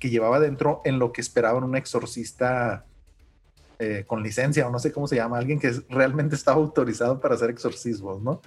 que 0.00 0.10
llevaba 0.10 0.40
dentro 0.40 0.80
en 0.84 0.98
lo 0.98 1.12
que 1.12 1.20
esperaban 1.20 1.62
un 1.62 1.76
exorcista 1.76 2.86
eh, 3.78 4.04
con 4.06 4.22
licencia, 4.22 4.66
o 4.66 4.70
no 4.70 4.78
sé 4.78 4.92
cómo 4.92 5.06
se 5.06 5.16
llama, 5.16 5.38
alguien 5.38 5.60
que 5.60 5.70
realmente 5.88 6.34
estaba 6.34 6.56
autorizado 6.56 7.20
para 7.20 7.34
hacer 7.34 7.50
exorcismos, 7.50 8.20
¿no? 8.20 8.40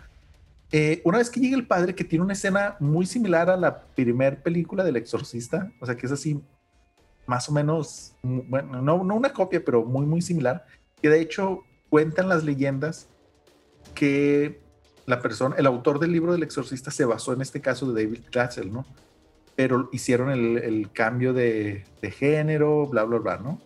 Eh, 0.72 1.02
una 1.06 1.20
vez 1.20 1.30
que 1.30 1.40
llega 1.40 1.56
el 1.56 1.68
padre, 1.68 1.94
que 1.94 2.04
tiene 2.04 2.26
una 2.26 2.34
escena 2.34 2.76
muy 2.80 3.06
similar 3.06 3.50
a 3.50 3.56
la 3.56 3.82
primer 3.82 4.42
película 4.42 4.84
del 4.84 4.96
exorcista, 4.96 5.72
o 5.80 5.86
sea 5.86 5.96
que 5.96 6.08
es 6.08 6.12
así, 6.12 6.42
más 7.28 7.48
o 7.48 7.52
menos, 7.52 8.16
bueno, 8.24 8.82
no, 8.82 9.04
no 9.04 9.16
una 9.16 9.32
copia, 9.32 9.64
pero 9.64 9.86
muy, 9.86 10.06
muy 10.06 10.22
similar, 10.22 10.66
que 11.02 11.10
de 11.10 11.22
hecho 11.22 11.64
cuentan 11.90 12.28
las 12.28 12.44
leyendas 12.44 13.08
que 13.94 14.60
la 15.06 15.22
persona, 15.22 15.56
el 15.58 15.68
autor 15.68 16.00
del 16.00 16.12
libro 16.12 16.32
del 16.32 16.44
exorcista 16.44 16.90
se 16.90 17.06
basó 17.06 17.34
en 17.34 17.42
este 17.42 17.62
caso 17.62 17.92
de 17.92 18.04
David 18.04 18.22
Glatzel, 18.32 18.72
¿no? 18.74 18.86
Pero 19.56 19.90
hicieron 19.92 20.32
el, 20.32 20.90
cambio 20.92 21.34
de, 21.34 21.86
género, 22.02 22.88
bla, 22.88 23.04
bla, 23.04 23.20
bla, 23.20 23.38
¿no? 23.38 23.62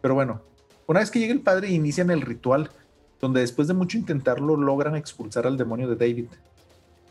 Pero 0.00 0.14
bueno, 0.14 0.42
una 0.86 1.00
vez 1.00 1.10
que 1.10 1.18
llega 1.18 1.32
el 1.32 1.40
padre, 1.40 1.70
inician 1.70 2.10
el 2.10 2.20
ritual, 2.20 2.70
donde 3.20 3.40
después 3.40 3.66
de 3.66 3.74
mucho 3.74 3.98
intentarlo 3.98 4.56
logran 4.56 4.94
expulsar 4.94 5.46
al 5.46 5.56
demonio 5.56 5.88
de 5.88 5.96
David, 5.96 6.28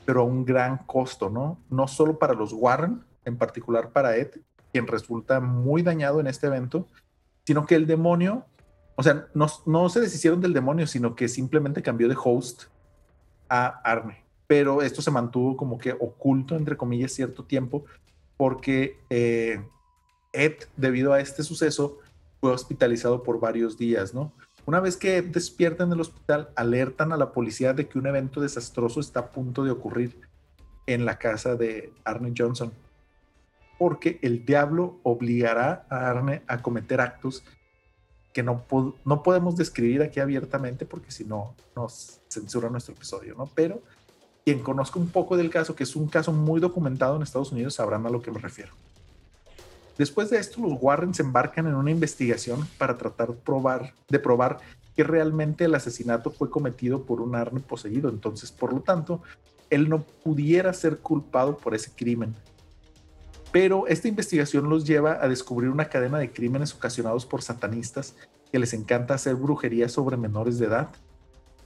pero 0.06 0.22
a 0.22 0.24
un 0.24 0.46
gran 0.46 0.78
costo, 0.78 1.30
¿no? 1.30 1.58
No 1.70 1.88
solo 1.88 2.18
para 2.18 2.34
los 2.34 2.54
Warren, 2.54 3.04
en 3.26 3.38
particular 3.38 3.90
para 3.90 4.16
Ed, 4.16 4.30
quien 4.72 4.88
resulta 4.88 5.40
muy 5.40 5.82
dañado 5.82 6.20
en 6.20 6.28
este 6.28 6.48
evento, 6.48 6.88
sino 7.46 7.66
que 7.66 7.76
el 7.76 7.88
demonio, 7.88 8.46
o 8.96 9.04
sea, 9.04 9.28
no, 9.34 9.48
no 9.66 9.90
se 9.90 10.00
deshicieron 10.00 10.42
del 10.42 10.54
demonio, 10.54 10.88
sino 10.88 11.16
que 11.16 11.28
simplemente 11.28 11.82
cambió 11.82 12.08
de 12.08 12.16
host 12.22 12.64
a 13.50 13.68
Arne. 13.84 14.24
Pero 14.48 14.82
esto 14.82 15.02
se 15.02 15.12
mantuvo 15.12 15.58
como 15.58 15.78
que 15.78 15.94
oculto, 15.94 16.56
entre 16.56 16.78
comillas, 16.78 17.12
cierto 17.14 17.44
tiempo, 17.46 17.86
porque 18.38 19.00
eh, 19.10 19.64
Ed, 20.34 20.54
debido 20.76 21.14
a 21.14 21.20
este 21.20 21.44
suceso, 21.44 22.00
fue 22.42 22.52
hospitalizado 22.52 23.24
por 23.24 23.40
varios 23.40 23.78
días, 23.78 24.14
¿no? 24.14 24.34
Una 24.66 24.80
vez 24.80 24.98
que 24.98 25.18
Ed 25.18 25.26
despierta 25.26 25.84
en 25.84 25.92
el 25.92 26.02
hospital, 26.02 26.50
alertan 26.56 27.14
a 27.14 27.18
la 27.18 27.32
policía 27.32 27.74
de 27.74 27.88
que 27.88 28.00
un 28.00 28.08
evento 28.08 28.42
desastroso 28.42 29.00
está 29.00 29.20
a 29.22 29.32
punto 29.32 29.64
de 29.64 29.72
ocurrir 29.72 30.20
en 30.88 31.06
la 31.06 31.18
casa 31.18 31.56
de 31.56 31.94
Arne 32.04 32.34
Johnson, 32.36 32.74
porque 33.78 34.20
el 34.22 34.46
diablo 34.46 35.00
obligará 35.04 35.86
a 35.90 36.10
Arne 36.10 36.42
a 36.48 36.62
cometer 36.62 37.02
actos 37.02 37.44
que 38.34 38.44
no, 38.44 38.66
no 39.06 39.24
podemos 39.24 39.56
describir 39.56 40.02
aquí 40.02 40.20
abiertamente 40.20 40.86
porque 40.86 41.12
si 41.12 41.24
no 41.24 41.56
nos 41.76 42.22
censura 42.28 42.70
nuestro 42.70 42.94
episodio, 42.94 43.34
¿no? 43.36 43.50
Pero 43.56 43.82
quien 44.46 44.60
conozca 44.60 45.00
un 45.00 45.10
poco 45.10 45.36
del 45.36 45.50
caso, 45.50 45.76
que 45.76 45.84
es 45.84 45.96
un 45.96 46.08
caso 46.08 46.32
muy 46.32 46.60
documentado 46.60 47.16
en 47.16 47.24
Estados 47.24 47.52
Unidos, 47.52 47.74
sabrán 47.74 48.06
a 48.06 48.12
lo 48.12 48.22
que 48.22 48.30
me 48.30 48.40
refiero. 48.40 48.74
Después 49.98 50.30
de 50.30 50.38
esto, 50.38 50.62
los 50.62 50.78
Warren 50.80 51.16
se 51.16 51.24
embarcan 51.24 51.66
en 51.66 51.74
una 51.74 51.90
investigación 51.90 52.68
para 52.78 52.96
tratar 52.96 53.34
probar, 53.34 53.94
de 54.08 54.20
probar 54.20 54.60
que 54.96 55.04
realmente 55.04 55.66
el 55.66 55.74
asesinato 55.74 56.30
fue 56.30 56.52
cometido 56.52 57.04
por 57.04 57.22
un 57.22 57.34
Arne 57.34 57.60
poseído. 57.60 58.10
Entonces, 58.10 58.52
por 58.52 58.72
lo 58.72 58.82
tanto, 58.82 59.24
él 59.72 59.90
no 59.90 60.04
pudiera 60.24 60.72
ser 60.74 61.00
culpado 61.00 61.58
por 61.58 61.74
ese 61.74 61.92
crimen. 61.96 62.36
Pero 63.52 63.88
esta 63.88 64.08
investigación 64.08 64.70
los 64.70 64.86
lleva 64.86 65.18
a 65.24 65.28
descubrir 65.28 65.72
una 65.72 65.90
cadena 65.90 66.20
de 66.20 66.32
crímenes 66.32 66.74
ocasionados 66.76 67.26
por 67.26 67.42
satanistas 67.42 68.16
que 68.52 68.60
les 68.60 68.74
encanta 68.74 69.16
hacer 69.16 69.36
brujería 69.36 69.90
sobre 69.90 70.18
menores 70.18 70.60
de 70.60 70.68
edad, 70.68 70.90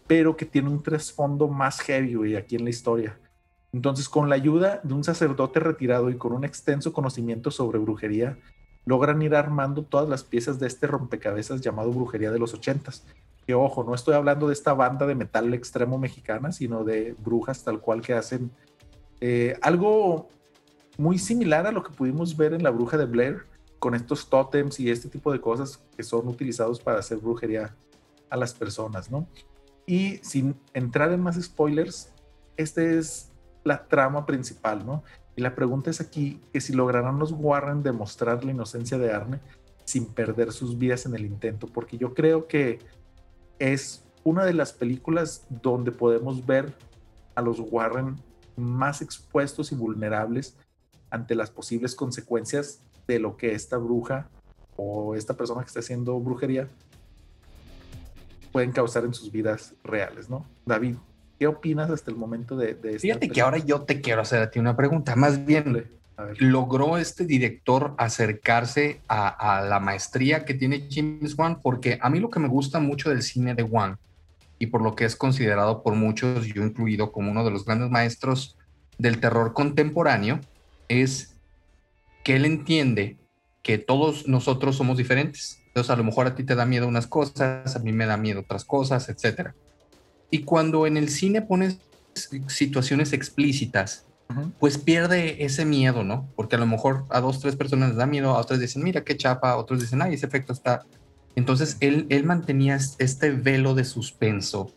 pero 0.09 0.35
que 0.35 0.47
tiene 0.47 0.69
un 0.69 0.81
trasfondo 0.81 1.47
más 1.47 1.81
heavy 1.81 2.35
aquí 2.35 2.55
en 2.55 2.63
la 2.63 2.71
historia. 2.71 3.19
Entonces, 3.71 4.09
con 4.09 4.27
la 4.27 4.33
ayuda 4.33 4.81
de 4.83 4.95
un 4.95 5.03
sacerdote 5.03 5.59
retirado 5.59 6.09
y 6.09 6.17
con 6.17 6.33
un 6.33 6.43
extenso 6.43 6.93
conocimiento 6.93 7.51
sobre 7.51 7.77
brujería, 7.77 8.35
logran 8.85 9.21
ir 9.21 9.35
armando 9.35 9.83
todas 9.83 10.09
las 10.09 10.23
piezas 10.23 10.59
de 10.59 10.65
este 10.65 10.87
rompecabezas 10.87 11.61
llamado 11.61 11.91
Brujería 11.91 12.31
de 12.31 12.39
los 12.39 12.55
Ochentas. 12.55 13.05
Que 13.45 13.53
ojo, 13.53 13.83
no 13.83 13.93
estoy 13.93 14.15
hablando 14.15 14.47
de 14.47 14.53
esta 14.53 14.73
banda 14.73 15.05
de 15.05 15.13
metal 15.13 15.53
extremo 15.53 15.99
mexicana, 15.99 16.51
sino 16.51 16.83
de 16.83 17.13
brujas 17.23 17.63
tal 17.63 17.79
cual 17.79 18.01
que 18.01 18.13
hacen 18.13 18.49
eh, 19.21 19.59
algo 19.61 20.27
muy 20.97 21.19
similar 21.19 21.67
a 21.67 21.71
lo 21.71 21.83
que 21.83 21.91
pudimos 21.93 22.35
ver 22.35 22.55
en 22.55 22.63
la 22.63 22.71
bruja 22.71 22.97
de 22.97 23.05
Blair, 23.05 23.43
con 23.77 23.93
estos 23.93 24.27
tótems 24.27 24.79
y 24.79 24.89
este 24.89 25.07
tipo 25.07 25.31
de 25.31 25.39
cosas 25.39 25.79
que 25.95 26.01
son 26.01 26.27
utilizados 26.27 26.79
para 26.79 26.97
hacer 26.97 27.19
brujería 27.19 27.75
a 28.31 28.37
las 28.37 28.55
personas, 28.55 29.11
¿no? 29.11 29.27
Y 29.89 30.17
sin 30.21 30.55
entrar 30.75 31.11
en 31.11 31.19
más 31.19 31.41
spoilers, 31.41 32.13
esta 32.57 32.83
es 32.83 33.31
la 33.63 33.87
trama 33.87 34.27
principal, 34.27 34.85
¿no? 34.85 35.03
Y 35.35 35.41
la 35.41 35.55
pregunta 35.55 35.89
es 35.89 35.99
aquí 35.99 36.39
que 36.53 36.61
si 36.61 36.73
lograrán 36.73 37.17
los 37.17 37.31
Warren 37.31 37.81
demostrar 37.81 38.45
la 38.45 38.51
inocencia 38.51 38.99
de 38.99 39.11
Arne 39.11 39.39
sin 39.85 40.05
perder 40.05 40.51
sus 40.51 40.77
vidas 40.77 41.07
en 41.07 41.15
el 41.15 41.25
intento, 41.25 41.65
porque 41.65 41.97
yo 41.97 42.13
creo 42.13 42.45
que 42.45 42.77
es 43.57 44.03
una 44.23 44.45
de 44.45 44.53
las 44.53 44.73
películas 44.73 45.47
donde 45.49 45.91
podemos 45.91 46.45
ver 46.45 46.71
a 47.33 47.41
los 47.41 47.59
Warren 47.59 48.17
más 48.57 49.01
expuestos 49.01 49.71
y 49.71 49.75
vulnerables 49.75 50.55
ante 51.09 51.33
las 51.33 51.49
posibles 51.49 51.95
consecuencias 51.95 52.83
de 53.07 53.17
lo 53.17 53.37
que 53.37 53.53
esta 53.55 53.77
bruja 53.77 54.29
o 54.75 55.15
esta 55.15 55.35
persona 55.35 55.61
que 55.61 55.67
está 55.69 55.79
haciendo 55.79 56.19
brujería 56.19 56.67
pueden 58.51 58.71
causar 58.71 59.05
en 59.05 59.13
sus 59.13 59.31
vidas 59.31 59.75
reales, 59.83 60.29
¿no? 60.29 60.45
David, 60.65 60.95
¿Qué 61.39 61.47
opinas 61.47 61.89
hasta 61.89 62.11
el 62.11 62.17
momento 62.17 62.57
de, 62.57 62.73
de 62.73 62.99
Fíjate 62.99 63.29
que 63.29 63.39
ahora 63.39 63.59
yo 63.59 63.83
te 63.83 64.01
quiero 64.01 64.21
hacer 64.21 64.41
a 64.41 64.51
ti 64.51 64.59
una 64.59 64.75
pregunta. 64.75 65.15
Más 65.15 65.45
bien, 65.45 65.89
¿logró 66.37 66.97
este 66.97 67.25
director 67.25 67.95
acercarse 67.97 68.99
a, 69.07 69.65
la 69.67 69.79
maestría 69.79 70.43
que 70.43 70.53
tiene 70.53 70.89
James 70.91 71.37
Wan? 71.37 71.61
Porque 71.61 71.97
a 72.01 72.09
mí 72.09 72.19
lo 72.19 72.29
que 72.29 72.41
me 72.41 72.49
gusta 72.49 72.81
mucho 72.81 73.09
del 73.09 73.21
cine 73.21 73.55
de 73.55 73.63
Wan 73.63 73.97
y 74.59 74.65
por 74.65 74.81
lo 74.81 74.95
que 74.95 75.05
es 75.05 75.15
considerado 75.15 75.81
por 75.81 75.95
muchos, 75.95 76.45
yo 76.47 76.61
incluido, 76.61 77.13
como 77.13 77.31
uno 77.31 77.45
de 77.45 77.51
los 77.51 77.63
grandes 77.63 77.89
maestros 77.89 78.57
del 78.97 79.21
terror 79.21 79.53
contemporáneo, 79.53 80.41
es 80.89 81.37
que 82.25 82.35
él 82.35 82.43
entiende 82.43 83.15
que 83.63 83.77
todos 83.77 84.27
nosotros 84.27 84.75
somos 84.75 84.97
diferentes. 84.97 85.58
Entonces, 85.69 85.91
a 85.91 85.95
lo 85.95 86.03
mejor 86.03 86.27
a 86.27 86.35
ti 86.35 86.43
te 86.43 86.55
da 86.55 86.65
miedo 86.65 86.87
unas 86.87 87.07
cosas, 87.07 87.75
a 87.75 87.79
mí 87.79 87.91
me 87.91 88.05
da 88.05 88.17
miedo 88.17 88.41
otras 88.41 88.65
cosas, 88.65 89.09
etcétera. 89.09 89.55
Y 90.31 90.43
cuando 90.43 90.85
en 90.85 90.97
el 90.97 91.09
cine 91.09 91.41
pones 91.41 91.77
situaciones 92.47 93.13
explícitas, 93.13 94.05
pues 94.59 94.77
pierde 94.77 95.43
ese 95.43 95.65
miedo, 95.65 96.03
¿no? 96.03 96.27
Porque 96.35 96.55
a 96.55 96.59
lo 96.59 96.67
mejor 96.67 97.05
a 97.09 97.19
dos, 97.19 97.39
tres 97.39 97.55
personas 97.55 97.89
les 97.89 97.97
da 97.97 98.05
miedo, 98.05 98.31
a 98.31 98.39
otras 98.39 98.59
dicen, 98.59 98.83
mira 98.83 99.03
qué 99.03 99.17
chapa, 99.17 99.51
a 99.51 99.57
otros 99.57 99.79
dicen, 99.79 100.01
ay, 100.01 100.13
ese 100.13 100.27
efecto 100.27 100.53
está. 100.53 100.85
Entonces 101.35 101.77
él, 101.79 102.05
él 102.09 102.25
mantenía 102.25 102.77
este 102.99 103.31
velo 103.31 103.73
de 103.73 103.85
suspenso 103.85 104.73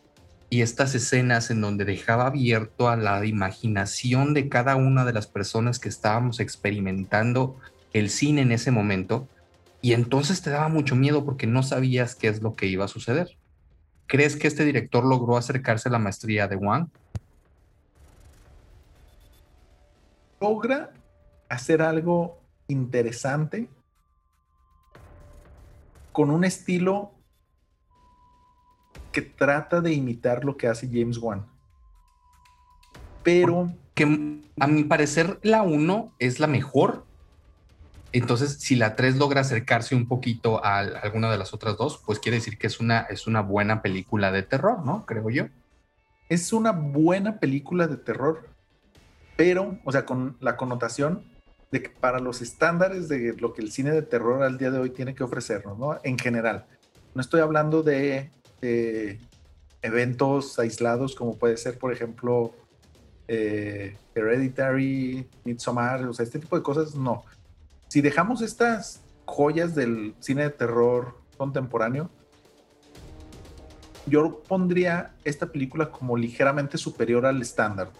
y 0.49 0.61
estas 0.61 0.95
escenas 0.95 1.49
en 1.51 1.61
donde 1.61 1.85
dejaba 1.85 2.27
abierto 2.27 2.89
a 2.89 2.95
la 2.95 3.25
imaginación 3.25 4.33
de 4.33 4.49
cada 4.49 4.75
una 4.75 5.05
de 5.05 5.13
las 5.13 5.27
personas 5.27 5.79
que 5.79 5.89
estábamos 5.89 6.39
experimentando 6.39 7.57
el 7.91 8.09
cine 8.09 8.41
en 8.41 8.51
ese 8.51 8.71
momento. 8.71 9.27
Y 9.83 9.91
entonces 9.91 10.41
te 10.41 10.49
daba 10.49 10.69
mucho 10.69 10.95
miedo 10.95 11.25
porque 11.25 11.45
no 11.45 11.61
sabías 11.61 12.15
qué 12.15 12.29
es 12.29 12.41
lo 12.41 12.55
que 12.55 12.67
iba 12.67 12.85
a 12.85 12.87
suceder. 12.87 13.37
¿Crees 14.07 14.37
que 14.37 14.47
este 14.47 14.63
director 14.63 15.03
logró 15.03 15.35
acercarse 15.35 15.89
a 15.89 15.91
la 15.91 15.99
maestría 15.99 16.47
de 16.47 16.55
Wang? 16.55 16.87
Logra 20.39 20.93
hacer 21.49 21.81
algo 21.81 22.39
interesante 22.69 23.67
con 26.13 26.29
un 26.29 26.45
estilo 26.45 27.11
que 29.11 29.21
trata 29.21 29.81
de 29.81 29.91
imitar 29.91 30.45
lo 30.45 30.55
que 30.55 30.67
hace 30.67 30.87
James 30.87 31.17
Wan. 31.17 31.45
Pero... 33.21 33.69
Que 33.95 34.39
a 34.59 34.67
mi 34.67 34.85
parecer 34.85 35.39
la 35.43 35.61
1 35.61 36.13
es 36.19 36.39
la 36.39 36.47
mejor 36.47 37.05
entonces, 38.13 38.59
si 38.59 38.75
la 38.75 38.95
3 38.95 39.17
logra 39.17 39.41
acercarse 39.41 39.95
un 39.95 40.07
poquito 40.07 40.63
a 40.63 40.77
alguna 40.77 41.31
de 41.31 41.37
las 41.39 41.51
otras 41.51 41.77
dos, 41.77 41.99
pues 42.05 42.19
quiere 42.19 42.37
decir 42.37 42.59
que 42.59 42.67
es 42.67 42.79
una, 42.79 43.01
es 43.01 43.25
una 43.25 43.41
buena 43.41 43.81
película 43.81 44.31
de 44.31 44.43
terror, 44.43 44.85
¿no? 44.85 45.03
Creo 45.07 45.31
yo. 45.31 45.47
Es 46.29 46.53
una 46.53 46.71
buena 46.71 47.39
película 47.39 47.87
de 47.87 47.97
terror, 47.97 48.47
pero, 49.35 49.79
o 49.83 49.91
sea, 49.91 50.05
con 50.05 50.37
la 50.41 50.57
connotación 50.57 51.23
de 51.71 51.81
que 51.81 51.89
para 51.89 52.19
los 52.19 52.43
estándares 52.43 53.09
de 53.09 53.33
lo 53.39 53.51
que 53.51 53.63
el 53.63 53.71
cine 53.71 53.89
de 53.89 54.03
terror 54.03 54.43
al 54.43 54.59
día 54.59 54.69
de 54.69 54.77
hoy 54.77 54.91
tiene 54.91 55.15
que 55.15 55.23
ofrecernos, 55.23 55.79
¿no? 55.79 55.99
En 56.03 56.19
general. 56.19 56.67
No 57.15 57.21
estoy 57.21 57.41
hablando 57.41 57.81
de, 57.81 58.29
eventos 59.81 60.59
aislados 60.59 61.15
como 61.15 61.35
puede 61.35 61.57
ser, 61.57 61.79
por 61.79 61.91
ejemplo, 61.91 62.53
eh, 63.27 63.97
Hereditary, 64.13 65.27
Midsommar, 65.43 66.05
o 66.05 66.13
sea, 66.13 66.23
este 66.23 66.37
tipo 66.39 66.55
de 66.55 66.61
cosas, 66.61 66.93
no 66.93 67.23
si 67.93 68.01
dejamos 68.01 68.41
estas 68.41 69.03
joyas 69.25 69.75
del 69.75 70.15
cine 70.19 70.41
de 70.41 70.49
terror 70.49 71.21
contemporáneo, 71.37 72.09
yo 74.07 74.41
pondría 74.47 75.13
esta 75.23 75.51
película 75.51 75.91
como 75.91 76.17
ligeramente 76.17 76.79
superior 76.79 77.23
al 77.27 77.39
estándar. 77.39 77.91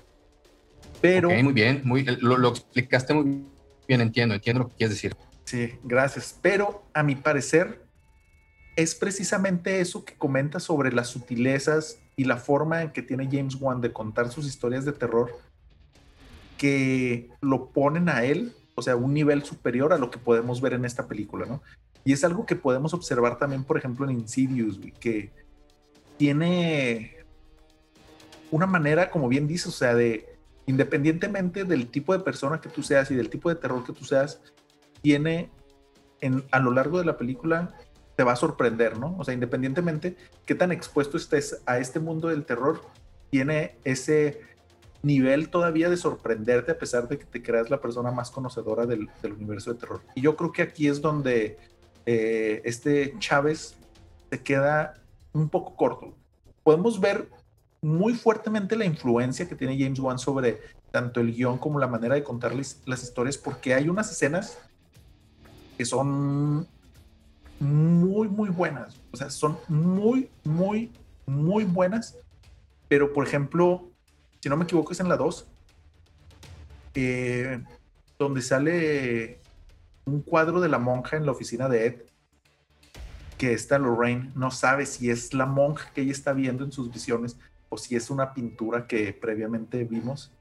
Pero. 1.00 1.30
muy 1.30 1.54
bien, 1.54 1.82
muy, 1.84 2.06
lo, 2.06 2.38
lo, 2.38 2.50
explicaste 2.50 3.14
muy 3.14 3.46
bien, 3.88 4.02
entiendo, 4.02 4.34
entiendo 4.34 4.64
lo 4.64 4.70
que 4.70 4.78
quieres 4.78 4.96
decir. 4.96 5.16
Sí, 5.44 5.76
gracias. 5.84 6.40
Pero 6.42 6.84
a 6.96 7.04
mi 7.04 7.14
parecer, 7.14 7.86
es 8.76 8.96
precisamente 8.96 9.80
eso 9.80 10.04
que 10.06 10.16
comenta 10.16 10.60
sobre 10.60 10.92
las 10.92 11.10
sutilezas 11.10 12.00
y 12.16 12.24
la 12.24 12.38
forma 12.38 12.82
en 12.82 12.94
que 12.94 13.04
tiene 13.04 13.30
James 13.32 13.58
Wan 13.62 13.80
de 13.80 13.94
contar 13.94 14.32
sus 14.32 14.48
historias 14.48 14.86
de 14.86 14.94
terror 14.94 15.38
que 16.58 17.30
lo 17.42 17.70
ponen 17.70 18.10
a 18.10 18.24
él 18.24 18.56
o 18.76 18.82
sea, 18.82 18.96
un 18.96 19.14
nivel 19.14 19.44
superior 19.44 19.94
a 19.94 19.98
lo 19.98 20.10
que 20.10 20.18
podemos 20.18 20.62
ver 20.62 20.74
en 20.74 20.86
esta 20.86 21.08
película, 21.08 21.46
¿no? 21.46 21.62
Y 22.04 22.14
es 22.14 22.24
algo 22.24 22.46
que 22.46 22.56
podemos 22.56 22.94
observar 22.94 23.38
también, 23.38 23.64
por 23.64 23.78
ejemplo, 23.78 24.06
en 24.06 24.12
Insidious, 24.12 24.80
que 25.00 25.32
tiene 26.18 27.18
una 28.52 28.66
manera, 28.66 29.10
como 29.10 29.28
bien 29.28 29.48
dices, 29.48 29.68
o 29.68 29.72
sea, 29.72 29.96
de 29.96 30.38
independientemente 30.66 31.66
del 31.66 31.88
tipo 31.88 32.14
de 32.14 32.24
persona 32.24 32.62
que 32.62 32.70
tú 32.70 32.84
seas 32.84 33.12
y 33.12 33.16
del 33.16 33.30
tipo 33.30 33.50
de 33.50 33.56
terror 33.56 33.84
que 33.84 33.94
tú 33.94 34.06
seas, 34.06 34.42
tiene 35.02 35.50
en, 36.22 36.44
a 36.52 36.60
lo 36.60 36.72
largo 36.72 37.00
de 37.00 37.06
la 37.06 37.18
película 37.18 37.76
te 38.16 38.24
va 38.24 38.34
a 38.34 38.38
sorprender, 38.38 38.98
¿no? 38.98 39.16
O 39.18 39.24
sea, 39.24 39.34
independientemente 39.34 40.16
qué 40.46 40.56
tan 40.56 40.72
expuesto 40.72 41.18
estés 41.18 41.62
a 41.66 41.80
este 41.80 42.00
mundo 42.00 42.30
del 42.30 42.46
terror, 42.46 42.82
tiene 43.30 43.78
ese 43.84 44.42
nivel 45.04 45.50
todavía 45.50 45.90
de 45.90 45.98
sorprenderte 45.98 46.72
a 46.72 46.80
pesar 46.80 47.08
de 47.08 47.20
que 47.20 47.26
te 47.26 47.44
creas 47.44 47.70
la 47.70 47.82
persona 47.82 48.10
más 48.12 48.32
conocedora 48.32 48.86
del, 48.86 49.10
universo 49.24 49.74
de 49.74 49.80
terror. 49.80 50.02
Y 50.16 50.22
yo 50.22 50.36
creo 50.36 50.52
que 50.52 50.62
aquí 50.62 50.88
es 50.88 51.02
donde 51.02 51.58
eh, 52.06 52.62
este 52.66 53.14
Chávez 53.20 53.76
se 54.32 54.42
queda 54.42 54.96
un 55.34 55.50
poco 55.50 55.76
corto. 55.76 56.16
Podemos 56.64 57.00
ver 57.00 57.30
muy 57.82 58.14
fuertemente 58.14 58.78
la 58.78 58.86
influencia 58.86 59.48
que 59.48 59.56
tiene 59.56 59.78
James 59.78 60.00
Wan 60.00 60.18
sobre 60.18 60.62
tanto 60.92 61.20
el 61.20 61.34
guion 61.34 61.58
como 61.58 61.80
la 61.80 61.88
manera 61.88 62.16
de 62.16 62.24
contarles 62.24 62.82
las 62.86 63.04
historias, 63.04 63.38
porque 63.38 63.74
hay 63.74 63.90
unas 63.90 64.10
escenas 64.10 64.58
que 65.78 65.86
son 65.86 66.66
muy, 67.60 68.30
muy 68.30 68.50
buenas. 68.50 69.02
O 69.12 69.18
sea, 69.18 69.30
son 69.30 69.58
muy, 69.68 70.30
muy, 70.46 70.92
muy 71.26 71.66
buenas. 71.66 72.18
Pero, 72.88 73.12
por 73.12 73.26
ejemplo, 73.26 73.90
si 74.44 74.50
no 74.50 74.58
me 74.58 74.66
equivoco, 74.66 74.92
es 74.92 75.00
en 75.00 75.08
la 75.08 75.16
2, 75.16 75.48
eh, 76.96 77.64
donde 78.20 78.42
sale 78.42 79.40
un 80.04 80.22
cuadro 80.22 80.60
de 80.60 80.68
la 80.68 80.80
monja 80.80 81.16
en 81.16 81.26
la 81.26 81.32
oficina 81.32 81.70
de 81.70 81.86
Ed, 81.86 82.02
que 83.38 83.54
está 83.54 83.80
Lorraine, 83.80 84.34
no 84.36 84.52
sabe 84.52 84.86
si 84.86 85.10
es 85.10 85.34
la 85.34 85.46
monja 85.46 85.90
que 85.94 86.02
ella 86.02 86.12
está 86.12 86.34
viendo 86.34 86.66
en 86.66 86.74
sus 86.74 86.92
visiones 86.92 87.38
o 87.70 87.78
si 87.78 87.96
es 87.96 88.10
una 88.10 88.34
pintura 88.34 88.86
que 88.86 89.14
previamente 89.14 89.86
vimos. 89.86 90.34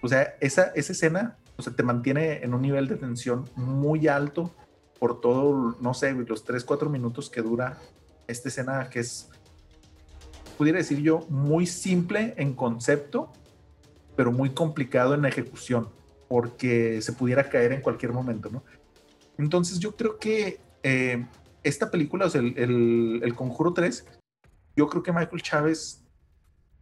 O 0.00 0.06
sea, 0.06 0.36
esa, 0.40 0.66
esa 0.76 0.92
escena 0.92 1.36
o 1.56 1.62
sea, 1.62 1.74
te 1.74 1.82
mantiene 1.82 2.44
en 2.44 2.54
un 2.54 2.62
nivel 2.62 2.86
de 2.86 2.94
tensión 2.94 3.50
muy 3.56 4.06
alto 4.06 4.54
por 5.00 5.20
todo, 5.20 5.76
no 5.80 5.94
sé, 5.94 6.12
los 6.12 6.44
3, 6.44 6.64
4 6.64 6.88
minutos 6.88 7.28
que 7.28 7.42
dura 7.42 7.76
esta 8.28 8.50
escena 8.50 8.88
que 8.88 9.00
es 9.00 9.30
pudiera 10.56 10.78
decir 10.78 11.00
yo, 11.00 11.26
muy 11.28 11.66
simple 11.66 12.34
en 12.36 12.54
concepto, 12.54 13.32
pero 14.16 14.32
muy 14.32 14.50
complicado 14.50 15.14
en 15.14 15.24
ejecución, 15.24 15.88
porque 16.28 17.00
se 17.02 17.12
pudiera 17.12 17.48
caer 17.48 17.72
en 17.72 17.80
cualquier 17.80 18.12
momento, 18.12 18.50
¿no? 18.50 18.64
Entonces 19.38 19.78
yo 19.78 19.96
creo 19.96 20.18
que 20.18 20.60
eh, 20.82 21.26
esta 21.62 21.90
película, 21.90 22.26
o 22.26 22.30
sea, 22.30 22.40
el, 22.40 23.20
el, 23.22 23.34
Conjuro 23.34 23.72
3, 23.72 24.06
yo 24.76 24.88
creo 24.88 25.02
que 25.02 25.12
Michael 25.12 25.42
Chávez 25.42 26.04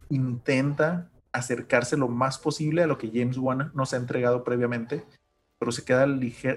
intenta 0.09 1.09
acercarse 1.31 1.97
lo 1.97 2.07
más 2.07 2.37
posible 2.37 2.83
a 2.83 2.87
lo 2.87 2.97
que 2.97 3.09
James 3.11 3.37
Wan 3.37 3.71
nos 3.73 3.93
ha 3.93 3.97
entregado 3.97 4.43
previamente, 4.43 5.03
pero 5.57 5.71
se 5.71 5.83
queda 5.83 6.05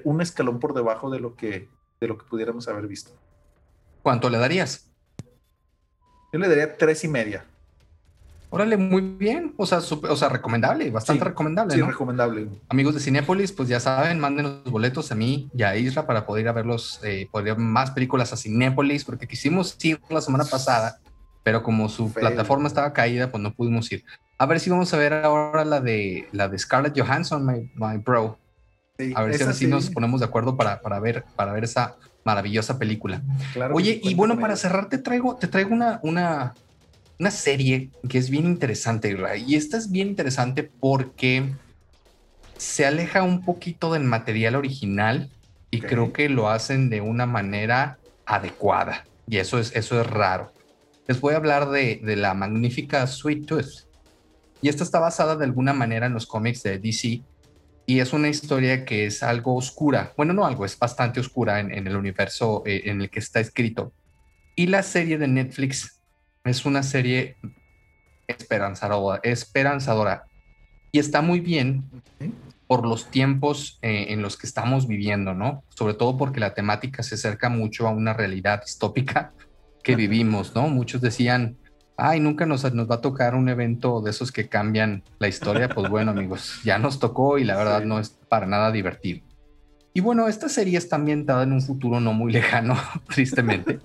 un 0.04 0.20
escalón 0.20 0.58
por 0.58 0.74
debajo 0.74 1.10
de 1.10 1.20
lo 1.20 1.36
que, 1.36 1.68
de 2.00 2.08
lo 2.08 2.18
que 2.18 2.26
pudiéramos 2.26 2.68
haber 2.68 2.86
visto. 2.86 3.12
¿Cuánto 4.02 4.28
le 4.28 4.38
darías? 4.38 4.92
Yo 6.36 6.40
le 6.40 6.48
daría 6.50 6.76
tres 6.76 7.02
y 7.02 7.08
media. 7.08 7.46
Órale, 8.50 8.76
muy 8.76 9.00
bien. 9.00 9.54
O 9.56 9.64
sea, 9.64 9.78
o 9.78 10.16
sea 10.16 10.28
recomendable, 10.28 10.90
bastante 10.90 11.24
recomendable. 11.24 11.74
Sí, 11.74 11.80
recomendable. 11.80 12.48
Amigos 12.68 12.92
de 12.92 13.00
Cinépolis, 13.00 13.52
pues 13.52 13.70
ya 13.70 13.80
saben, 13.80 14.20
manden 14.20 14.44
los 14.44 14.70
boletos 14.70 15.10
a 15.10 15.14
mí 15.14 15.48
y 15.54 15.62
a 15.62 15.74
Isra 15.78 16.06
para 16.06 16.26
poder 16.26 16.42
ir 16.42 16.48
a 16.50 16.52
verlos, 16.52 17.00
eh, 17.04 17.26
poder 17.32 17.54
ver 17.54 17.56
más 17.56 17.90
películas 17.92 18.34
a 18.34 18.36
Cinépolis, 18.36 19.02
porque 19.06 19.26
quisimos 19.26 19.82
ir 19.82 19.98
la 20.10 20.20
semana 20.20 20.44
pasada, 20.44 21.00
pero 21.42 21.62
como 21.62 21.88
su 21.88 22.12
plataforma 22.12 22.68
estaba 22.68 22.92
caída, 22.92 23.30
pues 23.30 23.42
no 23.42 23.54
pudimos 23.54 23.90
ir. 23.90 24.04
A 24.36 24.44
ver 24.44 24.60
si 24.60 24.68
vamos 24.68 24.92
a 24.92 24.98
ver 24.98 25.14
ahora 25.14 25.64
la 25.64 25.80
de 25.80 26.28
la 26.32 26.48
de 26.48 26.58
Scarlett 26.58 27.00
Johansson, 27.00 27.46
my, 27.46 27.72
my 27.76 27.96
bro. 27.96 28.38
a 29.14 29.22
ver 29.22 29.38
si 29.38 29.44
así 29.44 29.66
nos 29.66 29.88
ponemos 29.88 30.20
de 30.20 30.26
acuerdo 30.26 30.54
para, 30.54 30.82
para, 30.82 31.00
ver, 31.00 31.24
para 31.34 31.54
ver 31.54 31.64
esa 31.64 31.96
maravillosa 32.26 32.76
película. 32.76 33.22
Oye, 33.72 34.00
y 34.02 34.14
bueno, 34.14 34.38
para 34.38 34.56
cerrar 34.56 34.88
te 34.88 34.98
traigo, 34.98 35.36
te 35.36 35.46
traigo 35.46 35.72
una, 35.72 36.00
una, 36.02 36.54
una 37.18 37.30
serie 37.30 37.90
que 38.08 38.18
es 38.18 38.28
bien 38.28 38.44
interesante, 38.44 39.16
y 39.46 39.54
esta 39.54 39.78
es 39.78 39.90
bien 39.90 40.08
interesante 40.08 40.64
porque 40.64 41.54
se 42.58 42.84
aleja 42.84 43.22
un 43.22 43.44
poquito 43.44 43.92
del 43.92 44.02
material 44.02 44.56
original 44.56 45.30
y 45.70 45.80
creo 45.80 46.12
que 46.12 46.28
lo 46.28 46.48
hacen 46.50 46.90
de 46.90 47.00
una 47.00 47.26
manera 47.26 47.98
adecuada. 48.26 49.04
Y 49.28 49.36
eso 49.36 49.58
es, 49.58 49.74
eso 49.76 50.00
es 50.00 50.06
raro. 50.06 50.52
les 51.06 51.20
voy 51.20 51.34
a 51.34 51.36
hablar 51.36 51.70
de, 51.70 52.00
de 52.02 52.16
la 52.16 52.34
magnífica 52.34 53.06
Sweet 53.06 53.46
Tooth. 53.46 53.86
Y 54.62 54.68
esta 54.68 54.82
está 54.82 54.98
basada 54.98 55.36
de 55.36 55.44
alguna 55.44 55.72
manera 55.72 56.06
en 56.06 56.14
los 56.14 56.26
cómics 56.26 56.62
de 56.64 56.78
DC 56.78 57.22
y 57.86 58.00
es 58.00 58.12
una 58.12 58.28
historia 58.28 58.84
que 58.84 59.06
es 59.06 59.22
algo 59.22 59.54
oscura. 59.54 60.12
Bueno, 60.16 60.32
no 60.32 60.44
algo, 60.44 60.64
es 60.64 60.76
bastante 60.76 61.20
oscura 61.20 61.60
en, 61.60 61.70
el 61.70 61.96
universo 61.96 62.64
eh, 62.66 62.82
en 62.86 63.00
el 63.00 63.10
que 63.10 63.20
está 63.20 63.38
escrito. 63.38 63.92
Y 64.56 64.66
la 64.66 64.82
serie 64.82 65.18
de 65.18 65.28
Netflix 65.28 66.00
es 66.44 66.66
una 66.66 66.82
serie 66.82 67.36
esperanzadora, 68.26 69.20
esperanzadora 69.22 70.24
y 70.90 70.98
está 70.98 71.22
muy 71.22 71.40
bien 71.40 71.84
por 72.66 72.84
los 72.84 73.10
tiempos 73.10 73.78
eh, 73.82 74.06
en 74.08 74.22
los 74.22 74.36
que 74.36 74.46
estamos 74.46 74.88
viviendo, 74.88 75.34
¿no? 75.34 75.62
Sobre 75.68 75.94
todo 75.94 76.16
porque 76.16 76.40
la 76.40 76.54
temática 76.54 77.04
se 77.04 77.14
acerca 77.14 77.48
mucho 77.48 77.86
a 77.86 77.90
una 77.90 78.12
realidad 78.14 78.62
distópica 78.62 79.32
que 79.84 79.94
vivimos, 79.94 80.54
¿no? 80.54 80.68
Muchos 80.68 81.00
decían, 81.00 81.56
ay, 81.96 82.20
nunca 82.20 82.46
nos, 82.46 82.72
nos 82.74 82.90
va 82.90 82.96
a 82.96 83.00
tocar 83.00 83.34
un 83.34 83.48
evento 83.48 84.00
de 84.00 84.10
esos 84.10 84.32
que 84.32 84.48
cambian 84.48 85.02
la 85.18 85.28
historia. 85.28 85.68
Pues 85.68 85.88
bueno, 85.88 86.10
amigos, 86.10 86.60
ya 86.64 86.78
nos 86.78 86.98
tocó 86.98 87.38
y 87.38 87.44
la 87.44 87.56
verdad 87.56 87.84
no 87.84 87.98
es 87.98 88.10
para 88.28 88.46
nada 88.46 88.70
divertido. 88.70 89.20
Y 89.94 90.00
bueno, 90.00 90.28
esta 90.28 90.50
serie 90.50 90.76
está 90.76 90.96
ambientada 90.96 91.44
en 91.44 91.52
un 91.52 91.62
futuro 91.62 92.00
no 92.00 92.12
muy 92.12 92.30
lejano, 92.30 92.76
tristemente. 93.08 93.78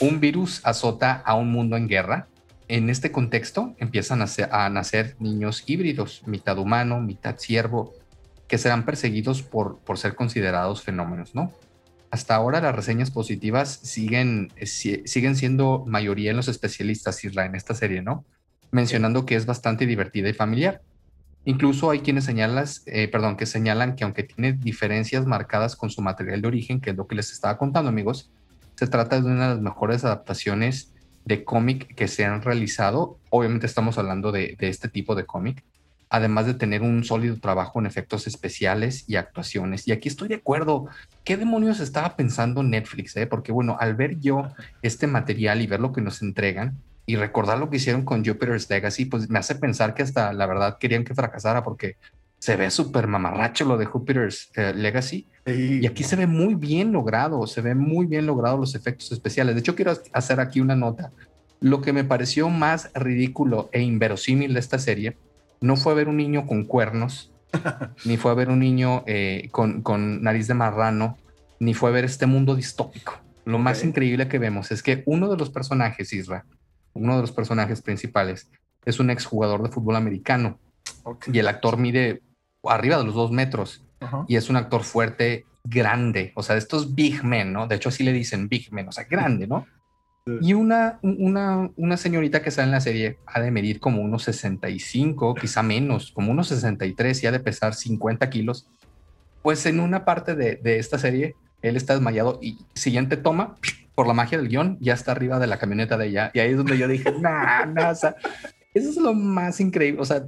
Un 0.00 0.18
virus 0.18 0.60
azota 0.64 1.22
a 1.26 1.34
un 1.34 1.52
mundo 1.52 1.76
en 1.76 1.88
guerra. 1.88 2.26
En 2.68 2.88
este 2.88 3.12
contexto 3.12 3.74
empiezan 3.76 4.22
a, 4.22 4.26
a 4.50 4.70
nacer 4.70 5.14
niños 5.18 5.62
híbridos, 5.66 6.22
mitad 6.26 6.56
humano, 6.58 7.00
mitad 7.00 7.36
ciervo, 7.38 7.92
que 8.48 8.56
serán 8.56 8.86
perseguidos 8.86 9.42
por, 9.42 9.78
por 9.80 9.98
ser 9.98 10.14
considerados 10.14 10.82
fenómenos, 10.82 11.34
¿no? 11.34 11.52
Hasta 12.12 12.34
ahora 12.34 12.60
las 12.60 12.76
reseñas 12.76 13.10
positivas 13.10 13.80
siguen, 13.82 14.52
siguen 14.66 15.34
siendo 15.34 15.82
mayoría 15.86 16.30
en 16.30 16.36
los 16.36 16.46
especialistas, 16.46 17.24
Isla, 17.24 17.46
en 17.46 17.54
esta 17.54 17.74
serie, 17.74 18.02
¿no? 18.02 18.26
Mencionando 18.70 19.24
que 19.24 19.34
es 19.34 19.46
bastante 19.46 19.86
divertida 19.86 20.28
y 20.28 20.34
familiar. 20.34 20.82
Incluso 21.46 21.90
hay 21.90 22.00
quienes 22.00 22.24
señalas, 22.24 22.82
eh, 22.84 23.08
perdón, 23.08 23.38
que 23.38 23.46
señalan 23.46 23.96
que 23.96 24.04
aunque 24.04 24.24
tiene 24.24 24.52
diferencias 24.52 25.24
marcadas 25.24 25.74
con 25.74 25.88
su 25.88 26.02
material 26.02 26.42
de 26.42 26.48
origen, 26.48 26.82
que 26.82 26.90
es 26.90 26.96
lo 26.96 27.06
que 27.06 27.14
les 27.14 27.32
estaba 27.32 27.56
contando, 27.56 27.88
amigos, 27.88 28.30
se 28.74 28.86
trata 28.88 29.18
de 29.18 29.26
una 29.26 29.48
de 29.48 29.54
las 29.54 29.62
mejores 29.62 30.04
adaptaciones 30.04 30.92
de 31.24 31.44
cómic 31.44 31.94
que 31.94 32.08
se 32.08 32.26
han 32.26 32.42
realizado. 32.42 33.20
Obviamente 33.30 33.64
estamos 33.64 33.96
hablando 33.96 34.32
de 34.32 34.54
este 34.58 34.90
tipo 34.90 35.14
de 35.14 35.24
cómic, 35.24 35.64
además 36.12 36.44
de 36.44 36.52
tener 36.52 36.82
un 36.82 37.04
sólido 37.04 37.38
trabajo 37.40 37.80
en 37.80 37.86
efectos 37.86 38.26
especiales 38.26 39.04
y 39.08 39.16
actuaciones. 39.16 39.88
Y 39.88 39.92
aquí 39.92 40.10
estoy 40.10 40.28
de 40.28 40.34
acuerdo. 40.34 40.86
¿Qué 41.24 41.38
demonios 41.38 41.80
estaba 41.80 42.16
pensando 42.16 42.62
Netflix? 42.62 43.16
Eh? 43.16 43.26
Porque 43.26 43.50
bueno, 43.50 43.78
al 43.80 43.94
ver 43.94 44.20
yo 44.20 44.48
este 44.82 45.06
material 45.06 45.62
y 45.62 45.66
ver 45.66 45.80
lo 45.80 45.90
que 45.92 46.02
nos 46.02 46.20
entregan 46.20 46.76
y 47.06 47.16
recordar 47.16 47.58
lo 47.58 47.70
que 47.70 47.78
hicieron 47.78 48.04
con 48.04 48.22
Jupiter's 48.22 48.68
Legacy, 48.68 49.06
pues 49.06 49.30
me 49.30 49.38
hace 49.38 49.54
pensar 49.54 49.94
que 49.94 50.02
hasta 50.02 50.34
la 50.34 50.44
verdad 50.44 50.76
querían 50.78 51.02
que 51.04 51.14
fracasara 51.14 51.64
porque 51.64 51.96
se 52.38 52.56
ve 52.56 52.70
súper 52.70 53.06
mamarracho 53.06 53.64
lo 53.64 53.78
de 53.78 53.86
Jupiter's 53.86 54.50
eh, 54.54 54.74
Legacy. 54.76 55.26
Y 55.46 55.86
aquí 55.86 56.04
se 56.04 56.16
ve 56.16 56.26
muy 56.26 56.54
bien 56.54 56.92
logrado, 56.92 57.46
se 57.46 57.62
ve 57.62 57.74
muy 57.74 58.04
bien 58.04 58.26
logrado 58.26 58.58
los 58.58 58.74
efectos 58.74 59.10
especiales. 59.12 59.54
De 59.54 59.60
hecho, 59.60 59.74
quiero 59.74 59.94
hacer 60.12 60.40
aquí 60.40 60.60
una 60.60 60.76
nota. 60.76 61.10
Lo 61.60 61.80
que 61.80 61.94
me 61.94 62.04
pareció 62.04 62.50
más 62.50 62.90
ridículo 62.92 63.70
e 63.72 63.80
inverosímil 63.80 64.52
de 64.52 64.60
esta 64.60 64.78
serie 64.78 65.16
no 65.62 65.76
fue 65.76 65.92
a 65.92 65.96
ver 65.96 66.08
un 66.08 66.18
niño 66.18 66.46
con 66.46 66.64
cuernos, 66.64 67.32
ni 68.04 68.16
fue 68.16 68.30
a 68.30 68.34
ver 68.34 68.50
un 68.50 68.58
niño 68.58 69.04
eh, 69.06 69.48
con, 69.50 70.22
nariz 70.22 70.48
de 70.48 70.54
marrano, 70.54 71.16
ni 71.60 71.72
fue 71.72 71.88
a 71.88 71.92
ver 71.92 72.04
este 72.04 72.26
mundo 72.26 72.54
distópico. 72.54 73.14
Lo 73.44 73.58
más 73.58 73.82
increíble 73.84 74.28
que 74.28 74.38
vemos 74.38 74.70
es 74.70 74.82
que 74.82 75.02
uno 75.06 75.28
de 75.30 75.36
los 75.36 75.50
personajes, 75.50 76.12
Isra, 76.12 76.44
uno 76.92 77.16
de 77.16 77.22
los 77.22 77.32
personajes 77.32 77.80
principales, 77.80 78.50
es 78.84 79.00
un 79.00 79.10
exjugador 79.10 79.62
de 79.62 79.70
fútbol 79.70 79.96
americano. 79.96 80.58
Y 81.32 81.38
el 81.38 81.48
actor 81.48 81.78
mide 81.78 82.22
arriba 82.64 82.98
de 82.98 83.04
los 83.04 83.14
dos 83.14 83.30
metros. 83.30 83.84
Y 84.26 84.36
es 84.36 84.50
un 84.50 84.56
actor 84.56 84.82
fuerte, 84.82 85.46
grande. 85.64 86.32
O 86.34 86.42
sea, 86.42 86.56
estos 86.56 86.94
big 86.94 87.22
men, 87.24 87.52
¿no? 87.52 87.66
De 87.68 87.76
hecho, 87.76 87.88
así 87.88 88.02
le 88.02 88.12
dicen 88.12 88.48
big 88.48 88.72
men, 88.72 88.88
o 88.88 88.92
sea, 88.92 89.04
grande, 89.04 89.46
¿no? 89.46 89.66
Y 90.40 90.54
una, 90.54 91.00
una, 91.02 91.70
una 91.76 91.96
señorita 91.96 92.42
que 92.42 92.52
sale 92.52 92.66
en 92.66 92.72
la 92.72 92.80
serie 92.80 93.18
ha 93.26 93.40
de 93.40 93.50
medir 93.50 93.80
como 93.80 94.02
unos 94.02 94.22
65, 94.24 95.34
quizá 95.34 95.62
menos, 95.62 96.12
como 96.12 96.30
unos 96.30 96.48
63 96.48 97.22
y 97.22 97.26
ha 97.26 97.32
de 97.32 97.40
pesar 97.40 97.74
50 97.74 98.30
kilos. 98.30 98.68
Pues 99.42 99.66
en 99.66 99.80
una 99.80 100.04
parte 100.04 100.36
de, 100.36 100.56
de 100.56 100.78
esta 100.78 100.98
serie, 100.98 101.34
él 101.62 101.76
está 101.76 101.94
desmayado 101.94 102.38
y 102.40 102.58
siguiente 102.74 103.16
toma, 103.16 103.56
por 103.94 104.06
la 104.06 104.14
magia 104.14 104.38
del 104.38 104.48
guion, 104.48 104.78
ya 104.80 104.94
está 104.94 105.12
arriba 105.12 105.38
de 105.38 105.46
la 105.46 105.58
camioneta 105.58 105.96
de 105.96 106.06
ella. 106.06 106.30
Y 106.34 106.40
ahí 106.40 106.50
es 106.52 106.56
donde 106.56 106.78
yo 106.78 106.88
dije, 106.88 107.12
nah, 107.20 107.64
eso 107.92 108.14
es 108.74 108.96
lo 108.96 109.14
más 109.14 109.60
increíble. 109.60 110.00
O 110.00 110.04
sea, 110.04 110.24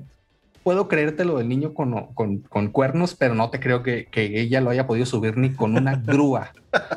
puedo 0.64 0.88
creerte 0.88 1.24
lo 1.24 1.38
del 1.38 1.48
niño 1.48 1.74
con, 1.74 2.06
con, 2.14 2.38
con 2.38 2.70
cuernos, 2.70 3.14
pero 3.14 3.34
no 3.34 3.50
te 3.50 3.60
creo 3.60 3.82
que, 3.82 4.06
que, 4.06 4.40
ella 4.40 4.62
lo 4.62 4.70
haya 4.70 4.86
podido 4.86 5.06
subir 5.06 5.36
ni 5.36 5.50
con 5.50 5.76
una 5.76 5.96
grúa. 6.04 6.52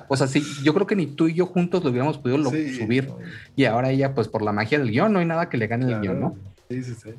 O 0.08 0.16
sea, 0.16 0.26
sí, 0.26 0.42
yo 0.64 0.74
creo 0.74 0.88
que 0.88 0.96
ni 0.96 1.06
tú 1.06 1.28
y 1.28 1.36
yo 1.36 1.46
juntos 1.46 1.84
lo 1.84 1.92
hubiéramos 1.92 2.18
podido 2.18 2.50
subir. 2.50 3.12
Y 3.56 3.66
ahora 3.66 3.92
ella, 3.92 4.16
pues 4.16 4.30
por 4.30 4.42
la 4.42 4.54
magia 4.54 4.80
del 4.80 4.90
guion, 4.90 5.14
no 5.14 5.20
hay 5.20 5.26
nada 5.26 5.50
que 5.50 5.58
le 5.58 5.68
gane 5.68 5.86
el 5.86 6.00
guion, 6.00 6.20
¿no? 6.20 6.36
Sí, 6.70 6.82
sí, 6.82 6.96
sí. 6.96 7.10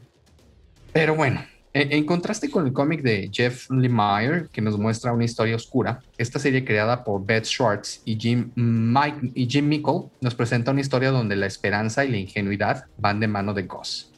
Pero 0.93 1.15
bueno, 1.15 1.43
en, 1.75 2.05
contraste 2.07 2.51
con 2.51 2.67
el 2.67 2.73
cómic 2.73 3.03
de 3.03 3.31
Jeff 3.31 3.71
Lemire, 3.71 4.47
que 4.51 4.63
nos 4.63 4.79
muestra 4.79 5.13
una 5.13 5.25
historia 5.27 5.55
oscura, 5.55 6.01
esta 6.17 6.39
serie 6.39 6.65
creada 6.65 7.05
por 7.05 7.25
Beth 7.25 7.45
Schwartz 7.45 8.01
y 8.07 8.19
Jim, 8.19 8.51
Mike, 8.57 9.33
y 9.35 9.47
Jim 9.47 9.69
Mickle 9.69 10.05
nos 10.23 10.35
presenta 10.35 10.71
una 10.71 10.81
historia 10.81 11.11
donde 11.11 11.37
la 11.37 11.47
esperanza 11.47 12.07
y 12.07 12.11
la 12.11 12.17
ingenuidad 12.17 12.87
van 12.97 13.21
de 13.21 13.29
mano 13.29 13.53
de 13.53 13.65
Goss 13.65 14.11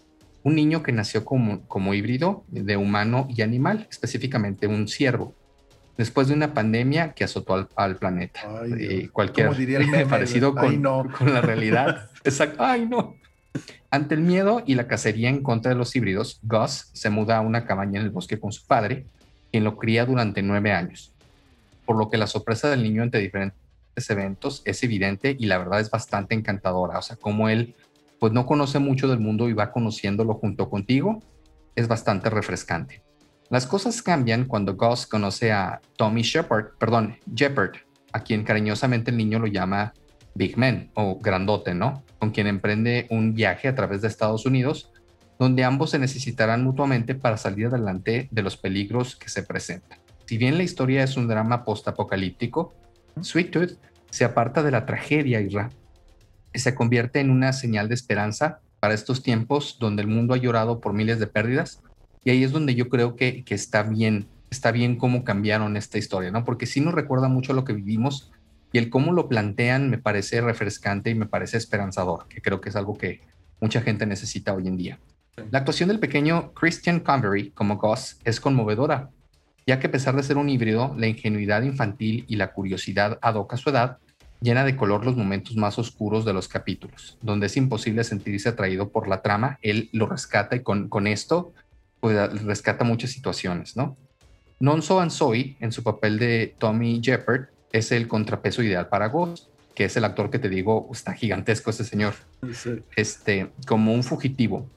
un 0.43 0.55
niño 0.55 0.82
que 0.82 0.93
nació 0.93 1.24
como, 1.24 1.66
como 1.68 1.95
híbrido 1.95 2.45
de 2.49 2.76
humano 2.76 3.26
y 3.28 3.43
animal, 3.43 3.86
específicamente 3.91 4.66
un 4.66 4.88
ciervo, 4.88 5.34
después 5.99 6.28
de 6.28 6.34
una 6.34 6.55
pandemia 6.55 7.12
que 7.12 7.24
azotó 7.24 7.68
al, 7.76 7.97
planeta. 7.97 8.41
Eh, 8.78 9.09
cualquier 9.12 9.51
parecido 10.09 10.55
con, 10.55 10.82
con, 11.11 11.34
la 11.34 11.43
realidad. 11.43 12.09
Exacto. 12.24 12.64
Ay, 12.64 12.86
no. 12.86 13.16
Ante 13.91 14.14
el 14.14 14.22
miedo 14.22 14.62
y 14.66 14.76
la 14.76 14.86
cacería 14.86 15.28
en 15.28 15.43
contra 15.43 15.72
de 15.72 15.76
los 15.76 15.95
híbridos, 15.95 16.41
Gus 16.43 16.91
se 16.93 17.11
muda 17.11 17.36
a 17.36 17.41
una 17.41 17.66
cabaña 17.66 18.01
en 18.01 18.07
el 18.07 18.11
bosque 18.11 18.38
con 18.38 18.53
su 18.53 18.66
padre, 18.66 19.05
quien 19.51 19.64
lo 19.64 19.76
cría 19.76 20.07
durante 20.07 20.43
nueve 20.43 20.72
años. 20.72 21.12
Por 21.84 21.99
lo 21.99 22.09
que 22.09 22.16
la 22.16 22.28
sorpresa 22.28 22.70
del 22.70 22.82
niño 22.82 23.03
ante 23.03 23.18
diferentes 23.18 23.59
eventos 24.09 24.62
es 24.64 24.82
evidente 24.84 25.36
y 25.38 25.47
la 25.47 25.59
verdad 25.59 25.80
es 25.80 25.91
bastante 25.91 26.34
encantadora. 26.34 26.99
O 26.99 27.03
sea, 27.03 27.16
como 27.16 27.49
él 27.49 27.74
pues 28.21 28.33
no 28.33 28.47
conoce 28.47 28.79
mucho 28.79 29.09
del 29.09 29.18
mundo 29.18 29.49
y 29.49 29.55
va 29.55 29.73
conociéndolo 29.73 30.35
junto 30.35 30.68
contigo, 30.68 31.21
es 31.75 31.89
bastante 31.89 32.31
refrescante. 32.31 33.03
Las 33.49 33.66
cosas 33.66 34.03
cambian 34.03 34.45
cuando 34.45 34.77
Gus 34.77 35.07
conoce 35.07 35.51
a 35.51 35.81
Tommy 35.97 36.23
Shepard, 36.23 36.77
perdón, 36.79 37.16
Jeopard, 37.35 37.73
a 38.12 38.21
quien 38.21 38.45
cariñosamente 38.45 39.11
el 39.11 39.16
niño 39.16 39.41
lo 39.41 39.47
llama 39.47 39.93
Big 40.35 40.57
Man 40.57 40.91
o 40.95 41.18
Grandote, 41.18 41.75
¿no? 41.75 42.05
Con 42.18 42.31
quien 42.31 42.47
emprende 42.47 43.07
un 43.11 43.35
viaje 43.35 43.66
a 43.66 43.75
través 43.75 44.03
de 44.03 44.09
Estados 44.09 44.47
Unidos, 44.47 44.93
donde 45.39 45.64
ambos 45.64 45.91
se 45.91 45.99
necesitarán 45.99 46.62
mutuamente 46.62 47.14
para 47.14 47.39
salir 47.39 47.66
adelante 47.66 48.29
de 48.31 48.43
los 48.43 48.57
peligros 48.57 49.16
que 49.16 49.31
se 49.31 49.43
presentan. 49.43 49.99
Si 50.27 50.37
bien 50.37 50.59
la 50.59 50.62
historia 50.62 51.03
es 51.03 51.16
un 51.16 51.27
drama 51.27 51.64
postapocalíptico, 51.64 52.75
Sweet 53.21 53.51
Tooth 53.51 53.79
se 54.11 54.25
aparta 54.25 54.62
de 54.62 54.71
la 54.71 54.87
tragedia 54.87 55.41
y 55.41 55.49
se 56.59 56.74
convierte 56.74 57.20
en 57.20 57.30
una 57.30 57.53
señal 57.53 57.88
de 57.88 57.94
esperanza 57.94 58.61
para 58.80 58.94
estos 58.94 59.22
tiempos 59.22 59.76
donde 59.78 60.03
el 60.03 60.09
mundo 60.09 60.34
ha 60.34 60.38
llorado 60.38 60.80
por 60.80 60.92
miles 60.92 61.18
de 61.20 61.26
pérdidas. 61.26 61.80
Y 62.24 62.30
ahí 62.30 62.42
es 62.42 62.53
donde 62.53 62.74
yo 62.74 62.88
creo 62.88 63.16
que, 63.16 63.44
que 63.44 63.55
está 63.55 63.82
bien, 63.82 64.26
está 64.51 64.72
bien 64.72 64.96
cómo 64.96 65.24
cambiaron 65.24 65.76
esta 65.76 65.98
historia, 65.98 66.30
¿no? 66.30 66.44
Porque 66.44 66.66
sí 66.66 66.80
nos 66.80 66.94
recuerda 66.94 67.28
mucho 67.28 67.53
lo 67.53 67.64
que 67.64 67.72
vivimos 67.72 68.30
y 68.72 68.78
el 68.78 68.90
cómo 68.90 69.12
lo 69.12 69.28
plantean 69.28 69.90
me 69.90 69.98
parece 69.98 70.40
refrescante 70.40 71.11
y 71.11 71.14
me 71.14 71.26
parece 71.26 71.57
esperanzador, 71.57 72.26
que 72.28 72.40
creo 72.40 72.61
que 72.61 72.68
es 72.68 72.76
algo 72.76 72.96
que 72.96 73.20
mucha 73.61 73.80
gente 73.80 74.07
necesita 74.07 74.55
hoy 74.55 74.66
en 74.66 74.76
día. 74.76 74.98
La 75.51 75.59
actuación 75.59 75.88
del 75.88 75.98
pequeño 75.98 76.53
Christian 76.53 77.01
Convery 77.01 77.51
como 77.51 77.78
Gus 77.78 78.18
es 78.24 78.40
conmovedora, 78.40 79.11
ya 79.66 79.78
que 79.78 79.86
a 79.86 79.90
pesar 79.90 80.14
de 80.16 80.22
ser 80.22 80.36
un 80.36 80.48
híbrido, 80.48 80.94
la 80.96 81.07
ingenuidad 81.07 81.62
infantil 81.62 82.24
y 82.28 82.36
la 82.36 82.53
curiosidad 82.53 83.18
ad 83.22 83.34
hoc 83.34 83.55
a 83.55 83.57
su 83.57 83.70
edad 83.70 83.98
llena 84.41 84.64
de 84.64 84.76
color 84.76 85.05
los 85.05 85.16
momentos 85.16 85.57
más 85.57 85.78
oscuros 85.78 86.24
de 86.24 86.32
los 86.32 86.49
capítulos, 86.49 87.18
donde 87.20 87.47
es 87.47 87.57
imposible 87.57 88.05
sentirse 88.05 88.49
atraído 88.49 88.88
por 88.88 89.09
la 89.09 89.22
trama, 89.22 89.59
él 89.62 89.91
lo 89.93 90.07
rescata 90.07 90.57
y 90.57 90.61
con, 90.61 90.88
con 90.88 91.07
esto 91.07 91.53
pues, 92.01 92.43
rescata 92.43 92.84
muchas 92.84 93.11
situaciones, 93.11 93.76
¿no? 93.76 93.97
Nonso 94.59 95.01
Ansoy, 95.01 95.57
en 95.61 95.72
su 95.72 95.82
papel 95.82 96.18
de 96.18 96.55
Tommy 96.59 97.01
Jeopard, 97.03 97.49
es 97.72 97.93
el 97.93 98.09
contrapeso 98.09 98.62
ideal 98.62 98.88
para 98.88 99.09
Ghost, 99.09 99.49
que 99.74 99.84
es 99.84 99.97
el 99.97 100.05
actor 100.05 100.30
que 100.30 100.38
te 100.38 100.49
digo, 100.49 100.88
está 100.93 101.14
gigantesco 101.14 101.70
ese 101.70 101.84
señor, 101.84 102.14
este, 102.97 103.51
como 103.66 103.95
un 103.95 104.03
fugitivo. 104.03 104.68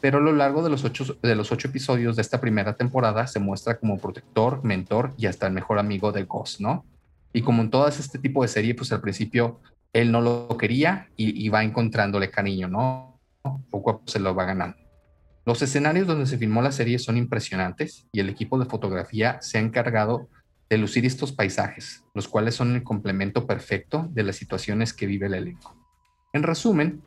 Pero 0.00 0.18
a 0.18 0.20
lo 0.20 0.32
largo 0.32 0.62
de 0.62 0.70
los, 0.70 0.84
ocho, 0.84 1.16
de 1.22 1.34
los 1.34 1.52
ocho 1.52 1.68
episodios 1.68 2.16
de 2.16 2.22
esta 2.22 2.40
primera 2.40 2.76
temporada 2.76 3.26
se 3.26 3.38
muestra 3.38 3.78
como 3.78 3.98
protector, 3.98 4.64
mentor 4.64 5.12
y 5.16 5.26
hasta 5.26 5.46
el 5.46 5.52
mejor 5.52 5.78
amigo 5.78 6.10
de 6.12 6.24
Ghost, 6.24 6.60
¿no? 6.60 6.84
Y 7.32 7.42
como 7.42 7.62
en 7.62 7.70
todas 7.70 8.00
este 8.00 8.18
tipo 8.18 8.42
de 8.42 8.48
serie, 8.48 8.74
pues 8.74 8.92
al 8.92 9.00
principio 9.00 9.60
él 9.92 10.12
no 10.12 10.20
lo 10.20 10.56
quería 10.58 11.08
y, 11.16 11.48
va 11.48 11.64
encontrándole 11.64 12.30
cariño, 12.30 12.68
¿no? 12.68 13.18
Poco 13.70 13.90
a 13.90 13.98
poco 13.98 14.02
se 14.06 14.20
lo 14.20 14.34
va 14.34 14.44
ganando. 14.44 14.76
Los 15.44 15.62
escenarios 15.62 16.06
donde 16.06 16.26
se 16.26 16.36
filmó 16.36 16.60
la 16.60 16.72
serie 16.72 16.98
son 16.98 17.16
impresionantes 17.16 18.06
y 18.12 18.20
el 18.20 18.28
equipo 18.28 18.58
de 18.58 18.66
fotografía 18.66 19.38
se 19.40 19.58
ha 19.58 19.60
encargado 19.62 20.28
de 20.68 20.76
lucir 20.76 21.06
estos 21.06 21.32
paisajes, 21.32 22.04
los 22.14 22.28
cuales 22.28 22.54
son 22.54 22.74
el 22.74 22.82
complemento 22.82 23.46
perfecto 23.46 24.06
de 24.10 24.24
las 24.24 24.36
situaciones 24.36 24.92
que 24.92 25.06
vive 25.06 25.26
el 25.26 25.34
elenco. 25.34 25.74
En 26.34 26.42
resumen, 26.42 27.00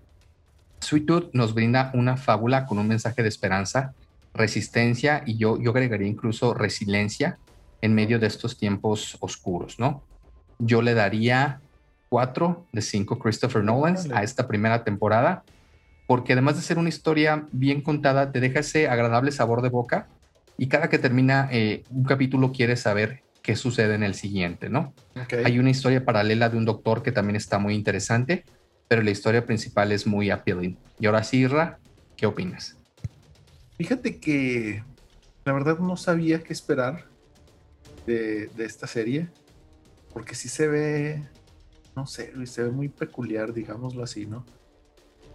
Sweet 0.80 1.05
Tooth 1.05 1.30
nos 1.34 1.53
brinda 1.53 1.91
una 1.93 2.17
fábula 2.17 2.65
con 2.65 2.80
un 2.80 2.88
mensaje 2.88 3.22
de 3.22 3.30
esperanza, 3.30 3.93
resistencia 4.34 5.22
y 5.26 5.38
yo, 5.38 5.61
yo 5.61 5.69
agregaría 5.69 6.07
incluso 6.07 6.55
resiliencia 6.55 7.38
en 7.82 7.93
medio 7.93 8.17
de 8.17 8.28
estos 8.28 8.57
tiempos 8.57 9.17
oscuros, 9.19 9.78
¿no? 9.78 10.03
Yo 10.64 10.82
le 10.82 10.93
daría 10.93 11.59
4 12.09 12.68
de 12.72 12.82
5 12.82 13.18
Christopher 13.18 13.64
Nolan 13.64 13.95
a 14.14 14.22
esta 14.22 14.47
primera 14.47 14.84
temporada, 14.84 15.43
porque 16.07 16.34
además 16.34 16.55
de 16.55 16.62
ser 16.62 16.78
una 16.78 16.89
historia 16.89 17.45
bien 17.51 17.82
contada, 17.82 18.32
te 18.32 18.39
deja 18.39 18.59
ese 18.59 18.88
agradable 18.88 19.32
sabor 19.32 19.62
de 19.62 19.70
boca 19.70 20.07
y 20.57 20.68
cada 20.68 20.89
que 20.89 20.99
termina 20.99 21.49
eh, 21.51 21.84
un 21.89 22.03
capítulo 22.03 22.51
quieres 22.51 22.82
saber 22.82 23.24
qué 23.41 23.55
sucede 23.55 23.95
en 23.95 24.03
el 24.03 24.14
siguiente, 24.14 24.70
¿no? 24.70 24.93
Hay 25.43 25.57
una 25.57 25.72
historia 25.72 26.05
paralela 26.05 26.49
de 26.49 26.57
un 26.57 26.66
doctor 26.66 27.01
que 27.01 27.12
también 27.12 27.36
está 27.36 27.57
muy 27.57 27.74
interesante, 27.74 28.43
pero 28.88 29.01
la 29.01 29.09
historia 29.09 29.45
principal 29.45 29.91
es 29.91 30.05
muy 30.05 30.30
appealing. 30.30 30.78
Y 30.99 31.07
ahora 31.07 31.24
sí, 31.24 31.47
Ra, 31.47 31.80
¿qué 32.16 32.28
opinas? 32.28 32.78
Fíjate 33.78 34.20
que 34.20 34.84
la 35.45 35.53
verdad 35.53 35.80
no 35.80 35.97
sabía 35.97 36.43
qué 36.43 36.53
esperar 36.53 37.05
de, 38.05 38.47
de 38.47 38.66
esta 38.66 38.86
serie, 38.86 39.30
porque 40.14 40.36
sí 40.36 40.49
se 40.49 40.68
ve 40.68 41.24
no 41.95 42.07
sé, 42.07 42.34
se 42.45 42.64
ve 42.64 42.72
muy 42.72 42.89
peculiar, 42.89 43.53
digámoslo 43.53 44.03
así, 44.03 44.26
¿no? 44.26 44.45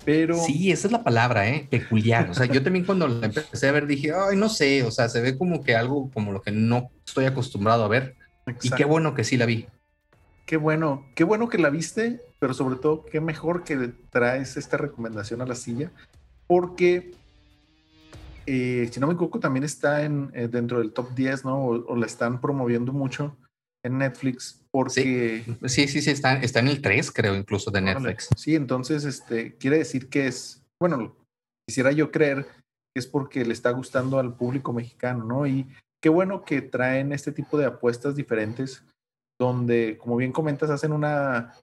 Pero... 0.05 0.37
Sí, 0.37 0.71
esa 0.71 0.89
es 0.89 0.93
la 0.93 1.03
palabra, 1.03 1.49
¿eh? 1.49 1.67
Peculiar. 1.71 2.31
O 2.31 2.35
sea, 2.35 2.47
yo 2.47 2.63
también 2.63 2.85
cuando 2.85 3.09
la 3.09 3.27
empecé 3.27 3.69
a 3.69 3.73
ver 3.73 3.87
dije, 3.87 4.13
ay, 4.13 4.37
no 4.37 4.49
sé, 4.49 4.85
o 4.85 4.91
sea, 4.91 5.09
se 5.09 5.21
ve 5.21 5.37
como 5.37 5.63
que 5.63 5.75
algo 5.75 6.11
como 6.13 6.33
lo 6.33 6.43
que 6.43 6.53
no 6.53 6.91
estoy 7.05 7.25
acostumbrado 7.25 7.85
a 7.85 7.89
ver. 7.89 8.17
Y 8.63 8.71
qué 8.71 8.85
bueno 8.85 9.15
que 9.15 9.25
sí 9.25 9.37
la 9.37 9.47
vi. 9.47 9.67
Qué 10.45 10.57
bueno, 10.57 11.05
qué 11.17 11.25
bueno 11.25 11.49
que 11.49 11.59
la 11.59 11.71
viste, 11.71 12.21
pero 12.39 12.55
sobre 12.55 12.77
todo, 12.77 13.05
qué 13.05 13.21
mejor 13.21 13.65
que 13.65 13.93
traes 14.11 14.57
esta 14.57 14.77
recomendación 14.77 15.43
a 15.43 15.47
la 15.47 15.57
silla, 15.57 15.91
porque 16.47 17.11
eh, 18.47 18.89
si 18.93 19.01
no 19.01 19.09
me 19.09 19.15
equivoco, 19.15 19.41
también 19.41 19.65
está 19.65 20.05
en, 20.05 20.31
eh, 20.35 20.47
dentro 20.47 20.79
del 20.79 20.93
top 20.93 21.13
10, 21.17 21.45
¿no? 21.45 21.65
o 21.65 21.97
la 21.97 22.07
están 22.07 22.41
promoviendo 22.41 22.93
mucho 22.93 23.37
en 23.87 23.99
Netflix 23.99 24.63
porque... 24.71 25.45
Sí, 25.67 25.89
sí, 25.89 26.03
sí, 26.03 26.11
está, 26.11 26.41
está 26.41 26.61
en 26.61 26.69
el 26.69 26.83
3, 26.83 27.11
creo, 27.11 27.35
incluso 27.35 27.71
de 27.71 27.81
Netflix. 27.81 28.29
Sí, 28.37 28.55
entonces, 28.55 29.05
este, 29.05 29.57
quiere 29.57 29.79
decir 29.79 30.09
que 30.09 30.27
es, 30.27 30.63
bueno, 30.81 31.17
quisiera 31.67 31.93
yo 31.93 32.11
creer 32.11 32.45
que 32.45 33.01
es 33.01 33.07
porque 33.07 33.45
le 33.45 33.53
está 33.53 33.71
gustando 33.71 34.19
al 34.19 34.37
público 34.37 34.73
mexicano, 34.73 35.25
¿no? 35.25 35.47
Y 35.47 35.67
qué 36.03 36.09
bueno 36.09 36.45
que 36.45 36.63
traen 36.63 37.13
este 37.13 37.33
tipo 37.33 37.57
de 37.59 37.67
apuestas 37.67 38.17
diferentes, 38.17 38.85
donde, 39.41 39.99
como 39.99 40.17
bien 40.17 40.33
comentas, 40.33 40.71
hacen 40.71 40.93
una 40.93 41.55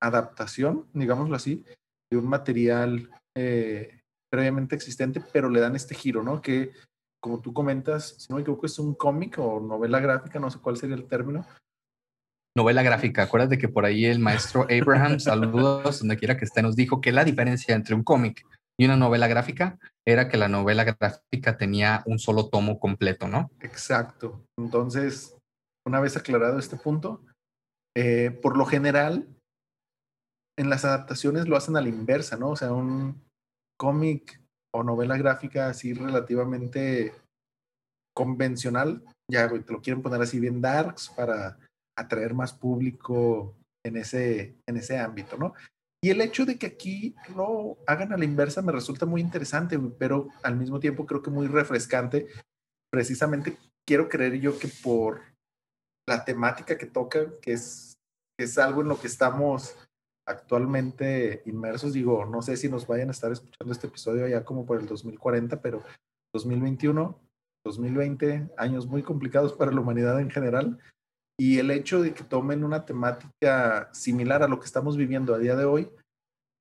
adaptación, 0.00 0.86
digámoslo 0.92 1.36
así, 1.36 1.64
de 2.10 2.18
un 2.18 2.26
material 2.26 3.10
eh, 3.36 4.00
previamente 4.30 4.74
existente, 4.74 5.22
pero 5.32 5.48
le 5.48 5.60
dan 5.60 5.76
este 5.76 5.94
giro, 5.94 6.22
¿no? 6.22 6.40
Que 6.40 6.72
como 7.20 7.40
tú 7.40 7.52
comentas, 7.52 8.16
si 8.18 8.26
no 8.30 8.36
me 8.36 8.42
equivoco, 8.42 8.66
es 8.66 8.78
un 8.78 8.94
cómic 8.94 9.38
o 9.38 9.60
novela 9.60 10.00
gráfica, 10.00 10.40
no 10.40 10.50
sé 10.50 10.58
cuál 10.58 10.76
sería 10.76 10.96
el 10.96 11.06
término. 11.06 11.46
Novela 12.56 12.82
gráfica, 12.82 13.22
acuérdate 13.22 13.58
que 13.58 13.68
por 13.68 13.84
ahí 13.84 14.06
el 14.06 14.18
maestro 14.18 14.66
Abraham, 14.70 15.20
saludos 15.20 16.00
donde 16.00 16.16
quiera 16.16 16.36
que 16.36 16.46
esté, 16.46 16.62
nos 16.62 16.76
dijo 16.76 17.00
que 17.00 17.12
la 17.12 17.24
diferencia 17.24 17.74
entre 17.74 17.94
un 17.94 18.02
cómic 18.02 18.44
y 18.78 18.86
una 18.86 18.96
novela 18.96 19.28
gráfica 19.28 19.78
era 20.06 20.28
que 20.28 20.38
la 20.38 20.48
novela 20.48 20.84
gráfica 20.84 21.56
tenía 21.58 22.02
un 22.06 22.18
solo 22.18 22.48
tomo 22.48 22.80
completo, 22.80 23.28
¿no? 23.28 23.50
Exacto. 23.60 24.42
Entonces, 24.58 25.36
una 25.86 26.00
vez 26.00 26.16
aclarado 26.16 26.58
este 26.58 26.76
punto, 26.76 27.22
eh, 27.94 28.30
por 28.30 28.56
lo 28.56 28.64
general, 28.64 29.28
en 30.58 30.70
las 30.70 30.84
adaptaciones 30.84 31.46
lo 31.46 31.56
hacen 31.56 31.76
a 31.76 31.80
la 31.80 31.88
inversa, 31.88 32.36
¿no? 32.36 32.50
O 32.50 32.56
sea, 32.56 32.72
un 32.72 33.22
cómic 33.78 34.39
o 34.72 34.82
novela 34.82 35.16
gráfica 35.16 35.68
así 35.68 35.92
relativamente 35.92 37.12
convencional, 38.14 39.02
ya 39.30 39.48
te 39.48 39.72
lo 39.72 39.80
quieren 39.80 40.02
poner 40.02 40.20
así 40.20 40.40
bien 40.40 40.60
darks 40.60 41.08
para 41.10 41.58
atraer 41.96 42.34
más 42.34 42.52
público 42.52 43.56
en 43.84 43.96
ese, 43.96 44.56
en 44.66 44.76
ese 44.76 44.98
ámbito, 44.98 45.36
¿no? 45.36 45.54
Y 46.02 46.10
el 46.10 46.20
hecho 46.20 46.46
de 46.46 46.58
que 46.58 46.66
aquí 46.66 47.14
lo 47.36 47.76
hagan 47.86 48.12
a 48.12 48.16
la 48.16 48.24
inversa 48.24 48.62
me 48.62 48.72
resulta 48.72 49.04
muy 49.04 49.20
interesante, 49.20 49.78
pero 49.98 50.28
al 50.42 50.56
mismo 50.56 50.80
tiempo 50.80 51.04
creo 51.04 51.22
que 51.22 51.30
muy 51.30 51.46
refrescante. 51.46 52.26
Precisamente 52.90 53.58
quiero 53.86 54.08
creer 54.08 54.40
yo 54.40 54.58
que 54.58 54.68
por 54.68 55.20
la 56.08 56.24
temática 56.24 56.78
que 56.78 56.86
toca, 56.86 57.38
que 57.42 57.52
es, 57.52 57.92
que 58.38 58.46
es 58.46 58.56
algo 58.56 58.80
en 58.80 58.88
lo 58.88 58.98
que 58.98 59.08
estamos 59.08 59.76
actualmente 60.30 61.42
inmersos. 61.46 61.92
Digo, 61.92 62.24
no 62.24 62.42
sé 62.42 62.56
si 62.56 62.68
nos 62.68 62.86
vayan 62.86 63.08
a 63.08 63.12
estar 63.12 63.32
escuchando 63.32 63.72
este 63.72 63.88
episodio 63.88 64.26
ya 64.28 64.44
como 64.44 64.64
por 64.64 64.80
el 64.80 64.86
2040, 64.86 65.60
pero 65.60 65.82
2021, 66.34 67.18
2020, 67.64 68.50
años 68.56 68.86
muy 68.86 69.02
complicados 69.02 69.52
para 69.52 69.72
la 69.72 69.80
humanidad 69.80 70.20
en 70.20 70.30
general. 70.30 70.78
Y 71.38 71.58
el 71.58 71.70
hecho 71.70 72.02
de 72.02 72.14
que 72.14 72.24
tomen 72.24 72.64
una 72.64 72.84
temática 72.84 73.88
similar 73.92 74.42
a 74.42 74.48
lo 74.48 74.58
que 74.60 74.66
estamos 74.66 74.96
viviendo 74.96 75.34
a 75.34 75.38
día 75.38 75.56
de 75.56 75.64
hoy 75.64 75.90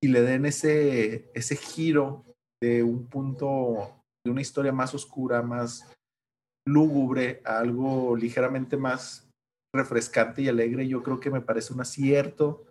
y 0.01 0.07
le 0.07 0.22
den 0.22 0.45
ese, 0.45 1.30
ese 1.34 1.55
giro 1.55 2.24
de 2.61 2.84
un 2.84 3.07
punto, 3.07 4.03
de 4.26 4.32
una 4.32 4.41
historia 4.41 4.72
más 4.72 4.93
oscura, 4.93 5.41
más 5.41 5.93
lúgubre, 6.65 7.41
a 7.45 7.59
algo 7.59 8.15
ligeramente 8.15 8.78
más 8.78 9.30
refrescante 9.74 10.41
y 10.41 10.47
alegre, 10.47 10.88
yo 10.88 11.03
creo 11.03 11.20
que 11.20 11.30
me 11.30 11.41
parece 11.41 11.74
un 11.74 11.82
acierto 11.82 12.68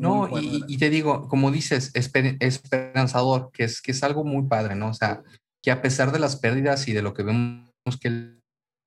no, 0.00 0.28
y, 0.40 0.78
te 0.78 0.90
digo, 0.90 1.26
como 1.26 1.50
dices, 1.50 1.90
esperanzador, 1.94 3.50
que 3.52 3.64
es, 3.64 3.82
que 3.82 3.90
es 3.90 4.02
algo 4.04 4.24
muy 4.24 4.46
padre, 4.46 4.76
¿no? 4.76 4.90
O 4.90 4.94
sea, 4.94 5.22
que 5.60 5.72
a 5.72 5.82
pesar 5.82 6.12
de 6.12 6.20
las 6.20 6.36
pérdidas 6.36 6.86
y 6.86 6.92
de 6.92 7.02
lo 7.02 7.14
que 7.14 7.24
vemos 7.24 7.68
que 8.00 8.08
él 8.08 8.40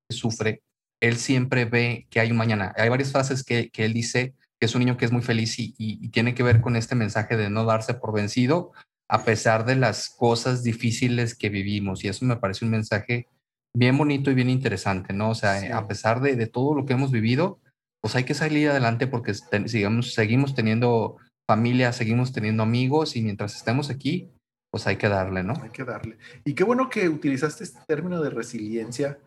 sufre, 0.09 0.63
él 1.01 1.17
siempre 1.17 1.65
ve 1.65 2.07
que 2.09 2.21
hay 2.21 2.31
un 2.31 2.37
mañana. 2.37 2.73
Hay 2.77 2.87
varias 2.87 3.11
frases 3.11 3.43
que, 3.43 3.69
que 3.71 3.85
él 3.85 3.93
dice 3.93 4.35
que 4.59 4.67
es 4.67 4.75
un 4.75 4.79
niño 4.79 4.95
que 4.95 5.05
es 5.05 5.11
muy 5.11 5.21
feliz 5.21 5.59
y, 5.59 5.73
y, 5.77 6.09
tiene 6.09 6.33
que 6.33 6.43
ver 6.43 6.61
con 6.61 6.75
este 6.75 6.95
mensaje 6.95 7.35
de 7.35 7.49
no 7.49 7.65
darse 7.65 7.95
por 7.95 8.13
vencido 8.13 8.71
a 9.09 9.25
pesar 9.25 9.65
de 9.65 9.75
las 9.75 10.09
cosas 10.09 10.63
difíciles 10.63 11.35
que 11.35 11.49
vivimos. 11.49 12.03
Y 12.03 12.07
eso 12.07 12.23
me 12.23 12.37
parece 12.37 12.63
un 12.63 12.71
mensaje 12.71 13.27
bien 13.75 13.97
bonito 13.97 14.31
y 14.31 14.35
bien 14.35 14.49
interesante, 14.49 15.13
¿no? 15.13 15.31
O 15.31 15.35
sea, 15.35 15.77
a 15.77 15.87
pesar 15.87 16.21
de, 16.21 16.35
de 16.35 16.47
todo 16.47 16.75
lo 16.75 16.85
que 16.85 16.93
hemos 16.93 17.11
vivido, 17.11 17.59
pues 18.01 18.15
hay 18.15 18.23
que 18.23 18.33
salir 18.33 18.69
adelante 18.69 19.07
porque 19.07 19.33
sigamos, 19.33 20.13
seguimos 20.13 20.55
teniendo 20.55 21.17
familia, 21.49 21.93
seguimos 21.93 22.31
teniendo 22.31 22.63
amigos 22.63 23.15
y 23.15 23.21
mientras 23.21 23.55
estemos 23.55 23.89
aquí, 23.89 24.31
pues 24.71 24.87
hay 24.87 24.97
que 24.97 25.09
darle, 25.09 25.43
¿no? 25.43 25.53
Hay 25.61 25.69
que 25.69 25.83
darle. 25.83 26.17
Y 26.43 26.55
qué 26.55 26.63
bueno 26.63 26.89
que 26.89 27.09
utilizaste 27.09 27.63
este 27.63 27.81
término 27.87 28.21
de 28.21 28.29
resiliencia, 28.29 29.19